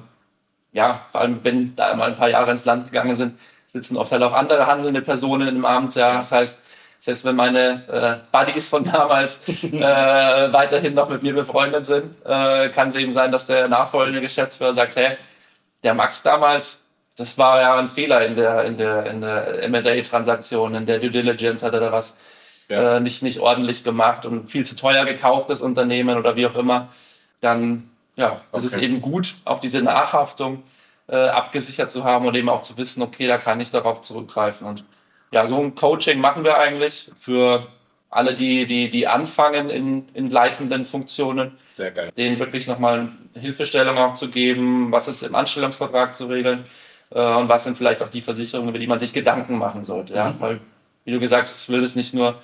ja, 0.71 1.05
vor 1.11 1.21
allem, 1.21 1.39
wenn 1.43 1.75
da 1.75 1.93
mal 1.95 2.09
ein 2.09 2.15
paar 2.15 2.29
Jahre 2.29 2.51
ins 2.51 2.65
Land 2.65 2.85
gegangen 2.85 3.15
sind, 3.15 3.37
sitzen 3.73 3.97
oft 3.97 4.11
halt 4.11 4.23
auch 4.23 4.33
andere 4.33 4.65
handelnde 4.65 5.01
Personen 5.01 5.47
im 5.49 5.65
Amt. 5.65 5.95
Ja. 5.95 6.17
Das 6.19 6.31
heißt, 6.31 6.55
heißt, 7.05 7.25
wenn 7.25 7.35
meine 7.35 7.83
äh, 7.87 8.17
Buddies 8.31 8.69
von 8.69 8.83
damals 8.91 9.39
äh, 9.47 10.53
weiterhin 10.53 10.93
noch 10.93 11.09
mit 11.09 11.23
mir 11.23 11.33
befreundet 11.33 11.85
sind, 11.85 12.15
äh, 12.25 12.69
kann 12.69 12.89
es 12.89 12.95
eben 12.95 13.11
sein, 13.11 13.31
dass 13.31 13.45
der 13.45 13.67
nachfolgende 13.67 14.21
Geschäftsführer 14.21 14.73
sagt, 14.73 14.95
hey, 14.95 15.17
der 15.83 15.93
Max 15.93 16.23
damals, 16.23 16.85
das 17.19 17.37
war 17.37 17.59
ja 17.59 17.77
ein 17.77 17.89
Fehler 17.89 18.25
in 18.25 18.37
der, 18.37 18.63
in 18.63 18.77
der, 18.77 19.05
in 19.07 19.19
der 19.19 19.63
M&A-Transaktion, 19.63 20.73
in 20.73 20.85
der 20.85 20.99
Due 20.99 21.11
Diligence 21.11 21.63
hat 21.63 21.73
er 21.73 21.81
da 21.81 21.91
was 21.91 22.17
ja. 22.69 22.95
äh, 22.95 22.99
nicht, 23.01 23.23
nicht 23.23 23.39
ordentlich 23.39 23.83
gemacht 23.83 24.25
und 24.25 24.49
viel 24.49 24.65
zu 24.65 24.77
teuer 24.77 25.03
gekauft, 25.03 25.49
das 25.49 25.61
Unternehmen 25.61 26.17
oder 26.17 26.37
wie 26.37 26.47
auch 26.47 26.55
immer. 26.55 26.87
Dann, 27.41 27.89
ja, 28.15 28.39
okay. 28.51 28.65
ist 28.65 28.73
es 28.73 28.79
eben 28.81 29.01
gut, 29.01 29.35
auch 29.43 29.59
diese 29.59 29.81
Nachhaftung 29.81 30.63
äh, 31.09 31.17
abgesichert 31.17 31.91
zu 31.91 32.05
haben 32.05 32.25
und 32.25 32.35
eben 32.35 32.47
auch 32.47 32.61
zu 32.61 32.77
wissen, 32.77 33.01
okay, 33.01 33.27
da 33.27 33.37
kann 33.37 33.59
ich 33.59 33.69
darauf 33.69 34.01
zurückgreifen. 34.01 34.65
Und 34.65 34.85
ja, 35.31 35.45
so 35.45 35.59
ein 35.59 35.75
Coaching 35.75 36.21
machen 36.21 36.45
wir 36.45 36.57
eigentlich 36.57 37.11
für 37.19 37.67
alle, 38.09 38.33
die, 38.33 38.65
die, 38.65 38.89
die 38.89 39.07
anfangen 39.07 39.69
in, 39.69 40.07
in 40.13 40.31
leitenden 40.31 40.85
Funktionen. 40.85 41.57
Sehr 41.73 41.91
geil. 41.91 42.13
Denen 42.15 42.39
wirklich 42.39 42.65
nochmal 42.65 43.09
Hilfestellung 43.33 43.97
auch 43.97 44.15
zu 44.15 44.29
geben, 44.29 44.93
was 44.93 45.09
ist 45.09 45.21
im 45.23 45.35
Anstellungsvertrag 45.35 46.15
zu 46.15 46.27
regeln 46.27 46.63
und 47.17 47.49
was 47.49 47.63
sind 47.63 47.77
vielleicht 47.77 48.03
auch 48.03 48.09
die 48.09 48.21
Versicherungen, 48.21 48.69
über 48.69 48.79
die 48.79 48.87
man 48.87 48.99
sich 48.99 49.13
Gedanken 49.13 49.57
machen 49.57 49.83
sollte. 49.83 50.13
Ja? 50.13 50.31
Mhm. 50.31 50.35
Weil, 50.39 50.59
wie 51.05 51.11
du 51.11 51.19
gesagt 51.19 51.49
hast, 51.49 51.63
ich 51.63 51.69
will 51.69 51.81
das 51.81 51.95
nicht 51.95 52.13
nur 52.13 52.39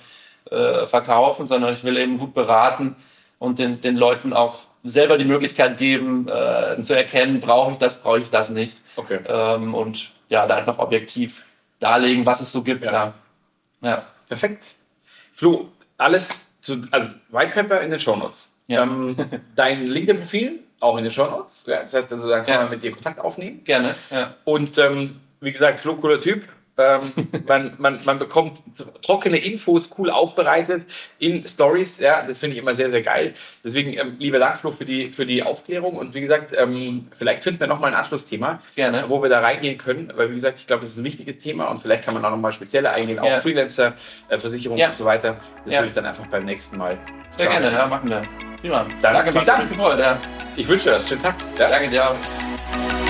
äh, 0.50 0.86
verkaufen, 0.86 1.46
sondern 1.46 1.72
ich 1.72 1.84
will 1.84 1.96
eben 1.96 2.18
gut 2.18 2.34
beraten 2.34 2.96
und 3.38 3.58
den, 3.58 3.80
den 3.80 3.96
Leuten 3.96 4.32
auch 4.32 4.60
selber 4.82 5.18
die 5.18 5.24
Möglichkeit 5.24 5.78
geben, 5.78 6.28
äh, 6.28 6.80
zu 6.82 6.96
erkennen, 6.96 7.40
brauche 7.40 7.72
ich 7.72 7.78
das, 7.78 8.02
brauche 8.02 8.20
ich 8.20 8.30
das 8.30 8.50
nicht. 8.50 8.78
Okay. 8.96 9.20
Ähm, 9.26 9.74
und 9.74 10.12
ja, 10.28 10.46
da 10.46 10.56
einfach 10.56 10.78
objektiv 10.78 11.44
darlegen, 11.80 12.24
was 12.26 12.40
es 12.40 12.52
so 12.52 12.62
gibt. 12.62 12.84
Ja. 12.84 12.92
ja. 12.92 13.88
ja. 13.88 14.06
Perfekt. 14.28 14.74
Flo, 15.34 15.68
alles 15.98 16.48
zu, 16.60 16.82
also 16.90 17.10
White 17.30 17.52
Pepper 17.52 17.80
in 17.80 17.90
den 17.90 18.00
Show 18.00 18.16
Notes. 18.16 18.54
Ja. 18.66 18.82
Ähm, 18.82 19.16
dein 19.56 19.86
LinkedIn-Profil 19.86 20.60
auch 20.80 20.96
in 20.96 21.04
den 21.04 21.12
Show 21.12 21.26
Notes. 21.26 21.64
Ja, 21.66 21.82
das 21.82 21.94
heißt, 21.94 22.12
also, 22.12 22.28
dann 22.28 22.44
kann 22.44 22.54
ja. 22.54 22.60
man 22.62 22.70
mit 22.70 22.82
dir 22.82 22.92
Kontakt 22.92 23.20
aufnehmen. 23.20 23.64
Gerne. 23.64 23.96
Ja. 24.10 24.34
Und 24.44 24.78
ähm, 24.78 25.20
wie 25.40 25.52
gesagt, 25.52 25.80
Flo, 25.80 25.96
cooler 25.96 26.20
Typ. 26.20 26.48
Ähm, 26.78 27.00
man, 27.46 27.72
man, 27.78 28.00
man 28.04 28.18
bekommt 28.18 28.58
trockene 29.02 29.38
Infos 29.38 29.90
cool 29.98 30.10
aufbereitet 30.10 30.84
in 31.18 31.46
Stories. 31.46 32.00
Ja, 32.00 32.22
das 32.26 32.40
finde 32.40 32.56
ich 32.56 32.62
immer 32.62 32.74
sehr, 32.74 32.90
sehr 32.90 33.02
geil. 33.02 33.34
Deswegen, 33.64 33.94
ähm, 33.94 34.16
lieber 34.18 34.38
Dank, 34.38 34.60
Flo, 34.60 34.72
für 34.72 34.84
die, 34.84 35.10
für 35.10 35.26
die 35.26 35.42
Aufklärung. 35.42 35.96
Und 35.96 36.14
wie 36.14 36.20
gesagt, 36.20 36.54
ähm, 36.56 37.08
vielleicht 37.18 37.44
finden 37.44 37.60
wir 37.60 37.66
nochmal 37.66 37.92
ein 37.92 37.96
Anschlussthema, 37.96 38.60
Gerne. 38.74 39.04
wo 39.08 39.22
wir 39.22 39.30
da 39.30 39.40
reingehen 39.40 39.78
können. 39.78 40.12
Weil, 40.14 40.30
wie 40.30 40.34
gesagt, 40.34 40.58
ich 40.58 40.66
glaube, 40.66 40.82
das 40.82 40.90
ist 40.92 40.98
ein 40.98 41.04
wichtiges 41.04 41.38
Thema 41.38 41.66
und 41.66 41.82
vielleicht 41.82 42.04
kann 42.04 42.14
man 42.14 42.24
auch 42.24 42.30
nochmal 42.30 42.52
spezieller 42.52 42.92
eingehen, 42.92 43.18
auch 43.18 43.26
ja. 43.26 43.40
Freelancer, 43.40 43.94
äh, 44.28 44.38
Versicherung 44.38 44.76
ja. 44.76 44.88
und 44.88 44.96
so 44.96 45.04
weiter. 45.04 45.36
Das 45.64 45.72
ja. 45.72 45.80
würde 45.80 45.88
ich 45.88 45.94
dann 45.94 46.06
einfach 46.06 46.26
beim 46.26 46.44
nächsten 46.44 46.76
Mal. 46.76 46.98
Sehr 47.36 47.48
gerne, 47.48 47.72
ja, 47.72 47.86
machen 47.86 48.08
wir. 48.08 48.22
Prima. 48.60 48.86
Danke, 49.02 49.32
Danke 49.32 49.76
Dank. 49.96 50.20
Ich 50.56 50.66
wünsche 50.68 50.84
dir 50.84 50.94
das. 50.96 51.08
Schönen 51.08 51.22
Tag. 51.22 51.36
Ja. 51.58 51.68
Danke 51.68 51.88
dir 51.88 52.10
auch. 52.10 53.05